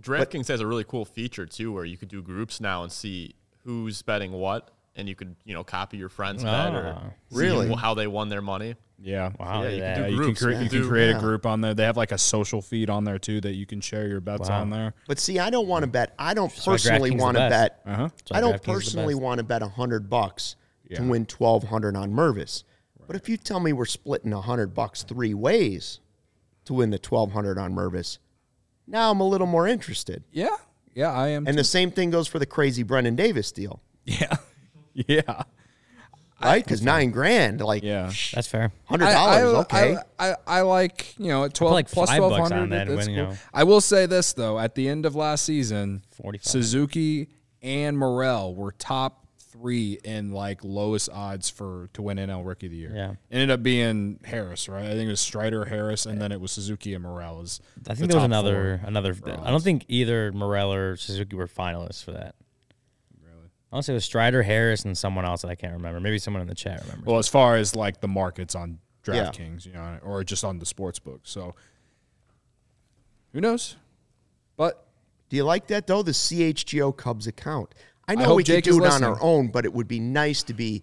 DraftKings 0.00 0.48
has 0.48 0.60
a 0.60 0.66
really 0.66 0.84
cool 0.84 1.04
feature 1.04 1.44
too, 1.44 1.70
where 1.70 1.84
you 1.84 1.98
could 1.98 2.08
do 2.08 2.22
groups 2.22 2.60
now 2.60 2.82
and 2.82 2.90
see 2.90 3.34
who's 3.64 4.00
betting 4.00 4.32
what, 4.32 4.70
and 4.96 5.08
you 5.08 5.14
could 5.14 5.34
you 5.44 5.54
know 5.54 5.64
copy 5.64 5.96
your 5.96 6.08
friends' 6.08 6.42
bet 6.44 6.74
or 6.74 6.94
Ah. 6.96 7.10
see 7.30 7.38
Really? 7.38 7.72
how 7.74 7.94
they 7.94 8.06
won 8.06 8.28
their 8.28 8.42
money. 8.42 8.74
Yeah. 9.04 9.32
Wow. 9.38 9.62
Yeah, 9.64 9.68
you 9.70 9.76
yeah. 9.78 9.94
can 9.94 10.02
Yeah, 10.04 10.08
do 10.10 10.14
you 10.14 10.22
can, 10.26 10.34
cre- 10.36 10.50
you 10.62 10.68
can 10.70 10.82
Do- 10.82 10.88
create 10.88 11.10
yeah. 11.10 11.16
a 11.16 11.20
group 11.20 11.44
on 11.44 11.60
there. 11.60 11.74
They 11.74 11.82
have 11.82 11.96
like 11.96 12.12
a 12.12 12.18
social 12.18 12.62
feed 12.62 12.88
on 12.88 13.02
there 13.02 13.18
too 13.18 13.40
that 13.40 13.54
you 13.54 13.66
can 13.66 13.80
share 13.80 14.06
your 14.06 14.20
bets 14.20 14.48
Wow. 14.48 14.60
on 14.60 14.70
there. 14.70 14.94
But 15.08 15.18
see, 15.18 15.40
I 15.40 15.50
don't 15.50 15.66
want 15.66 15.82
to 15.82 15.88
bet. 15.88 16.14
I 16.20 16.34
don't 16.34 16.52
why 16.52 16.72
personally 16.74 17.10
want 17.10 17.36
to 17.36 17.48
bet. 17.48 17.80
Uh-huh. 17.84 18.08
I 18.30 18.40
don't 18.40 18.62
DraftKings 18.62 18.64
personally 18.74 19.14
want 19.16 19.38
to 19.38 19.44
bet 19.44 19.62
hundred 19.62 20.08
bucks 20.08 20.54
to 20.94 21.02
win 21.02 21.26
twelve 21.26 21.64
hundred 21.64 21.96
on 21.96 22.12
Mervis. 22.12 22.62
But 23.06 23.16
if 23.16 23.28
you 23.28 23.36
tell 23.36 23.58
me 23.60 23.72
we're 23.72 23.86
splitting 23.86 24.30
hundred 24.30 24.72
bucks 24.74 25.02
three 25.02 25.34
ways 25.34 25.98
to 26.66 26.74
win 26.74 26.90
the 26.90 26.98
twelve 26.98 27.32
hundred 27.32 27.58
on 27.58 27.74
Mervis, 27.74 28.18
now 28.86 29.10
I'm 29.10 29.18
a 29.20 29.26
little 29.26 29.46
more 29.48 29.66
interested. 29.66 30.22
Yeah. 30.30 30.48
Yeah, 30.94 31.10
I 31.10 31.28
am. 31.28 31.46
And 31.48 31.58
the 31.58 31.64
same 31.64 31.90
thing 31.90 32.10
goes 32.10 32.28
for 32.28 32.38
the 32.38 32.46
crazy 32.46 32.82
Brendan 32.84 33.16
Davis 33.16 33.50
deal, 33.50 33.80
yeah. 34.04 34.36
yeah. 35.08 35.42
right? 36.42 36.62
Because 36.64 36.82
nine 36.82 37.10
grand, 37.10 37.60
like 37.60 37.82
Yeah. 37.82 38.12
That's 38.34 38.48
fair. 38.48 38.72
hundred 38.84 39.06
dollars, 39.06 39.44
okay. 39.66 39.96
I, 40.18 40.30
I, 40.30 40.36
I 40.46 40.60
like 40.62 41.14
you 41.18 41.28
know 41.28 41.44
at 41.44 41.54
twelve 41.54 41.72
like 41.72 41.90
plus 41.90 42.08
five 42.10 42.18
twelve 42.18 42.32
bucks 42.32 42.50
hundred. 42.50 42.62
on 42.62 42.70
that 42.70 42.88
That's 42.88 42.96
when, 42.96 43.06
cool. 43.06 43.14
you 43.14 43.22
know. 43.30 43.36
I 43.54 43.64
will 43.64 43.80
say 43.80 44.06
this 44.06 44.32
though: 44.32 44.58
at 44.58 44.74
the 44.74 44.88
end 44.88 45.06
of 45.06 45.14
last 45.14 45.44
season, 45.44 46.02
45. 46.10 46.44
Suzuki 46.50 47.28
and 47.62 47.96
Morel 47.96 48.54
were 48.54 48.72
top 48.72 49.20
three 49.38 49.98
in 50.02 50.32
like 50.32 50.64
lowest 50.64 51.08
odds 51.12 51.48
for 51.48 51.88
to 51.92 52.02
win 52.02 52.16
NL 52.16 52.44
Rookie 52.44 52.66
of 52.66 52.72
the 52.72 52.78
Year. 52.78 52.92
Yeah. 52.94 53.14
Ended 53.30 53.50
up 53.50 53.62
being 53.62 54.18
Harris, 54.24 54.68
right? 54.68 54.84
I 54.84 54.90
think 54.90 55.06
it 55.06 55.10
was 55.10 55.20
Strider, 55.20 55.66
Harris, 55.66 56.06
and 56.06 56.20
then 56.20 56.32
it 56.32 56.40
was 56.40 56.50
Suzuki 56.52 56.94
and 56.94 57.04
Morel. 57.04 57.40
As 57.42 57.60
I 57.86 57.90
the 57.90 57.94
think 57.96 58.10
there 58.10 58.16
was 58.16 58.22
top 58.22 58.24
another 58.24 58.78
four. 58.78 58.88
another. 58.88 59.14
I 59.42 59.50
don't 59.50 59.62
think 59.62 59.84
either 59.88 60.32
Morel 60.32 60.72
or 60.72 60.96
Suzuki 60.96 61.36
were 61.36 61.46
finalists 61.46 62.02
for 62.02 62.12
that. 62.12 62.34
Really? 63.72 63.74
I 63.74 63.76
want 63.76 63.82
to 63.84 63.86
say 63.86 63.92
it 63.92 63.94
was 63.94 64.04
Strider, 64.04 64.42
Harris, 64.42 64.84
and 64.84 64.96
someone 64.96 65.24
else 65.24 65.42
that 65.42 65.48
I 65.48 65.54
can't 65.54 65.72
remember. 65.72 65.98
Maybe 66.00 66.18
someone 66.18 66.40
in 66.42 66.48
the 66.48 66.54
chat 66.54 66.80
remembers. 66.82 67.06
Well, 67.06 67.18
as 67.18 67.28
far 67.28 67.56
as 67.56 67.74
like 67.74 68.00
the 68.00 68.08
markets 68.08 68.54
on 68.54 68.78
Yeah. 69.06 69.14
DraftKings, 69.30 69.66
you 69.66 69.72
know, 69.72 69.98
or 70.02 70.22
just 70.24 70.44
on 70.44 70.58
the 70.58 70.66
sports 70.66 70.98
book. 70.98 71.20
So 71.24 71.54
Who 73.32 73.40
knows? 73.40 73.76
But 74.56 74.86
Do 75.30 75.36
you 75.36 75.44
like 75.44 75.68
that 75.68 75.86
though? 75.86 76.02
The 76.02 76.12
CHGO 76.12 76.94
Cubs 76.96 77.26
account. 77.26 77.74
I 78.06 78.14
know 78.14 78.24
hope 78.24 78.36
we 78.36 78.42
Jake 78.42 78.64
could 78.64 78.72
do 78.72 78.84
is 78.84 78.94
it 78.94 79.02
on 79.02 79.04
our 79.04 79.20
own, 79.22 79.48
but 79.48 79.64
it 79.64 79.72
would 79.72 79.88
be 79.88 79.98
nice 80.00 80.42
to 80.44 80.52
be, 80.54 80.82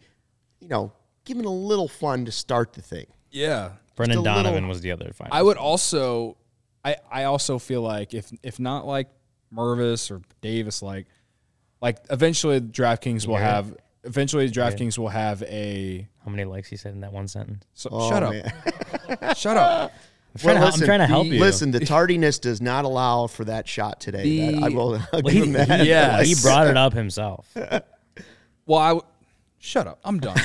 you 0.60 0.68
know, 0.68 0.92
given 1.26 1.46
a 1.46 1.50
little 1.52 1.88
fun 1.88 2.26
to 2.26 2.32
start 2.32 2.74
the 2.74 2.82
thing. 2.82 3.06
yeah, 3.30 3.74
Brendan 3.96 4.24
Donovan 4.24 4.54
little- 4.54 4.70
was 4.70 4.82
the 4.82 4.92
other 4.92 5.12
fighter. 5.14 5.30
I 5.34 5.44
would 5.44 5.58
also, 5.58 6.38
I 6.84 6.96
I 7.12 7.26
also 7.26 7.60
feel 7.60 7.82
like 7.84 8.14
if 8.16 8.32
if 8.42 8.58
not 8.60 8.88
like 8.88 9.10
Mervis 9.54 10.10
or 10.10 10.22
Davis, 10.42 10.82
like 10.82 11.06
like 11.82 11.98
eventually 12.10 12.60
DraftKings 12.62 13.28
will 13.28 13.38
have 13.38 13.76
eventually 14.04 14.50
DraftKings 14.50 14.98
will 14.98 15.10
have 15.10 15.44
a. 15.44 16.08
How 16.26 16.32
many 16.32 16.44
likes 16.46 16.68
he 16.70 16.78
said 16.78 16.94
in 16.94 17.02
that 17.02 17.12
one 17.14 17.28
sentence? 17.28 17.64
So, 17.74 17.90
Oh, 17.92 18.10
shut 18.10 18.24
up! 18.24 18.32
man. 18.34 19.34
Shut 19.36 19.58
up! 19.58 19.92
I'm 20.36 20.40
trying, 20.40 20.56
to, 20.56 20.60
help- 20.62 20.74
I'm 20.76 20.80
trying 20.82 21.00
to 21.00 21.08
help 21.08 21.28
the- 21.28 21.36
you. 21.36 21.40
Listen, 21.40 21.72
the 21.72 21.80
tardiness 21.86 22.38
does 22.38 22.62
not 22.62 22.86
allow 22.86 23.26
for 23.28 23.46
that 23.46 23.68
shot 23.68 24.00
today. 24.00 24.24
The- 24.24 24.52
That- 24.60 24.64
I 24.64 24.70
will 24.70 24.96
I'll 24.96 25.08
Well, 25.14 25.22
give 25.24 25.32
he, 25.34 25.40
him 25.42 25.54
that. 25.54 25.86
Yeah. 25.86 26.22
he 26.22 26.36
brought 26.42 26.68
it 26.68 26.78
up 26.78 26.94
himself. 26.94 27.48
Well, 28.66 28.78
I 28.80 28.88
w- 28.90 29.06
shut 29.58 29.88
up. 29.88 30.00
I'm 30.04 30.20
done. 30.20 30.38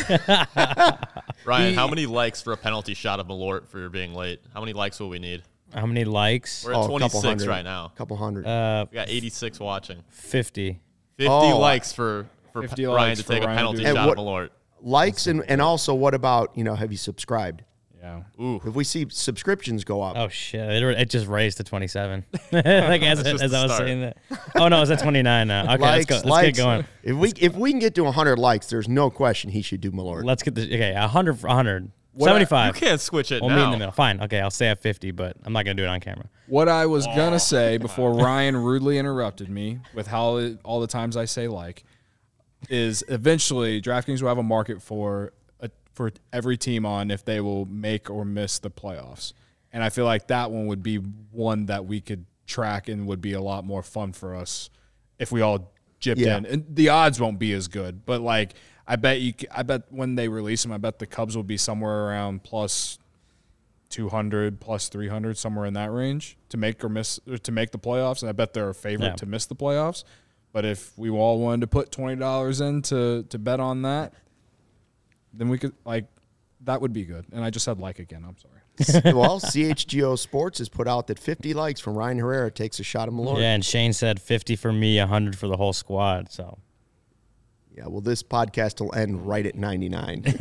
Ryan, 1.44 1.74
how 1.74 1.86
many 1.86 2.06
likes 2.06 2.40
for 2.40 2.54
a 2.54 2.56
penalty 2.56 2.94
shot 2.94 3.20
of 3.20 3.26
Malort 3.26 3.68
for 3.68 3.78
your 3.78 3.90
being 3.90 4.14
late? 4.14 4.40
How 4.54 4.60
many 4.60 4.72
likes 4.72 4.98
will 4.98 5.10
we 5.10 5.18
need? 5.18 5.42
How 5.74 5.84
many 5.84 6.04
likes? 6.04 6.64
We're 6.64 6.72
at 6.72 6.76
Oh, 6.78 6.80
a 6.96 7.00
couple 7.00 7.20
26 7.20 7.24
hundred. 7.42 7.48
right 7.48 7.62
now. 7.64 7.86
A 7.94 7.98
couple 7.98 8.16
hundred. 8.16 8.46
Uh, 8.46 8.86
We 8.90 8.94
got 8.94 9.08
86 9.10 9.60
watching. 9.60 10.02
50. 10.08 10.80
50 11.16 11.26
Oh, 11.28 11.58
likes 11.58 11.92
for 11.92 12.26
for 12.52 12.62
50 12.62 12.84
Ryan 12.86 12.96
likes 12.96 13.18
to 13.20 13.24
for 13.26 13.32
take 13.32 13.42
a 13.42 13.46
Ryan 13.46 13.56
to 13.56 13.60
penalty 13.60 13.78
do 13.80 13.86
And 13.88 13.96
shot 13.96 14.08
what- 14.08 14.18
of 14.18 14.24
Malort. 14.24 14.50
Likes 14.86 15.26
and, 15.28 15.42
and 15.48 15.62
also 15.62 15.94
what 15.94 16.12
about, 16.12 16.50
you 16.56 16.62
know, 16.62 16.74
have 16.74 16.90
you 16.92 16.98
subscribed? 16.98 17.62
yeah. 18.02 18.22
Ooh, 18.38 18.60
If 18.66 18.74
we 18.74 18.84
see 18.84 19.06
subscriptions 19.08 19.82
go 19.82 20.02
up, 20.02 20.14
Oh 20.18 20.28
shit! 20.28 20.60
It, 20.60 20.82
it 21.00 21.08
just 21.08 21.26
raised 21.26 21.56
to 21.56 21.64
27. 21.64 22.22
like 22.52 22.66
as, 22.66 23.22
That's 23.22 23.30
just 23.30 23.44
as 23.44 23.50
the 23.52 23.56
I 23.56 23.62
was 23.62 23.72
start. 23.72 23.88
saying 23.88 24.00
that. 24.02 24.18
Oh 24.56 24.68
no, 24.68 24.82
it's 24.82 24.90
at 24.90 24.98
29 25.00 25.48
now. 25.48 25.62
Okay, 25.74 25.82
likes, 25.82 25.82
let's 25.82 26.06
go. 26.06 26.14
Let's 26.16 26.24
likes. 26.26 26.58
get 26.58 26.62
going. 26.62 26.84
If 27.02 27.16
we 27.16 27.32
if 27.40 27.54
we 27.56 27.70
can 27.70 27.78
get 27.78 27.94
to 27.94 28.04
100 28.04 28.38
likes, 28.38 28.66
there's 28.66 28.88
no 28.90 29.08
question 29.08 29.48
he 29.50 29.62
should 29.62 29.80
do 29.80 29.90
Malort. 29.90 30.24
Let's 30.24 30.42
get 30.42 30.54
this. 30.54 30.66
Okay, 30.66 30.92
100 30.92 31.38
for 31.40 31.46
100. 31.46 31.90
What 32.14 32.28
I- 32.28 32.32
75. 32.34 32.74
you 32.74 32.80
can't 32.80 33.00
switch 33.00 33.32
it 33.32 33.42
We'll 33.42 33.50
meet 33.50 33.62
in 33.62 33.70
the 33.72 33.76
middle. 33.78 33.92
Fine. 33.92 34.20
Okay, 34.22 34.40
I'll 34.40 34.50
stay 34.50 34.68
at 34.68 34.80
50, 34.80 35.10
but 35.10 35.36
I'm 35.44 35.52
not 35.52 35.64
gonna 35.64 35.74
do 35.74 35.82
it 35.84 35.88
on 35.88 36.00
camera. 36.00 36.28
What 36.46 36.68
I 36.68 36.86
was 36.86 37.06
gonna 37.06 37.36
oh, 37.36 37.38
say 37.38 37.76
before 37.78 38.14
Ryan 38.14 38.56
rudely 38.56 38.98
interrupted 38.98 39.48
me 39.48 39.80
with 39.94 40.06
how 40.06 40.38
all 40.64 40.80
the 40.80 40.86
times 40.86 41.16
I 41.16 41.24
say 41.24 41.48
like 41.48 41.84
is 42.70 43.04
eventually 43.08 43.80
DraftKings 43.82 44.22
will 44.22 44.28
have 44.28 44.38
a 44.38 44.42
market 44.42 44.80
for 44.80 45.32
a, 45.60 45.70
for 45.92 46.12
every 46.32 46.56
team 46.56 46.86
on 46.86 47.10
if 47.10 47.24
they 47.24 47.40
will 47.40 47.66
make 47.66 48.08
or 48.08 48.24
miss 48.24 48.58
the 48.58 48.70
playoffs, 48.70 49.32
and 49.72 49.82
I 49.82 49.90
feel 49.90 50.04
like 50.04 50.28
that 50.28 50.50
one 50.50 50.66
would 50.66 50.82
be 50.82 50.96
one 50.96 51.66
that 51.66 51.84
we 51.84 52.00
could 52.00 52.24
track 52.46 52.88
and 52.88 53.06
would 53.06 53.20
be 53.20 53.32
a 53.32 53.40
lot 53.40 53.64
more 53.64 53.82
fun 53.82 54.12
for 54.12 54.34
us 54.34 54.70
if 55.18 55.32
we 55.32 55.40
all 55.40 55.72
gypped 56.00 56.18
Yeah. 56.18 56.36
in. 56.38 56.46
And 56.46 56.64
the 56.68 56.90
odds 56.90 57.20
won't 57.20 57.38
be 57.38 57.52
as 57.52 57.68
good, 57.68 58.04
but 58.06 58.20
like 58.20 58.54
I 58.86 58.96
bet 58.96 59.20
you, 59.20 59.32
c- 59.38 59.46
I 59.50 59.62
bet 59.62 59.82
when 59.90 60.14
they 60.14 60.28
release 60.28 60.62
them, 60.62 60.72
I 60.72 60.78
bet 60.78 60.98
the 60.98 61.06
Cubs 61.06 61.36
will 61.36 61.42
be 61.42 61.56
somewhere 61.56 62.06
around 62.08 62.42
plus 62.42 62.98
200 63.90 64.60
plus 64.60 64.88
300 64.88 65.38
somewhere 65.38 65.66
in 65.66 65.74
that 65.74 65.92
range 65.92 66.36
to 66.48 66.56
make 66.56 66.82
or 66.82 66.88
miss 66.88 67.20
or 67.30 67.38
to 67.38 67.52
make 67.52 67.70
the 67.70 67.78
playoffs 67.78 68.22
and 68.22 68.28
i 68.28 68.32
bet 68.32 68.52
they're 68.52 68.70
a 68.70 68.74
favorite 68.74 69.06
Yeah. 69.08 69.14
to 69.16 69.26
miss 69.26 69.46
the 69.46 69.54
playoffs 69.54 70.02
but 70.52 70.64
if 70.64 70.96
we 70.98 71.10
all 71.10 71.38
wanted 71.38 71.60
to 71.60 71.66
put 71.68 71.92
$20 71.92 72.60
in 72.66 72.82
to, 72.82 73.22
to 73.28 73.38
bet 73.38 73.60
on 73.60 73.82
that 73.82 74.12
then 75.32 75.48
we 75.48 75.58
could 75.58 75.74
like 75.84 76.06
that 76.62 76.80
would 76.80 76.92
be 76.92 77.04
good 77.04 77.24
and 77.30 77.44
i 77.44 77.50
just 77.50 77.64
said 77.64 77.78
like 77.78 78.00
again 78.00 78.24
i'm 78.26 78.36
sorry 78.38 78.50
well, 79.14 79.38
CHGO 79.38 80.18
Sports 80.18 80.58
has 80.58 80.68
put 80.68 80.88
out 80.88 81.06
that 81.06 81.16
50 81.20 81.54
likes 81.54 81.80
from 81.80 81.94
Ryan 81.96 82.18
Herrera 82.18 82.50
takes 82.50 82.80
a 82.80 82.82
shot 82.82 83.06
of 83.06 83.14
Malort. 83.14 83.38
Yeah, 83.38 83.54
and 83.54 83.64
Shane 83.64 83.92
said 83.92 84.20
50 84.20 84.56
for 84.56 84.72
me, 84.72 84.98
100 84.98 85.38
for 85.38 85.46
the 85.46 85.56
whole 85.56 85.72
squad. 85.72 86.32
So 86.32 86.58
Yeah, 87.76 87.88
well, 87.88 88.00
this 88.00 88.22
podcast 88.22 88.80
will 88.80 88.94
end 88.94 89.26
right 89.26 89.44
at 89.44 89.56
99. 89.56 90.22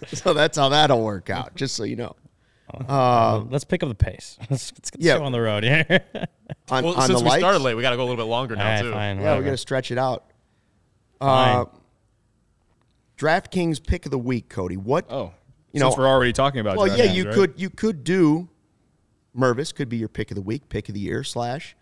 so 0.12 0.32
that's 0.32 0.56
how 0.56 0.68
that'll 0.68 1.02
work 1.02 1.28
out, 1.28 1.56
just 1.56 1.74
so 1.74 1.82
you 1.82 1.96
know. 1.96 2.14
let's 3.50 3.64
pick 3.64 3.82
up 3.82 3.88
the 3.88 3.94
pace. 3.96 4.38
Let's, 4.50 4.72
let's 4.72 4.90
get 4.92 5.00
Yeah. 5.00 5.18
on 5.18 5.32
the 5.32 5.40
road 5.40 5.64
here. 5.64 5.84
On, 6.70 6.84
Well, 6.84 6.94
on 6.94 7.06
since 7.08 7.18
the 7.18 7.24
we 7.24 7.30
likes, 7.30 7.40
started 7.40 7.58
late, 7.62 7.74
we 7.74 7.82
got 7.82 7.90
to 7.90 7.96
go 7.96 8.02
a 8.02 8.06
little 8.08 8.16
bit 8.24 8.30
longer 8.30 8.54
now 8.54 8.64
right, 8.74 8.82
too. 8.82 8.92
fine. 8.92 9.16
yeah, 9.16 9.22
whatever. 9.22 9.38
we 9.40 9.44
got 9.46 9.50
to 9.50 9.56
stretch 9.56 9.90
it 9.90 9.98
out. 9.98 10.30
Fine. 11.18 11.56
Uh, 11.56 11.64
DraftKings 13.18 13.84
pick 13.84 14.04
of 14.06 14.12
the 14.12 14.18
week, 14.18 14.48
Cody. 14.48 14.76
What? 14.76 15.06
oh 15.10 15.32
You 15.72 15.80
since 15.80 15.96
know- 15.96 16.00
we're 16.02 16.08
already 16.08 16.32
talking 16.32 16.60
about 16.60 16.76
well, 16.76 16.86
yeah, 16.86 17.06
DraftKings, 17.06 17.14
you 17.16 17.24
right? 17.26 17.34
could 17.34 17.54
you 17.56 17.70
could 17.70 18.04
do 18.04 18.48
Mervis 19.36 19.74
could 19.74 19.88
be 19.88 19.96
your 19.96 20.08
pick 20.08 20.30
of 20.30 20.36
the 20.36 20.42
week, 20.42 20.68
pick 20.68 20.88
of 20.88 20.94
the 20.94 21.00
year 21.00 21.24
slash, 21.24 21.76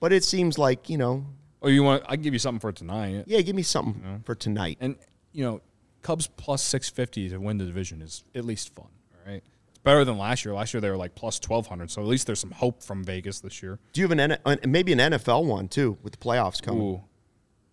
but 0.00 0.12
it 0.12 0.22
seems 0.22 0.58
like 0.58 0.88
you 0.90 0.98
know, 0.98 1.24
oh 1.62 1.68
you 1.68 1.82
want 1.82 2.02
i 2.06 2.14
can 2.14 2.22
give 2.22 2.32
you 2.32 2.38
something 2.38 2.60
for 2.60 2.72
tonight 2.72 3.24
yeah, 3.26 3.40
give 3.40 3.56
me 3.56 3.62
something 3.62 4.22
for 4.24 4.34
tonight. 4.34 4.78
and 4.80 4.96
you 5.32 5.44
know 5.44 5.60
cubs 6.02 6.26
plus 6.36 6.62
650 6.62 7.28
to 7.30 7.38
win 7.38 7.58
the 7.58 7.64
division 7.64 8.00
is 8.02 8.24
at 8.34 8.44
least 8.44 8.74
fun 8.74 8.86
all 9.14 9.32
right 9.32 9.42
it's 9.68 9.78
better 9.78 10.04
than 10.04 10.16
last 10.18 10.44
year 10.44 10.54
last 10.54 10.72
year 10.74 10.80
they 10.80 10.90
were 10.90 10.96
like 10.96 11.14
plus 11.14 11.38
1200 11.38 11.90
so 11.90 12.00
at 12.02 12.08
least 12.08 12.26
there's 12.26 12.40
some 12.40 12.50
hope 12.52 12.82
from 12.82 13.04
vegas 13.04 13.40
this 13.40 13.62
year 13.62 13.78
Do 13.92 14.00
you 14.00 14.04
have 14.08 14.12
an, 14.12 14.20
N- 14.20 14.38
an 14.44 14.58
maybe 14.66 14.92
an 14.92 14.98
NFL 14.98 15.44
one 15.44 15.68
too 15.68 15.98
with 16.02 16.12
the 16.14 16.18
playoffs 16.18 16.62
coming? 16.62 16.82
Ooh. 16.82 17.04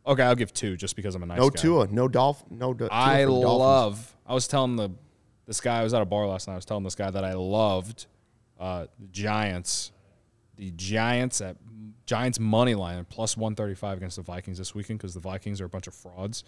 Okay, 0.05 0.23
I'll 0.23 0.35
give 0.35 0.53
two 0.53 0.77
just 0.77 0.95
because 0.95 1.15
I'm 1.15 1.23
a 1.23 1.25
nice 1.25 1.37
guy. 1.37 1.43
no 1.43 1.49
guy. 1.49 1.61
Tua, 1.61 1.87
no 1.87 2.07
Dolph, 2.07 2.41
no. 2.49 2.73
Tua 2.73 2.87
I 2.91 3.25
for 3.25 3.31
the 3.31 3.41
Dolphins. 3.41 3.59
love. 3.59 4.15
I 4.25 4.33
was 4.33 4.47
telling 4.47 4.77
the 4.77 4.89
this 5.45 5.59
guy. 5.59 5.81
I 5.81 5.83
was 5.83 5.93
at 5.93 6.01
a 6.01 6.05
bar 6.05 6.25
last 6.27 6.47
night. 6.47 6.53
I 6.53 6.55
was 6.55 6.63
telling 6.63 6.85
this 6.85 6.95
guy 6.95 7.11
that 7.11 7.25
I 7.25 7.33
loved 7.33 8.05
uh, 8.57 8.85
the 8.99 9.07
Giants. 9.07 9.91
The 10.55 10.71
Giants 10.71 11.41
at 11.41 11.57
Giants 12.07 12.39
money 12.39 12.73
line 12.73 13.05
plus 13.07 13.37
one 13.37 13.53
thirty 13.53 13.75
five 13.75 13.97
against 13.97 14.15
the 14.15 14.23
Vikings 14.23 14.57
this 14.57 14.73
weekend 14.73 14.97
because 14.97 15.13
the 15.13 15.19
Vikings 15.19 15.61
are 15.61 15.65
a 15.65 15.69
bunch 15.69 15.85
of 15.85 15.93
frauds. 15.93 16.43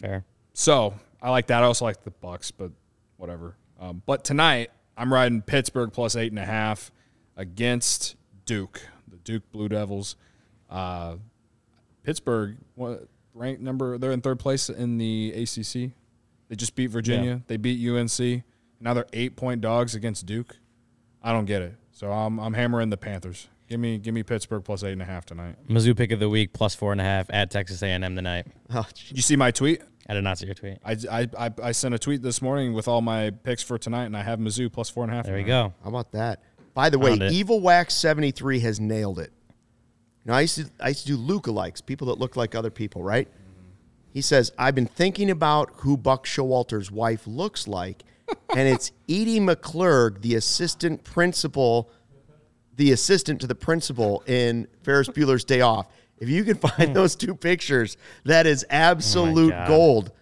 Fair. 0.00 0.24
So 0.54 0.94
I 1.20 1.30
like 1.30 1.46
that. 1.46 1.62
I 1.62 1.66
also 1.66 1.84
like 1.84 2.02
the 2.02 2.10
Bucks, 2.10 2.50
but 2.50 2.72
whatever. 3.18 3.54
Um, 3.78 4.02
but 4.06 4.24
tonight 4.24 4.70
I'm 4.96 5.12
riding 5.12 5.42
Pittsburgh 5.42 5.92
plus 5.92 6.16
eight 6.16 6.32
and 6.32 6.38
a 6.38 6.44
half 6.44 6.90
against 7.36 8.16
Duke, 8.44 8.82
the 9.08 9.16
Duke 9.18 9.50
Blue 9.52 9.68
Devils. 9.68 10.16
Uh, 10.68 11.16
Pittsburgh, 12.02 12.56
what 12.74 13.06
ranked 13.34 13.62
number? 13.62 13.98
They're 13.98 14.12
in 14.12 14.22
third 14.22 14.38
place 14.38 14.68
in 14.68 14.98
the 14.98 15.32
ACC. 15.32 15.92
They 16.48 16.56
just 16.56 16.74
beat 16.74 16.88
Virginia. 16.88 17.42
They 17.46 17.56
beat 17.56 17.86
UNC. 17.86 18.42
Now 18.80 18.94
they're 18.94 19.06
eight 19.12 19.36
point 19.36 19.60
dogs 19.60 19.94
against 19.94 20.26
Duke. 20.26 20.56
I 21.22 21.32
don't 21.32 21.44
get 21.44 21.62
it. 21.62 21.74
So 21.92 22.10
I'm 22.10 22.38
I'm 22.40 22.54
hammering 22.54 22.90
the 22.90 22.96
Panthers. 22.96 23.48
Give 23.72 23.80
me 23.80 23.96
give 23.96 24.12
me 24.12 24.22
Pittsburgh 24.22 24.62
plus 24.62 24.84
eight 24.84 24.92
and 24.92 25.00
a 25.00 25.06
half 25.06 25.24
tonight. 25.24 25.56
Mizzou 25.66 25.96
pick 25.96 26.12
of 26.12 26.20
the 26.20 26.28
week 26.28 26.52
plus 26.52 26.74
four 26.74 26.92
and 26.92 27.00
a 27.00 27.04
half 27.04 27.30
at 27.30 27.50
Texas 27.50 27.82
A&M 27.82 28.02
tonight. 28.02 28.46
Oh, 28.68 28.86
Did 29.08 29.16
you 29.16 29.22
see 29.22 29.34
my 29.34 29.50
tweet? 29.50 29.80
I 30.06 30.12
did 30.12 30.24
not 30.24 30.36
see 30.36 30.44
your 30.44 30.54
tweet. 30.54 30.76
I, 30.84 30.94
I, 31.10 31.28
I, 31.38 31.50
I 31.62 31.72
sent 31.72 31.94
a 31.94 31.98
tweet 31.98 32.20
this 32.20 32.42
morning 32.42 32.74
with 32.74 32.86
all 32.86 33.00
my 33.00 33.30
picks 33.30 33.62
for 33.62 33.78
tonight, 33.78 34.04
and 34.04 34.14
I 34.14 34.24
have 34.24 34.38
Mizzou 34.40 34.70
plus 34.70 34.90
four 34.90 35.04
and 35.04 35.12
a 35.12 35.16
half. 35.16 35.24
There 35.24 35.36
we 35.36 35.42
go. 35.42 35.72
How 35.82 35.88
about 35.88 36.12
that? 36.12 36.42
By 36.74 36.90
the 36.90 36.98
way, 36.98 37.14
it. 37.14 37.32
Evil 37.32 37.60
Wax 37.60 37.94
seventy 37.94 38.30
three 38.30 38.60
has 38.60 38.78
nailed 38.78 39.18
it. 39.18 39.32
You 40.26 40.32
know, 40.32 40.34
I 40.34 40.42
used 40.42 40.56
to 40.56 40.66
I 40.78 40.88
used 40.88 41.06
to 41.06 41.16
do 41.16 41.16
lookalikes, 41.16 41.82
people 41.86 42.08
that 42.08 42.18
look 42.18 42.36
like 42.36 42.54
other 42.54 42.70
people, 42.70 43.02
right? 43.02 43.26
He 44.12 44.20
says, 44.20 44.52
I've 44.58 44.74
been 44.74 44.84
thinking 44.84 45.30
about 45.30 45.70
who 45.76 45.96
Buck 45.96 46.26
Showalter's 46.26 46.90
wife 46.90 47.26
looks 47.26 47.66
like, 47.66 48.04
and 48.54 48.68
it's 48.68 48.92
Edie 49.08 49.40
McClurg, 49.40 50.20
the 50.20 50.34
assistant 50.34 51.04
principal, 51.04 51.90
the 52.76 52.92
assistant 52.92 53.40
to 53.42 53.46
the 53.46 53.54
principal 53.54 54.22
in 54.26 54.66
Ferris 54.82 55.08
Bueller's 55.08 55.44
Day 55.44 55.60
Off. 55.60 55.88
If 56.18 56.28
you 56.28 56.44
can 56.44 56.56
find 56.56 56.88
hmm. 56.88 56.92
those 56.92 57.16
two 57.16 57.34
pictures, 57.34 57.96
that 58.24 58.46
is 58.46 58.64
oh 58.64 58.74
absolute 58.74 59.50
God. 59.50 59.68
gold. 59.68 60.12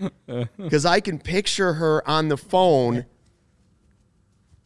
Because 0.56 0.86
I 0.86 1.00
can 1.00 1.18
picture 1.18 1.72
her 1.72 2.08
on 2.08 2.28
the 2.28 2.36
phone 2.36 3.04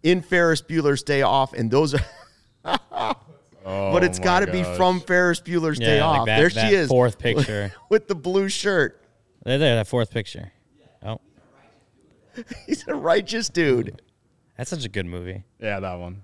in 0.02 0.20
Ferris 0.20 0.60
Bueller's 0.60 1.02
Day 1.02 1.22
Off, 1.22 1.54
and 1.54 1.70
those 1.70 1.94
are. 1.94 3.16
Oh 3.64 3.92
but 3.92 4.02
it's 4.02 4.18
got 4.18 4.40
to 4.40 4.50
be 4.50 4.64
from 4.64 5.00
Ferris 5.00 5.40
Bueller's 5.40 5.78
Day 5.78 6.02
like 6.02 6.20
Off. 6.20 6.26
that- 6.26 6.38
there 6.38 6.48
that 6.48 6.68
she 6.68 6.74
is, 6.74 6.88
fourth 6.88 7.18
picture. 7.20 7.72
with 7.88 8.08
the 8.08 8.14
blue 8.14 8.48
shirt. 8.48 9.00
There, 9.44 9.58
there, 9.58 9.76
that 9.76 9.86
fourth 9.86 10.10
picture. 10.10 10.52
Oh, 11.02 11.20
He's 12.66 12.86
a 12.88 12.94
righteous 12.94 13.48
dude. 13.48 14.02
that's 14.56 14.70
such 14.70 14.84
a 14.84 14.88
good 14.88 15.06
movie. 15.06 15.44
Yeah, 15.60 15.80
that 15.80 15.98
one. 15.98 16.22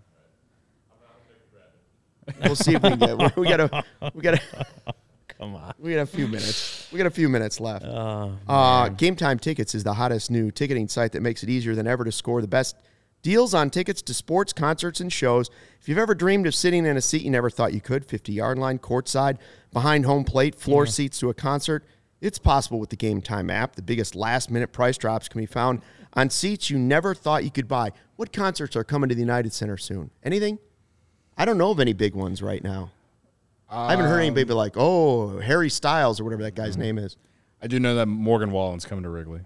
We'll 2.43 2.57
see 2.57 2.75
if 2.75 2.83
we 2.83 2.91
can 2.91 2.99
get. 2.99 3.37
We 3.37 3.49
got 3.49 3.61
a. 3.61 3.85
We 4.15 4.23
got 4.23 4.35
a. 4.35 4.67
Come 5.39 5.55
on. 5.55 5.73
We 5.79 5.95
got 5.95 6.01
a 6.01 6.07
few 6.07 6.27
minutes. 6.27 6.89
We 6.93 6.99
got 6.99 7.07
a 7.07 7.11
few 7.11 7.29
minutes 7.29 7.61
left. 7.61 7.85
Oh, 7.85 8.33
Uh, 8.49 8.89
Game 8.89 9.15
Time 9.15 9.39
Tickets 9.39 9.73
is 9.75 9.85
the 9.85 9.95
hottest 9.95 10.31
new 10.33 10.51
ticketing 10.51 10.89
site 10.89 11.13
that 11.13 11.23
makes 11.23 11.43
it 11.45 11.49
easier 11.49 11.77
than 11.77 11.87
ever 11.87 12.05
to 12.05 12.11
score 12.11 12.41
the 12.41 12.49
best 12.49 12.77
deals 13.23 13.55
on 13.55 13.71
tickets 13.71 14.03
to 14.03 14.15
sports, 14.15 14.53
concerts, 14.53 15.01
and 15.01 15.13
shows. 15.13 15.49
If 15.81 15.89
you've 15.89 15.99
ever 15.99 16.15
dreamed 16.15 16.47
of 16.49 16.55
sitting 16.57 16.85
in 16.87 16.97
a 16.97 17.01
seat 17.01 17.23
you 17.23 17.31
never 17.31 17.51
thought 17.51 17.73
you 17.73 17.81
could, 17.81 18.05
50 18.05 18.33
yard 18.33 18.59
line, 18.59 18.79
courtside, 18.81 19.39
behind 19.73 20.07
home 20.07 20.25
plate, 20.25 20.57
floor 20.57 20.87
seats 20.87 21.21
to 21.21 21.31
a 21.31 21.35
concert, 21.35 21.85
it's 22.21 22.39
possible 22.39 22.81
with 22.81 22.91
the 22.91 22.97
Game 22.97 23.21
Time 23.23 23.49
app. 23.49 23.77
The 23.77 23.83
biggest 23.83 24.17
last 24.17 24.51
minute 24.51 24.73
price 24.73 24.99
drops 24.99 25.29
can 25.29 25.41
be 25.41 25.47
found 25.47 25.83
on 26.15 26.31
seats 26.31 26.69
you 26.69 26.79
never 26.79 27.15
thought 27.15 27.45
you 27.45 27.51
could 27.53 27.69
buy. 27.69 27.93
What 28.17 28.33
concerts 28.33 28.75
are 28.75 28.83
coming 28.83 29.09
to 29.09 29.15
the 29.15 29.21
United 29.21 29.53
Center 29.53 29.77
soon? 29.77 30.11
Anything? 30.25 30.59
I 31.39 31.45
don't 31.45 31.57
know 31.57 31.71
of 31.71 31.81
any 31.81 31.93
big 31.93 32.15
ones 32.15 32.43
right 32.43 32.63
now. 32.63 32.91
I 33.71 33.91
haven't 33.91 34.07
heard 34.07 34.21
anybody 34.21 34.45
be 34.45 34.53
um, 34.53 34.59
like, 34.59 34.75
"Oh, 34.77 35.39
Harry 35.39 35.71
Styles" 35.71 36.21
or 36.21 36.25
whatever 36.25 36.43
that 36.43 36.55
guy's 36.55 36.77
name 36.77 36.99
is. 36.99 37.17
I 37.63 37.67
do 37.67 37.79
know 37.79 37.95
that 37.97 38.07
Morgan 38.07 38.51
Wallen's 38.51 38.85
coming 38.85 39.03
to 39.03 39.11
Wrigley 39.11 39.41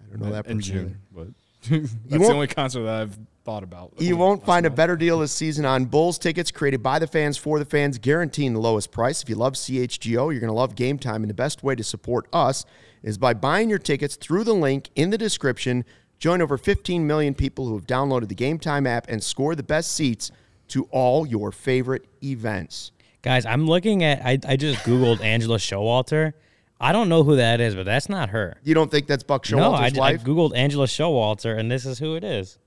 I 0.00 0.10
don't 0.10 0.20
know 0.20 0.32
that 0.32 0.46
in 0.46 0.58
person 0.58 0.76
either. 0.76 0.88
June, 0.88 1.00
but 1.14 1.28
that's 2.08 2.26
the 2.28 2.32
only 2.32 2.46
concert 2.46 2.82
that 2.82 3.02
I've 3.02 3.18
thought 3.44 3.62
about. 3.62 3.92
You 3.98 4.16
won't 4.16 4.44
find 4.44 4.66
a 4.66 4.70
better 4.70 4.96
deal 4.96 5.18
this 5.20 5.32
season 5.32 5.64
on 5.64 5.86
Bulls 5.86 6.18
tickets 6.18 6.50
created 6.50 6.82
by 6.82 6.98
the 6.98 7.06
fans 7.06 7.36
for 7.38 7.58
the 7.58 7.64
fans, 7.64 7.98
guaranteeing 7.98 8.52
the 8.52 8.60
lowest 8.60 8.90
price. 8.90 9.22
If 9.22 9.28
you 9.28 9.36
love 9.36 9.54
CHGO, 9.54 10.30
you're 10.30 10.40
going 10.40 10.48
to 10.48 10.52
love 10.52 10.74
Game 10.74 10.98
Time, 10.98 11.22
and 11.22 11.30
the 11.30 11.34
best 11.34 11.62
way 11.62 11.74
to 11.74 11.84
support 11.84 12.26
us 12.32 12.64
is 13.02 13.16
by 13.16 13.34
buying 13.34 13.70
your 13.70 13.78
tickets 13.78 14.16
through 14.16 14.44
the 14.44 14.54
link 14.54 14.90
in 14.94 15.10
the 15.10 15.18
description. 15.18 15.84
Join 16.18 16.42
over 16.42 16.58
15 16.58 17.06
million 17.06 17.34
people 17.34 17.66
who 17.66 17.74
have 17.74 17.86
downloaded 17.86 18.28
the 18.28 18.34
Game 18.34 18.58
Time 18.58 18.86
app 18.86 19.08
and 19.08 19.22
score 19.22 19.54
the 19.54 19.62
best 19.62 19.92
seats 19.92 20.30
to 20.68 20.84
all 20.90 21.26
your 21.26 21.52
favorite 21.52 22.06
events. 22.22 22.92
Guys, 23.22 23.44
I'm 23.46 23.66
looking 23.66 24.04
at. 24.04 24.24
I, 24.24 24.38
I 24.46 24.56
just 24.56 24.80
googled 24.84 25.20
Angela 25.20 25.58
Showalter. 25.58 26.32
I 26.80 26.92
don't 26.92 27.08
know 27.08 27.24
who 27.24 27.36
that 27.36 27.60
is, 27.60 27.74
but 27.74 27.84
that's 27.84 28.08
not 28.08 28.30
her. 28.30 28.56
You 28.62 28.74
don't 28.74 28.90
think 28.90 29.08
that's 29.08 29.24
Buck 29.24 29.50
no, 29.50 29.58
Showalter's 29.58 29.94
I, 29.94 29.96
I 29.96 30.12
wife? 30.12 30.24
googled 30.24 30.56
Angela 30.56 30.86
Showalter, 30.86 31.58
and 31.58 31.70
this 31.70 31.84
is 31.84 31.98
who 31.98 32.14
it 32.14 32.22
is. 32.22 32.58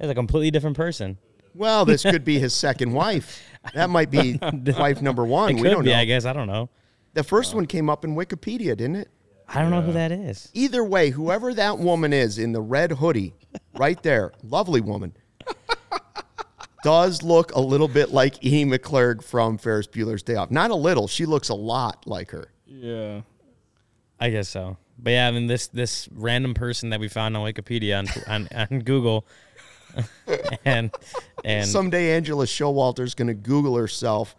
It's 0.00 0.10
a 0.10 0.14
completely 0.14 0.50
different 0.50 0.76
person. 0.76 1.18
well, 1.54 1.84
this 1.84 2.02
could 2.02 2.24
be 2.24 2.38
his 2.40 2.52
second 2.52 2.92
wife. 2.92 3.40
That 3.74 3.90
might 3.90 4.10
be 4.10 4.38
wife 4.76 5.00
number 5.00 5.24
one. 5.24 5.50
It 5.50 5.54
we 5.54 5.62
could 5.62 5.70
don't 5.70 5.84
be, 5.84 5.90
know. 5.90 5.98
I 5.98 6.04
guess. 6.04 6.24
I 6.24 6.32
don't 6.32 6.48
know. 6.48 6.68
The 7.14 7.22
first 7.22 7.54
one 7.54 7.66
came 7.66 7.88
up 7.88 8.04
in 8.04 8.16
Wikipedia, 8.16 8.76
didn't 8.76 8.96
it? 8.96 9.08
I 9.46 9.60
don't 9.60 9.70
know 9.70 9.82
who 9.82 9.92
that 9.92 10.10
is. 10.10 10.48
Either 10.54 10.82
way, 10.82 11.10
whoever 11.10 11.52
that 11.54 11.78
woman 11.78 12.12
is 12.12 12.38
in 12.38 12.52
the 12.52 12.60
red 12.62 12.90
hoodie, 12.90 13.34
right 13.76 14.02
there, 14.02 14.32
lovely 14.42 14.80
woman, 14.80 15.14
does 16.82 17.22
look 17.22 17.54
a 17.54 17.60
little 17.60 17.88
bit 17.88 18.10
like 18.10 18.44
E. 18.44 18.64
McClurg 18.64 19.22
from 19.22 19.58
Ferris 19.58 19.86
Bueller's 19.86 20.22
Day 20.22 20.34
Off. 20.34 20.50
Not 20.50 20.70
a 20.70 20.74
little. 20.74 21.08
She 21.08 21.26
looks 21.26 21.48
a 21.48 21.54
lot 21.54 22.06
like 22.06 22.30
her. 22.30 22.48
Yeah. 22.66 23.22
I 24.20 24.30
guess 24.30 24.48
so. 24.48 24.76
But 24.98 25.10
yeah, 25.10 25.28
I 25.28 25.30
mean 25.32 25.48
this 25.48 25.66
this 25.68 26.08
random 26.12 26.54
person 26.54 26.90
that 26.90 27.00
we 27.00 27.08
found 27.08 27.36
on 27.36 27.44
Wikipedia 27.44 27.98
on 27.98 28.08
on, 28.52 28.68
on 28.70 28.80
Google, 28.80 29.26
and 30.64 30.94
and 31.44 31.66
Someday 31.66 32.14
Angela 32.14 32.46
Showalter's 32.46 33.14
going 33.14 33.28
to 33.28 33.34
Google 33.34 33.76
herself, 33.76 34.36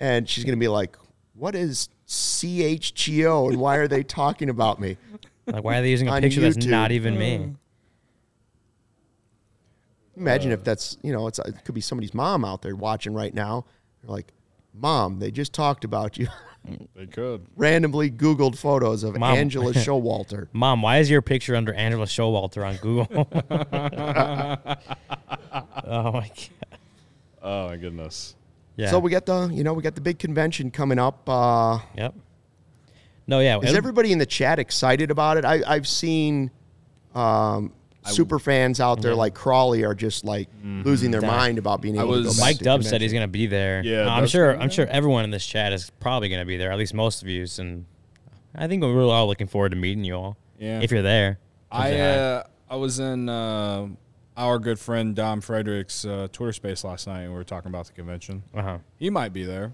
and 0.00 0.28
she's 0.28 0.44
going 0.44 0.56
to 0.56 0.60
be 0.60 0.66
like, 0.68 0.96
"What 1.34 1.54
is 1.54 1.88
CHGO, 2.08 3.50
and 3.50 3.58
why 3.58 3.76
are 3.76 3.86
they 3.86 4.02
talking 4.02 4.50
about 4.50 4.80
me?" 4.80 4.96
like 5.46 5.62
why 5.62 5.78
are 5.78 5.82
they 5.82 5.90
using 5.90 6.08
a 6.08 6.12
on 6.12 6.22
picture 6.22 6.40
that's 6.40 6.56
not 6.56 6.90
even 6.90 7.16
me? 7.16 7.38
Mm. 7.38 7.56
Imagine 10.16 10.50
Uh. 10.50 10.54
if 10.54 10.64
that's 10.64 10.96
you 11.02 11.12
know 11.12 11.26
it's 11.26 11.38
it 11.38 11.64
could 11.64 11.74
be 11.74 11.80
somebody's 11.80 12.14
mom 12.14 12.44
out 12.44 12.62
there 12.62 12.76
watching 12.76 13.14
right 13.14 13.34
now. 13.34 13.64
They're 14.02 14.10
like, 14.10 14.32
"Mom, 14.74 15.18
they 15.18 15.30
just 15.30 15.52
talked 15.52 15.84
about 15.84 16.18
you." 16.18 16.28
They 16.96 17.06
could. 17.06 17.46
randomly 17.54 18.10
Googled 18.10 18.58
photos 18.58 19.04
of 19.04 19.16
Mom. 19.16 19.36
Angela 19.36 19.72
Showalter. 19.72 20.48
Mom, 20.52 20.82
why 20.82 20.98
is 20.98 21.08
your 21.08 21.22
picture 21.22 21.54
under 21.54 21.72
Angela 21.72 22.06
Showalter 22.06 22.66
on 22.66 22.74
Google? 22.78 23.06
oh 25.86 26.12
my 26.12 26.28
god. 26.28 26.78
Oh 27.40 27.68
my 27.68 27.76
goodness. 27.76 28.34
Yeah. 28.76 28.90
So 28.90 28.98
we 28.98 29.10
got 29.12 29.26
the 29.26 29.46
you 29.52 29.62
know 29.64 29.74
we 29.74 29.82
got 29.82 29.94
the 29.94 30.00
big 30.00 30.18
convention 30.18 30.70
coming 30.72 30.98
up. 30.98 31.28
Uh, 31.28 31.78
Yep. 31.96 32.14
No, 33.28 33.38
yeah. 33.40 33.58
is 33.60 33.74
everybody 33.74 34.10
in 34.12 34.18
the 34.18 34.26
chat 34.26 34.58
excited 34.58 35.10
about 35.12 35.36
it? 35.36 35.44
I, 35.44 35.60
I've 35.66 35.86
seen 35.88 36.50
um, 37.14 37.72
super 38.14 38.38
fans 38.38 38.80
out 38.80 39.02
there 39.02 39.14
like 39.14 39.34
Crawley 39.34 39.84
are 39.84 39.94
just 39.94 40.24
like 40.24 40.48
losing 40.64 41.10
their 41.10 41.20
That- 41.20 41.26
mind 41.26 41.58
about 41.58 41.80
being 41.80 41.98
I 41.98 42.02
able 42.02 42.14
to 42.14 42.18
was- 42.22 42.36
go 42.36 42.42
back 42.42 42.48
Mike 42.50 42.58
to 42.58 42.64
Dub 42.64 42.84
said 42.84 43.00
he's 43.00 43.12
going 43.12 43.24
to 43.24 43.28
be 43.28 43.46
there. 43.46 43.82
Yeah, 43.84 44.08
I'm 44.08 44.26
sure. 44.26 44.52
gonna 44.52 44.64
I'm 44.64 44.70
sure 44.70 44.86
everyone 44.86 45.24
in 45.24 45.30
this 45.30 45.46
chat 45.46 45.72
is 45.72 45.90
probably 46.00 46.28
going 46.28 46.40
to 46.40 46.46
be 46.46 46.56
there. 46.56 46.70
At 46.72 46.78
least 46.78 46.94
most 46.94 47.22
of 47.22 47.28
you, 47.28 47.46
and 47.58 47.84
I 48.54 48.66
think 48.68 48.82
we're 48.82 49.04
all 49.06 49.26
looking 49.26 49.46
forward 49.48 49.70
to 49.70 49.76
meeting 49.76 50.04
you 50.04 50.14
all. 50.14 50.36
Yeah. 50.58 50.80
If 50.80 50.90
you're 50.90 51.02
there, 51.02 51.38
I 51.70 51.98
uh, 52.00 52.42
I 52.70 52.76
was 52.76 52.98
in 52.98 53.28
uh, 53.28 53.88
our 54.36 54.58
good 54.58 54.78
friend 54.78 55.14
Dom 55.14 55.40
Frederick's 55.40 56.04
uh, 56.04 56.28
Twitter 56.32 56.52
space 56.52 56.82
last 56.84 57.06
night, 57.06 57.22
and 57.22 57.30
we 57.32 57.36
were 57.36 57.44
talking 57.44 57.68
about 57.68 57.86
the 57.86 57.92
convention. 57.92 58.42
uh-huh. 58.54 58.78
He 58.98 59.10
might 59.10 59.32
be 59.34 59.44
there, 59.44 59.72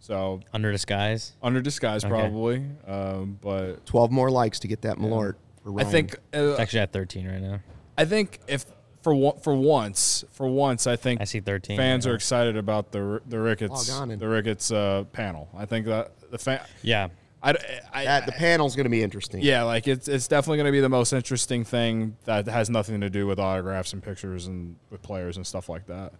so 0.00 0.40
under 0.52 0.72
disguise. 0.72 1.32
under 1.42 1.60
disguise 1.60 2.04
Okay. 2.04 2.10
probably. 2.10 2.64
Um, 2.86 3.38
but 3.40 3.86
Twelve 3.86 4.10
more 4.10 4.30
likes 4.30 4.58
to 4.60 4.68
get 4.68 4.82
that 4.82 4.96
Malort. 4.98 5.34
For 5.62 5.80
I 5.80 5.84
think 5.84 6.14
uh, 6.34 6.38
It's 6.38 6.60
actually 6.60 6.80
at 6.80 6.92
13 6.92 7.26
right 7.26 7.40
now. 7.40 7.60
I 7.96 8.04
think 8.04 8.40
if 8.46 8.64
for 9.02 9.34
for 9.42 9.54
once 9.54 10.24
for 10.32 10.48
once 10.48 10.86
I 10.86 10.96
think 10.96 11.20
I 11.20 11.24
see 11.24 11.40
13. 11.40 11.76
fans 11.76 12.06
right 12.06 12.12
are 12.12 12.14
excited 12.14 12.56
about 12.56 12.92
the 12.92 13.20
the 13.26 13.38
Ricketts 13.38 13.90
Log 13.90 14.18
the 14.18 14.28
Ricketts 14.28 14.70
uh, 14.70 15.04
panel. 15.12 15.48
I 15.56 15.66
think 15.66 15.86
that 15.86 16.12
the 16.30 16.38
fan. 16.38 16.60
Yeah. 16.82 17.08
I, 17.40 17.54
I, 17.92 18.04
that 18.04 18.26
the 18.26 18.32
panel's 18.32 18.74
going 18.74 18.86
to 18.86 18.90
be 18.90 19.00
interesting. 19.00 19.42
Yeah, 19.42 19.62
like 19.62 19.86
it's 19.86 20.08
it's 20.08 20.26
definitely 20.26 20.58
going 20.58 20.66
to 20.66 20.72
be 20.72 20.80
the 20.80 20.88
most 20.88 21.12
interesting 21.12 21.64
thing 21.64 22.16
that 22.24 22.48
has 22.48 22.68
nothing 22.68 23.00
to 23.00 23.08
do 23.08 23.28
with 23.28 23.38
autographs 23.38 23.92
and 23.92 24.02
pictures 24.02 24.48
and 24.48 24.74
with 24.90 25.02
players 25.02 25.36
and 25.36 25.46
stuff 25.46 25.68
like 25.68 25.86
that. 25.86 26.14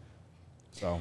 So 0.70 1.00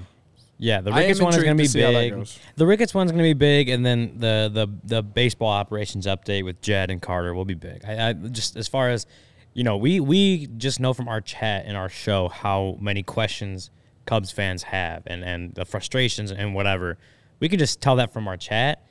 Yeah, 0.59 0.81
the 0.81 0.91
I 0.91 1.01
am 1.01 1.07
Ricketts 1.07 1.21
one 1.21 1.29
is 1.29 1.43
going 1.43 1.45
to 1.45 1.51
intrigued 1.51 1.57
be 1.57 1.63
to 1.63 1.69
see 1.69 1.81
how 1.81 1.91
that 1.91 1.99
big. 1.99 2.13
goes. 2.13 2.39
The 2.55 2.65
Ricketts 2.65 2.93
one's 2.93 3.11
going 3.11 3.23
to 3.23 3.29
be 3.29 3.33
big, 3.33 3.69
and 3.69 3.85
then 3.85 4.15
the 4.17 4.49
the 4.51 4.67
the 4.83 5.03
baseball 5.03 5.49
operations 5.49 6.07
update 6.07 6.43
with 6.45 6.61
Jed 6.61 6.89
and 6.89 7.01
Carter 7.01 7.33
will 7.35 7.45
be 7.45 7.53
big. 7.53 7.85
I, 7.85 8.09
I 8.09 8.13
just 8.13 8.55
as 8.55 8.67
far 8.67 8.89
as 8.89 9.05
you 9.53 9.63
know, 9.63 9.77
we 9.77 9.99
we 9.99 10.47
just 10.57 10.79
know 10.79 10.93
from 10.93 11.07
our 11.07 11.21
chat 11.21 11.65
and 11.65 11.77
our 11.77 11.89
show 11.89 12.27
how 12.27 12.77
many 12.79 13.03
questions 13.03 13.69
Cubs 14.05 14.31
fans 14.31 14.63
have 14.63 15.03
and 15.05 15.23
and 15.23 15.53
the 15.53 15.65
frustrations 15.65 16.31
and 16.31 16.55
whatever. 16.55 16.97
We 17.39 17.49
can 17.49 17.59
just 17.59 17.79
tell 17.79 17.97
that 17.97 18.11
from 18.11 18.27
our 18.27 18.37
chat, 18.37 18.83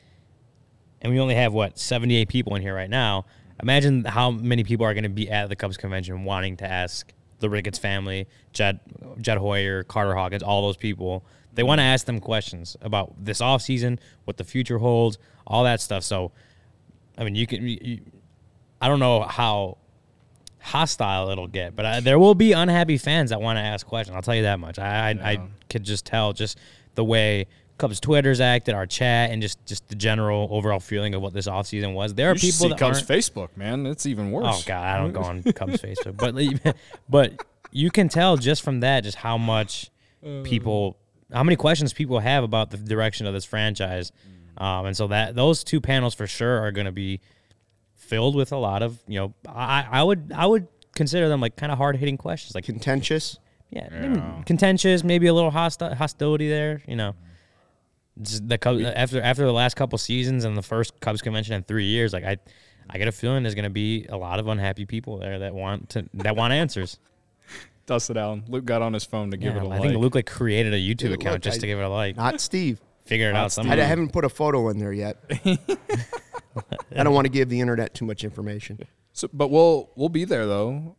and 1.00 1.12
we 1.12 1.18
only 1.18 1.34
have 1.34 1.52
what 1.52 1.78
seventy 1.78 2.16
eight 2.16 2.28
people 2.28 2.54
in 2.54 2.62
here 2.62 2.74
right 2.74 2.90
now. 2.90 3.26
Imagine 3.60 4.04
how 4.04 4.30
many 4.30 4.62
people 4.62 4.86
are 4.86 4.94
going 4.94 5.04
to 5.04 5.08
be 5.08 5.30
at 5.30 5.48
the 5.48 5.56
Cubs 5.56 5.76
convention 5.76 6.24
wanting 6.24 6.58
to 6.58 6.70
ask 6.70 7.12
the 7.38 7.50
Ricketts 7.50 7.78
family, 7.78 8.28
Jed, 8.52 8.80
Jed 9.20 9.38
Hoyer, 9.38 9.82
Carter 9.82 10.14
Hawkins, 10.14 10.42
all 10.42 10.62
those 10.62 10.76
people. 10.76 11.24
They 11.56 11.62
want 11.62 11.80
to 11.80 11.84
ask 11.84 12.06
them 12.06 12.20
questions 12.20 12.76
about 12.80 13.12
this 13.18 13.40
offseason, 13.40 13.98
what 14.24 14.36
the 14.36 14.44
future 14.44 14.78
holds, 14.78 15.18
all 15.46 15.64
that 15.64 15.80
stuff. 15.80 16.04
So, 16.04 16.32
I 17.18 17.24
mean, 17.24 17.34
you 17.34 17.46
can. 17.46 17.66
You, 17.66 18.00
I 18.80 18.88
don't 18.88 19.00
know 19.00 19.22
how 19.22 19.78
hostile 20.60 21.30
it'll 21.30 21.46
get, 21.46 21.74
but 21.74 21.86
I, 21.86 22.00
there 22.00 22.18
will 22.18 22.34
be 22.34 22.52
unhappy 22.52 22.98
fans 22.98 23.30
that 23.30 23.40
want 23.40 23.56
to 23.56 23.62
ask 23.62 23.86
questions. 23.86 24.14
I'll 24.14 24.22
tell 24.22 24.34
you 24.34 24.42
that 24.42 24.60
much. 24.60 24.78
I, 24.78 25.10
I, 25.10 25.30
I 25.32 25.48
could 25.70 25.82
just 25.82 26.04
tell 26.04 26.32
just 26.32 26.58
the 26.94 27.04
way 27.04 27.46
Cubs 27.78 28.00
Twitter's 28.00 28.40
acted, 28.40 28.74
our 28.74 28.86
chat, 28.86 29.30
and 29.30 29.42
just 29.42 29.64
just 29.66 29.86
the 29.88 29.94
general 29.94 30.48
overall 30.50 30.80
feeling 30.80 31.14
of 31.14 31.22
what 31.22 31.32
this 31.32 31.46
offseason 31.46 31.94
was. 31.94 32.14
There 32.14 32.30
are 32.30 32.34
you 32.34 32.38
should 32.38 32.46
people 32.46 32.64
see 32.64 32.68
that 32.70 32.78
Cubs 32.78 33.02
Facebook, 33.02 33.56
man. 33.56 33.86
It's 33.86 34.06
even 34.06 34.30
worse. 34.30 34.46
Oh 34.46 34.62
God, 34.66 34.84
I 34.84 34.98
don't 34.98 35.12
go 35.12 35.22
on 35.22 35.42
Cubs 35.54 35.82
Facebook, 35.82 36.16
but 36.16 36.76
but 37.08 37.44
you 37.70 37.90
can 37.90 38.08
tell 38.08 38.36
just 38.36 38.62
from 38.62 38.80
that 38.80 39.04
just 39.04 39.18
how 39.18 39.36
much 39.36 39.90
uh. 40.24 40.42
people, 40.42 40.96
how 41.32 41.42
many 41.42 41.56
questions 41.56 41.92
people 41.92 42.20
have 42.20 42.44
about 42.44 42.70
the 42.70 42.76
direction 42.76 43.26
of 43.26 43.34
this 43.34 43.44
franchise, 43.44 44.12
um, 44.58 44.86
and 44.86 44.96
so 44.96 45.08
that 45.08 45.34
those 45.34 45.64
two 45.64 45.80
panels 45.80 46.14
for 46.14 46.26
sure 46.26 46.58
are 46.60 46.72
going 46.72 46.86
to 46.86 46.92
be 46.92 47.20
filled 47.94 48.34
with 48.36 48.52
a 48.52 48.56
lot 48.56 48.82
of 48.82 48.98
you 49.08 49.18
know 49.18 49.34
I 49.48 49.86
I 49.90 50.02
would 50.02 50.32
I 50.34 50.46
would 50.46 50.68
consider 50.94 51.28
them 51.28 51.40
like 51.40 51.56
kind 51.56 51.72
of 51.72 51.78
hard 51.78 51.96
hitting 51.96 52.16
questions 52.16 52.54
like 52.54 52.64
Contentious. 52.64 53.38
yeah, 53.70 53.88
maybe 53.90 54.22
contentious, 54.46 55.02
maybe 55.04 55.26
a 55.26 55.34
little 55.34 55.50
hosti- 55.50 55.94
hostility 55.94 56.48
there. 56.48 56.82
You 56.86 56.96
know, 56.96 57.14
Just 58.22 58.48
the 58.48 58.56
Cubs, 58.58 58.82
after 58.82 59.20
after 59.20 59.44
the 59.44 59.52
last 59.52 59.74
couple 59.76 59.98
seasons 59.98 60.44
and 60.44 60.56
the 60.56 60.62
first 60.62 60.98
Cubs 61.00 61.20
convention 61.22 61.54
in 61.54 61.64
three 61.64 61.86
years, 61.86 62.12
like 62.12 62.24
I, 62.24 62.36
I 62.88 62.98
get 62.98 63.08
a 63.08 63.12
feeling 63.12 63.42
there's 63.42 63.54
going 63.56 63.64
to 63.64 63.70
be 63.70 64.06
a 64.08 64.16
lot 64.16 64.38
of 64.38 64.46
unhappy 64.46 64.86
people 64.86 65.18
there 65.18 65.40
that 65.40 65.54
want 65.54 65.90
to 65.90 66.08
that 66.14 66.36
want 66.36 66.52
answers. 66.52 66.98
Dust 67.86 68.10
it 68.10 68.16
out. 68.16 68.48
Luke 68.48 68.64
got 68.64 68.82
on 68.82 68.92
his 68.92 69.04
phone 69.04 69.30
to 69.30 69.36
give 69.36 69.54
Yeah, 69.54 69.60
it 69.60 69.62
a 69.62 69.66
I 69.66 69.68
like. 69.68 69.78
I 69.80 69.82
think 69.88 70.00
Luke 70.00 70.14
like 70.14 70.26
created 70.26 70.74
a 70.74 70.76
YouTube 70.76 70.96
Dude, 70.98 71.12
account 71.12 71.34
look, 71.34 71.42
just 71.42 71.58
I- 71.58 71.60
to 71.60 71.66
give 71.68 71.78
it 71.78 71.82
a 71.82 71.88
like. 71.88 72.16
Not 72.16 72.40
Steve. 72.40 72.80
Figure 73.04 73.30
it 73.30 73.34
not 73.34 73.44
out 73.44 73.52
Steve. 73.52 73.64
somehow. 73.66 73.74
I 73.82 73.86
haven't 73.86 74.12
put 74.12 74.24
a 74.24 74.28
photo 74.28 74.68
in 74.70 74.78
there 74.78 74.92
yet. 74.92 75.18
I 76.96 77.02
don't 77.04 77.14
want 77.14 77.26
to 77.26 77.30
give 77.30 77.48
the 77.48 77.60
internet 77.60 77.94
too 77.94 78.04
much 78.04 78.24
information. 78.24 78.80
So, 79.12 79.28
but 79.32 79.48
we'll 79.50 79.90
we'll 79.94 80.08
be 80.08 80.24
there 80.24 80.46
though, 80.46 80.96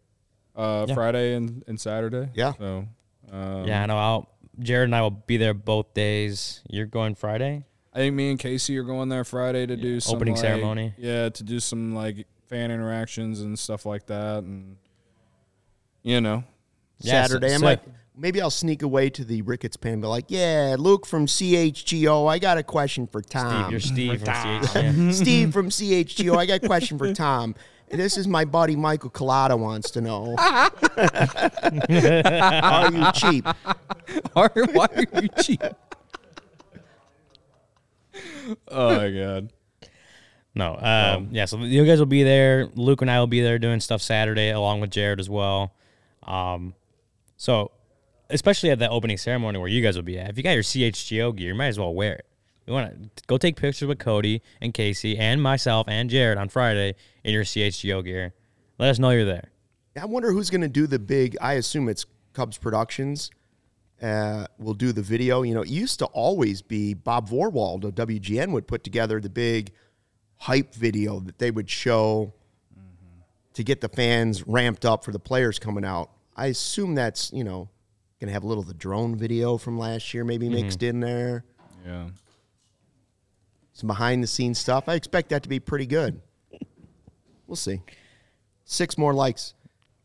uh, 0.55 0.85
Yeah. 0.87 0.93
Friday 0.95 1.35
and, 1.35 1.63
and 1.67 1.79
Saturday. 1.79 2.29
Yeah. 2.33 2.53
So, 2.57 2.87
um, 3.31 3.65
yeah, 3.67 3.83
I 3.83 3.85
know. 3.87 3.97
I'll 3.97 4.29
Jared 4.59 4.85
and 4.87 4.95
I 4.95 5.01
will 5.01 5.11
be 5.11 5.37
there 5.37 5.53
both 5.53 5.93
days. 5.93 6.61
You're 6.69 6.85
going 6.85 7.15
Friday. 7.15 7.65
I 7.93 7.97
think 7.99 8.15
me 8.15 8.29
and 8.29 8.39
Casey 8.39 8.77
are 8.77 8.83
going 8.83 9.09
there 9.09 9.23
Friday 9.23 9.65
to 9.65 9.75
do 9.75 9.99
some 9.99 10.15
opening 10.15 10.35
like- 10.35 10.41
ceremony. 10.41 10.93
Yeah, 10.97 11.29
to 11.29 11.43
do 11.43 11.59
some 11.59 11.93
like 11.95 12.27
fan 12.47 12.71
interactions 12.71 13.41
and 13.41 13.57
stuff 13.57 13.85
like 13.85 14.05
that, 14.07 14.43
and 14.43 14.77
you 16.03 16.21
know, 16.21 16.43
Yeah, 16.99 17.23
so- 17.23 17.33
Saturday. 17.33 17.53
I 17.53 17.57
so- 17.57 17.65
like, 17.65 17.81
maybe 18.17 18.41
I'll 18.41 18.49
sneak 18.49 18.81
away 18.81 19.09
to 19.11 19.23
the 19.23 19.41
Ricketts 19.43 19.77
pen 19.77 19.93
and 19.93 20.01
be 20.01 20.07
like, 20.07 20.25
yeah, 20.29 20.75
Luke 20.77 21.05
from 21.05 21.25
CHGO, 21.27 22.27
I 22.27 22.39
got 22.39 22.57
a 22.57 22.63
question 22.63 23.07
for 23.07 23.21
Tom. 23.21 23.69
You're 23.71 23.79
Steve 23.79 24.19
from 24.23 24.33
CHGO. 24.33 25.13
Steve 25.13 25.53
from 25.53 25.69
CHGO, 25.69 26.35
I 26.37 26.45
got 26.45 26.63
a 26.63 26.67
question 26.67 26.97
for 26.97 27.13
Tom. 27.13 27.55
This 27.89 28.17
is 28.17 28.27
my 28.27 28.43
buddy 28.43 28.75
Michael 28.75 29.09
Collada 29.09 29.57
wants 29.57 29.91
to 29.91 30.01
know. 30.01 30.35
Are 32.63 32.91
you 32.91 33.11
cheap? 33.13 33.45
Why 34.33 34.47
why 34.73 34.87
are 35.13 35.21
you 35.21 35.29
cheap? 35.41 35.61
oh 38.69 38.95
my 38.97 39.09
god. 39.09 39.53
No, 40.55 40.77
um, 40.81 41.29
yeah. 41.31 41.45
So 41.45 41.57
you 41.59 41.85
guys 41.85 41.99
will 41.99 42.05
be 42.07 42.23
there. 42.23 42.69
Luke 42.75 43.01
and 43.01 43.11
I 43.11 43.19
will 43.19 43.27
be 43.27 43.41
there 43.41 43.59
doing 43.59 43.79
stuff 43.79 44.01
Saturday, 44.01 44.49
along 44.49 44.81
with 44.81 44.89
Jared 44.89 45.19
as 45.19 45.29
well. 45.29 45.73
Um, 46.23 46.73
so 47.37 47.71
especially 48.29 48.69
at 48.71 48.79
that 48.79 48.91
opening 48.91 49.17
ceremony 49.17 49.57
where 49.57 49.69
you 49.69 49.81
guys 49.81 49.95
will 49.95 50.03
be 50.03 50.19
at, 50.19 50.29
if 50.29 50.37
you 50.37 50.43
got 50.43 50.51
your 50.51 50.63
CHGO 50.63 51.35
gear, 51.35 51.49
you 51.49 51.55
might 51.55 51.67
as 51.67 51.79
well 51.79 51.93
wear 51.93 52.13
it. 52.13 52.25
We 52.65 52.73
want 52.73 53.15
to 53.15 53.23
go 53.27 53.37
take 53.37 53.55
pictures 53.55 53.87
with 53.87 53.99
Cody 53.99 54.41
and 54.59 54.73
Casey 54.73 55.17
and 55.17 55.41
myself 55.41 55.87
and 55.87 56.09
Jared 56.09 56.37
on 56.37 56.49
Friday 56.49 56.95
in 57.23 57.33
your 57.33 57.45
CHGO 57.45 58.03
gear. 58.03 58.33
Let 58.77 58.89
us 58.89 58.99
know 58.99 59.11
you're 59.11 59.23
there. 59.23 59.51
I 59.99 60.05
wonder 60.05 60.31
who's 60.31 60.49
going 60.49 60.61
to 60.61 60.67
do 60.67 60.85
the 60.85 60.99
big. 60.99 61.37
I 61.41 61.53
assume 61.53 61.87
it's 61.87 62.05
Cubs 62.33 62.57
Productions. 62.57 63.31
Uh, 64.01 64.45
will 64.59 64.75
do 64.75 64.91
the 64.91 65.01
video. 65.01 65.41
You 65.41 65.55
know, 65.55 65.61
it 65.61 65.69
used 65.69 65.99
to 65.99 66.05
always 66.07 66.61
be 66.61 66.93
Bob 66.93 67.29
Vorwald 67.29 67.83
of 67.83 67.95
WGN 67.95 68.51
would 68.51 68.67
put 68.67 68.83
together 68.83 69.19
the 69.19 69.29
big 69.29 69.71
hype 70.35 70.75
video 70.75 71.19
that 71.21 71.39
they 71.39 71.49
would 71.49 71.69
show 71.69 72.33
to 73.53 73.63
get 73.63 73.81
the 73.81 73.89
fans 73.89 74.45
ramped 74.45 74.85
up 74.85 75.03
for 75.03 75.11
the 75.11 75.19
players 75.19 75.57
coming 75.57 75.83
out. 75.83 76.11
I 76.37 76.47
assume 76.47 76.95
that's 76.95 77.31
you 77.33 77.43
know 77.43 77.69
going 78.19 78.27
to 78.27 78.33
have 78.33 78.43
a 78.43 78.47
little 78.47 78.61
of 78.61 78.67
the 78.67 78.73
drone 78.73 79.15
video 79.15 79.57
from 79.57 79.77
last 79.77 80.13
year 80.13 80.23
maybe 80.23 80.49
mixed 80.49 80.81
in 80.83 80.99
there. 80.99 81.43
Yeah. 81.85 82.05
Some 83.73 83.87
behind 83.87 84.23
the 84.23 84.27
scenes 84.27 84.57
stuff. 84.57 84.89
I 84.89 84.95
expect 84.95 85.29
that 85.29 85.43
to 85.43 85.49
be 85.49 85.59
pretty 85.59 85.85
good. 85.85 86.19
We'll 87.45 87.55
see. 87.55 87.81
Six 88.65 88.97
more 88.97 89.13
likes. 89.13 89.53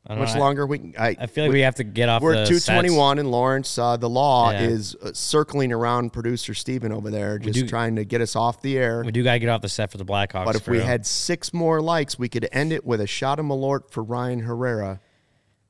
I 0.07 0.15
don't 0.15 0.19
Much 0.25 0.31
know, 0.35 0.41
I- 0.41 0.45
longer 0.45 0.67
we 0.67 0.79
can. 0.79 0.95
I, 0.99 1.17
I 1.19 1.27
feel 1.27 1.45
like 1.45 1.53
we 1.53 1.61
have 1.61 1.77
to 1.77 1.85
get 1.85 2.09
off. 2.09 2.23
We're 2.23 2.35
the 2.35 2.41
at 2.43 2.49
sets. 2.49 2.67
221 2.67 3.19
in 3.19 3.31
Lawrence. 3.31 3.79
Uh, 3.79 3.97
the 3.97 4.11
law 4.11 4.51
Yeah. 4.51 4.63
is 4.63 4.95
uh, 4.97 5.13
circling 5.15 5.73
around 5.73 6.13
producer 6.13 6.55
Steven 6.55 6.93
over 6.93 7.09
there, 7.11 7.39
just 7.39 7.55
do- 7.55 7.67
trying 7.69 7.97
to 7.97 8.05
get 8.05 8.21
us 8.21 8.35
off 8.37 8.61
the 8.63 8.77
air. 8.77 9.03
We 9.07 9.13
do 9.13 9.23
gotta 9.23 9.39
get 9.39 9.49
off 9.49 9.63
the 9.63 9.69
set 9.69 9.91
for 9.91 9.99
the 9.99 10.05
Blackhawks. 10.05 10.45
But 10.45 10.57
if 10.57 10.69
we 10.69 10.81
had 10.81 11.07
six 11.07 11.55
more 11.55 11.81
likes, 11.81 12.19
we 12.19 12.29
could 12.29 12.49
end 12.53 12.73
it 12.73 12.85
with 12.85 13.01
a 13.01 13.07
shot 13.07 13.39
of 13.39 13.47
Malort 13.47 13.91
for 13.91 14.03
Ryan 14.03 14.41
Herrera 14.41 15.01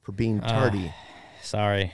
for 0.03 0.12
being 0.12 0.40
tardy. 0.40 0.92
sorry, 1.42 1.92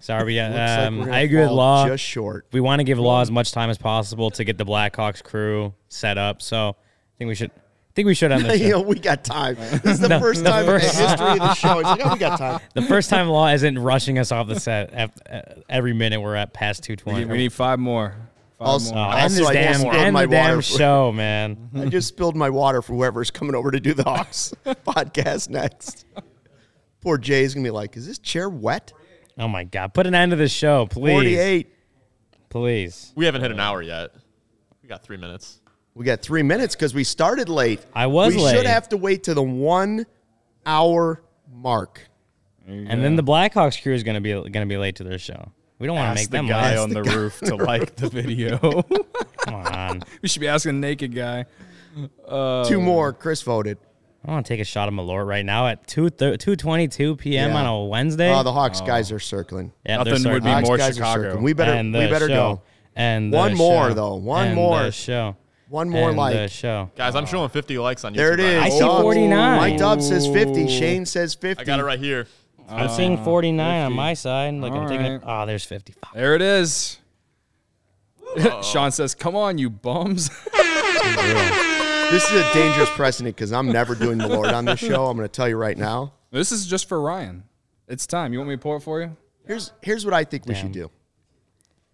sorry, 0.00 0.24
we 0.24 0.34
got. 0.36 0.50
Looks 0.52 0.58
like 0.60 0.78
Um, 0.88 0.98
we're 1.00 1.12
I 1.12 1.20
agree 1.20 1.40
with 1.40 1.50
Law. 1.50 1.86
Just 1.88 2.04
short. 2.04 2.46
we 2.52 2.60
want 2.60 2.80
to 2.80 2.84
give 2.84 2.98
Law 2.98 3.20
as 3.20 3.30
much 3.30 3.52
time 3.52 3.70
as 3.70 3.78
possible 3.78 4.30
to 4.32 4.44
get 4.44 4.58
the 4.58 4.64
Blackhawks 4.66 5.22
crew 5.22 5.72
set 5.88 6.18
up. 6.18 6.42
So 6.42 6.70
I 6.70 6.74
think 7.18 7.28
we 7.28 7.34
should. 7.34 7.50
I 7.50 7.94
think 7.94 8.06
we 8.06 8.14
should 8.14 8.32
end 8.32 8.46
the 8.46 8.56
you 8.56 8.64
show. 8.70 8.78
know, 8.78 8.80
we 8.88 8.98
got 8.98 9.22
time. 9.22 9.54
This 9.56 9.84
is 9.84 10.00
the 10.00 10.08
No, 10.08 10.18
first 10.18 10.42
the 10.42 10.48
time 10.50 10.64
first- 10.64 10.94
in 10.98 11.02
the 11.02 11.08
history 11.08 11.26
of 11.32 11.38
the 11.40 11.54
show. 11.54 11.78
It's 11.80 11.88
like, 11.90 12.00
oh, 12.06 12.12
we 12.14 12.18
got 12.18 12.38
time. 12.38 12.60
The 12.72 12.80
first 12.82 13.10
time 13.10 13.28
Law 13.28 13.48
isn't 13.48 13.78
rushing 13.78 14.18
us 14.18 14.32
off 14.32 14.48
the 14.48 14.58
set. 14.58 14.90
Af- 14.94 15.10
uh, 15.30 15.40
Every 15.68 15.92
minute 15.92 16.20
we're 16.22 16.34
at 16.36 16.54
past 16.54 16.82
two 16.84 16.96
twenty. 16.96 17.18
We 17.18 17.24
need, 17.26 17.30
we 17.32 17.36
need 17.38 17.52
five 17.52 17.78
more. 17.78 18.16
Five 18.58 18.66
Also- 18.68 18.92
Oh, 18.92 18.96
more. 18.96 19.14
end 19.14 19.34
this 19.34 19.46
I 19.46 19.52
damn, 19.52 19.74
spilled 19.80 19.94
end 19.94 20.14
my 20.14 20.24
the 20.24 20.30
damn 20.30 20.48
water. 20.56 20.62
show, 20.62 21.12
man. 21.12 21.68
I 21.76 21.84
just 21.84 22.08
spilled 22.08 22.34
my 22.34 22.48
water 22.48 22.80
for 22.80 22.94
whoever's 22.94 23.30
coming 23.30 23.54
over 23.54 23.70
to 23.70 23.78
do 23.78 23.92
the 23.92 24.04
Hawks 24.04 24.54
podcast 24.64 25.50
next. 25.50 26.06
Poor 27.02 27.18
Jay's 27.18 27.54
gonna 27.54 27.64
be 27.64 27.70
like, 27.70 27.96
"Is 27.96 28.06
this 28.06 28.18
chair 28.18 28.48
wet?" 28.48 28.92
Oh 29.38 29.48
my 29.48 29.64
god! 29.64 29.92
Put 29.92 30.06
an 30.06 30.14
end 30.14 30.30
to 30.30 30.36
the 30.36 30.48
show, 30.48 30.86
please. 30.86 31.12
Forty-eight. 31.12 31.74
Please. 32.48 33.12
We 33.16 33.24
haven't 33.24 33.40
hit 33.42 33.50
an 33.50 33.60
hour 33.60 33.82
yet. 33.82 34.14
We 34.82 34.88
got 34.88 35.02
three 35.02 35.16
minutes. 35.16 35.60
We 35.94 36.04
got 36.04 36.20
three 36.22 36.42
minutes 36.42 36.74
because 36.74 36.94
we 36.94 37.04
started 37.04 37.48
late. 37.48 37.84
I 37.94 38.06
was 38.06 38.34
we 38.34 38.42
late. 38.42 38.56
should 38.56 38.66
have 38.66 38.88
to 38.90 38.96
wait 38.96 39.24
to 39.24 39.34
the 39.34 39.42
one 39.42 40.06
hour 40.64 41.22
mark. 41.52 42.08
And 42.66 43.02
then 43.02 43.16
the 43.16 43.22
Blackhawks 43.22 43.82
crew 43.82 43.94
is 43.94 44.02
gonna 44.02 44.20
be 44.20 44.32
gonna 44.50 44.66
be 44.66 44.76
late 44.76 44.96
to 44.96 45.04
their 45.04 45.18
show. 45.18 45.50
We 45.78 45.86
don't 45.86 45.96
want 45.96 46.16
to 46.16 46.22
make 46.22 46.30
the 46.30 46.36
them 46.36 46.46
guy 46.46 46.70
late. 46.70 46.78
on 46.78 46.90
the 46.90 47.02
roof 47.16 47.40
to 47.40 47.56
like 47.56 47.96
the 47.96 48.08
video. 48.08 48.58
Come 49.38 49.54
on. 49.54 50.02
we 50.22 50.28
should 50.28 50.40
be 50.40 50.48
asking 50.48 50.70
a 50.70 50.74
naked 50.74 51.14
guy. 51.14 51.46
Two 51.96 52.08
uh, 52.28 52.78
more. 52.78 53.12
Chris 53.12 53.42
voted. 53.42 53.78
I 54.24 54.30
want 54.30 54.46
to 54.46 54.52
take 54.52 54.60
a 54.60 54.64
shot 54.64 54.86
of 54.88 54.94
Malort 54.94 55.26
right 55.26 55.44
now 55.44 55.66
at 55.66 55.86
2 55.88 56.10
2:22 56.10 57.18
p.m. 57.18 57.50
Yeah. 57.50 57.56
on 57.56 57.66
a 57.66 57.84
Wednesday. 57.84 58.32
Oh, 58.32 58.42
the 58.44 58.52
Hawks 58.52 58.80
oh. 58.80 58.86
guys 58.86 59.10
are 59.10 59.18
circling. 59.18 59.72
Yeah, 59.84 60.04
they're 60.04 60.14
Nothing 60.14 60.32
would 60.32 60.44
be. 60.44 60.50
Hawks 60.50 60.68
more 60.68 60.78
Chicago. 60.78 61.38
We 61.38 61.52
better. 61.54 61.72
And 61.72 61.92
We 61.92 62.06
better 62.06 62.28
show. 62.28 62.54
go. 62.56 62.62
And 62.94 63.32
the 63.32 63.36
One 63.36 63.56
more, 63.56 63.88
show. 63.88 63.94
though. 63.94 64.14
One 64.16 64.46
And 64.48 64.54
more. 64.54 64.82
The 64.84 64.92
show. 64.92 65.36
One 65.68 65.88
more 65.88 66.10
and 66.10 66.18
like. 66.18 66.34
The 66.36 66.48
show. 66.48 66.90
Guys, 66.94 67.14
I'm 67.16 67.26
showing 67.26 67.48
50 67.48 67.78
likes 67.78 68.04
on 68.04 68.12
YouTube. 68.12 68.16
There 68.16 68.32
it 68.34 68.40
is. 68.40 68.56
right 68.60 68.66
I 68.66 68.68
see 68.68 68.78
Doug- 68.80 69.02
49. 69.02 69.56
Mike 69.58 69.78
Dub 69.78 70.00
says 70.02 70.26
fifty. 70.28 70.68
Shane 70.68 71.04
says 71.06 71.34
fifty. 71.34 71.62
I 71.62 71.64
got 71.64 71.80
it 71.80 71.84
right 71.84 71.98
here. 71.98 72.26
I'm 72.68 72.88
seeing 72.90 73.18
uh, 73.18 73.24
49 73.24 73.84
on 73.86 73.92
my 73.92 74.14
side. 74.14 74.54
Like 74.54 74.72
I'm 74.72 74.82
All 74.82 74.88
taking 74.88 75.04
it. 75.06 75.22
right. 75.24 75.42
Oh, 75.42 75.46
there's 75.46 75.64
55. 75.64 76.12
There 76.14 76.34
it 76.36 76.42
is. 76.42 76.98
Sean 78.62 78.90
says, 78.92 79.14
"Come 79.14 79.34
on, 79.36 79.58
you 79.58 79.68
bums." 79.68 80.30
This 82.12 82.30
is 82.30 82.42
a 82.42 82.52
dangerous 82.52 82.90
precedent 82.90 83.34
because 83.34 83.52
I'm 83.54 83.72
never 83.72 83.94
doing 83.94 84.18
the 84.18 84.28
Lord 84.28 84.48
on 84.48 84.66
this 84.66 84.80
show. 84.80 85.06
I'm 85.06 85.16
going 85.16 85.26
to 85.26 85.32
tell 85.32 85.48
you 85.48 85.56
right 85.56 85.78
now. 85.78 86.12
this 86.30 86.52
is 86.52 86.66
just 86.66 86.86
for 86.86 87.00
Ryan. 87.00 87.42
It's 87.88 88.06
time. 88.06 88.34
You 88.34 88.38
want 88.40 88.50
me 88.50 88.56
to 88.56 88.60
pour 88.60 88.76
it 88.76 88.80
for 88.80 89.00
you? 89.00 89.16
Here's 89.46 89.72
here's 89.80 90.04
what 90.04 90.12
I 90.12 90.24
think 90.24 90.44
we 90.46 90.54
should 90.54 90.72
do. 90.72 90.90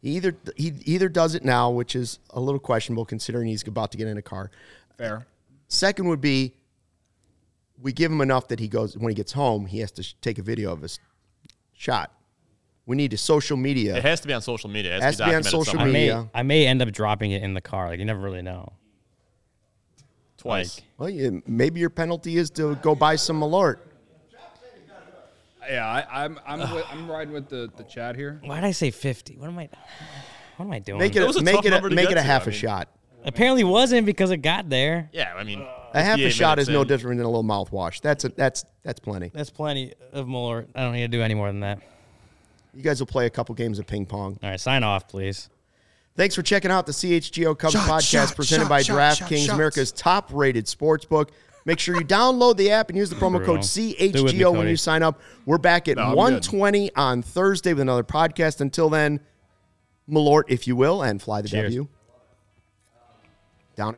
He 0.02 0.16
either 0.16 0.36
he 0.56 0.74
either 0.86 1.08
does 1.08 1.36
it 1.36 1.44
now, 1.44 1.70
which 1.70 1.94
is 1.94 2.18
a 2.30 2.40
little 2.40 2.58
questionable 2.58 3.04
considering 3.04 3.46
he's 3.46 3.64
about 3.66 3.92
to 3.92 3.98
get 3.98 4.08
in 4.08 4.18
a 4.18 4.22
car. 4.22 4.50
Fair. 4.96 5.24
Second 5.68 6.08
would 6.08 6.20
be 6.20 6.54
we 7.80 7.92
give 7.92 8.10
him 8.10 8.20
enough 8.20 8.48
that 8.48 8.58
he 8.58 8.66
goes 8.66 8.98
when 8.98 9.10
he 9.10 9.14
gets 9.14 9.32
home, 9.32 9.66
he 9.66 9.78
has 9.78 9.92
to 9.92 10.02
sh- 10.02 10.14
take 10.20 10.38
a 10.38 10.42
video 10.42 10.72
of 10.72 10.82
his 10.82 10.98
shot. 11.72 12.12
We 12.86 12.96
need 12.96 13.12
a 13.12 13.16
social 13.18 13.56
media. 13.56 13.96
It 13.96 14.02
has 14.02 14.20
to 14.22 14.26
be 14.26 14.34
on 14.34 14.42
social 14.42 14.68
media. 14.68 14.96
It 14.96 15.02
Has 15.02 15.18
to 15.18 15.24
be 15.26 15.34
on 15.34 15.42
documented 15.42 15.66
social 15.66 15.80
I 15.80 15.84
may 15.84 15.92
media. 15.92 16.30
I 16.34 16.42
may 16.42 16.66
end 16.66 16.82
up 16.82 16.90
dropping 16.90 17.30
it 17.30 17.42
in 17.44 17.54
the 17.54 17.60
car. 17.60 17.88
Like 17.88 18.00
you 18.00 18.04
never 18.04 18.20
really 18.20 18.42
know. 18.42 18.72
Twice. 20.38 20.76
Like, 20.76 20.84
well, 20.98 21.10
you, 21.10 21.42
maybe 21.46 21.80
your 21.80 21.90
penalty 21.90 22.36
is 22.38 22.48
to 22.50 22.76
go 22.76 22.94
buy 22.94 23.16
some 23.16 23.40
Malort. 23.40 23.78
Yeah, 25.68 25.86
I, 25.86 26.24
I'm 26.24 26.38
I'm 26.46 26.60
wi- 26.60 26.86
I'm 26.90 27.10
riding 27.10 27.34
with 27.34 27.48
the 27.50 27.70
the 27.76 27.82
chat 27.82 28.16
here. 28.16 28.40
why 28.42 28.54
did 28.56 28.64
I 28.64 28.70
say 28.70 28.90
50? 28.90 29.36
What 29.36 29.48
am 29.48 29.58
I? 29.58 29.68
What 30.56 30.64
am 30.64 30.72
I 30.72 30.78
doing? 30.78 30.98
Make 30.98 31.14
It 31.14 31.22
it, 31.22 31.36
a 31.36 31.42
make 31.42 31.64
it, 31.66 31.72
a, 31.74 31.80
to 31.80 31.90
make 31.90 32.06
it 32.08 32.12
a 32.12 32.14
to, 32.14 32.22
half 32.22 32.42
I 32.42 32.44
a 32.46 32.48
mean. 32.50 32.58
shot. 32.58 32.88
Apparently 33.24 33.64
wasn't 33.64 34.06
because 34.06 34.30
it 34.30 34.38
got 34.38 34.70
there. 34.70 35.10
Yeah, 35.12 35.34
I 35.36 35.44
mean, 35.44 35.66
A 35.92 36.02
half 36.02 36.18
a 36.18 36.30
shot 36.30 36.58
is 36.58 36.68
minutes 36.68 36.78
no 36.78 36.84
different 36.84 37.18
than 37.18 37.26
a 37.26 37.28
little 37.28 37.44
mouthwash. 37.44 38.00
That's 38.00 38.24
a, 38.24 38.30
that's 38.30 38.64
that's 38.82 39.00
plenty. 39.00 39.30
That's 39.34 39.50
plenty 39.50 39.92
of 40.12 40.26
Malort. 40.26 40.68
I 40.74 40.82
don't 40.82 40.92
need 40.94 41.02
to 41.02 41.08
do 41.08 41.20
any 41.22 41.34
more 41.34 41.48
than 41.48 41.60
that. 41.60 41.80
You 42.72 42.82
guys 42.82 43.00
will 43.00 43.06
play 43.06 43.26
a 43.26 43.30
couple 43.30 43.54
games 43.54 43.78
of 43.78 43.86
ping 43.86 44.06
pong. 44.06 44.38
All 44.42 44.48
right, 44.50 44.58
sign 44.60 44.84
off, 44.84 45.06
please. 45.08 45.50
Thanks 46.18 46.34
for 46.34 46.42
checking 46.42 46.72
out 46.72 46.84
the 46.84 46.90
CHGO 46.90 47.56
Cubs 47.56 47.74
Shot, 47.74 47.88
podcast 47.88 48.10
shot, 48.10 48.34
presented 48.36 48.64
shot, 48.64 48.68
by 48.68 48.82
DraftKings, 48.82 49.54
America's 49.54 49.92
top 49.92 50.30
rated 50.32 50.66
sportsbook. 50.66 51.30
Make 51.64 51.78
sure 51.78 51.94
you 51.94 52.04
download 52.04 52.56
the 52.56 52.72
app 52.72 52.88
and 52.88 52.98
use 52.98 53.08
the 53.08 53.14
promo 53.14 53.36
code 53.44 53.62
Do 53.62 54.18
it 54.18 54.22
with 54.24 54.34
me, 54.34 54.40
CHGO 54.40 54.56
when 54.56 54.66
you 54.66 54.76
sign 54.76 55.04
up. 55.04 55.20
We're 55.46 55.58
back 55.58 55.86
at 55.86 55.96
No, 55.96 56.02
I'm 56.02 56.08
good. 56.10 56.16
120 56.16 56.92
on 56.96 57.22
Thursday 57.22 57.72
with 57.72 57.82
another 57.82 58.02
podcast. 58.02 58.60
Until 58.60 58.90
then, 58.90 59.20
Malort, 60.10 60.44
if 60.48 60.66
you 60.66 60.74
will, 60.74 61.04
and 61.04 61.22
fly 61.22 61.40
the 61.40 61.48
Cheers. 61.48 61.74
W. 61.74 61.88
Down. 63.76 63.96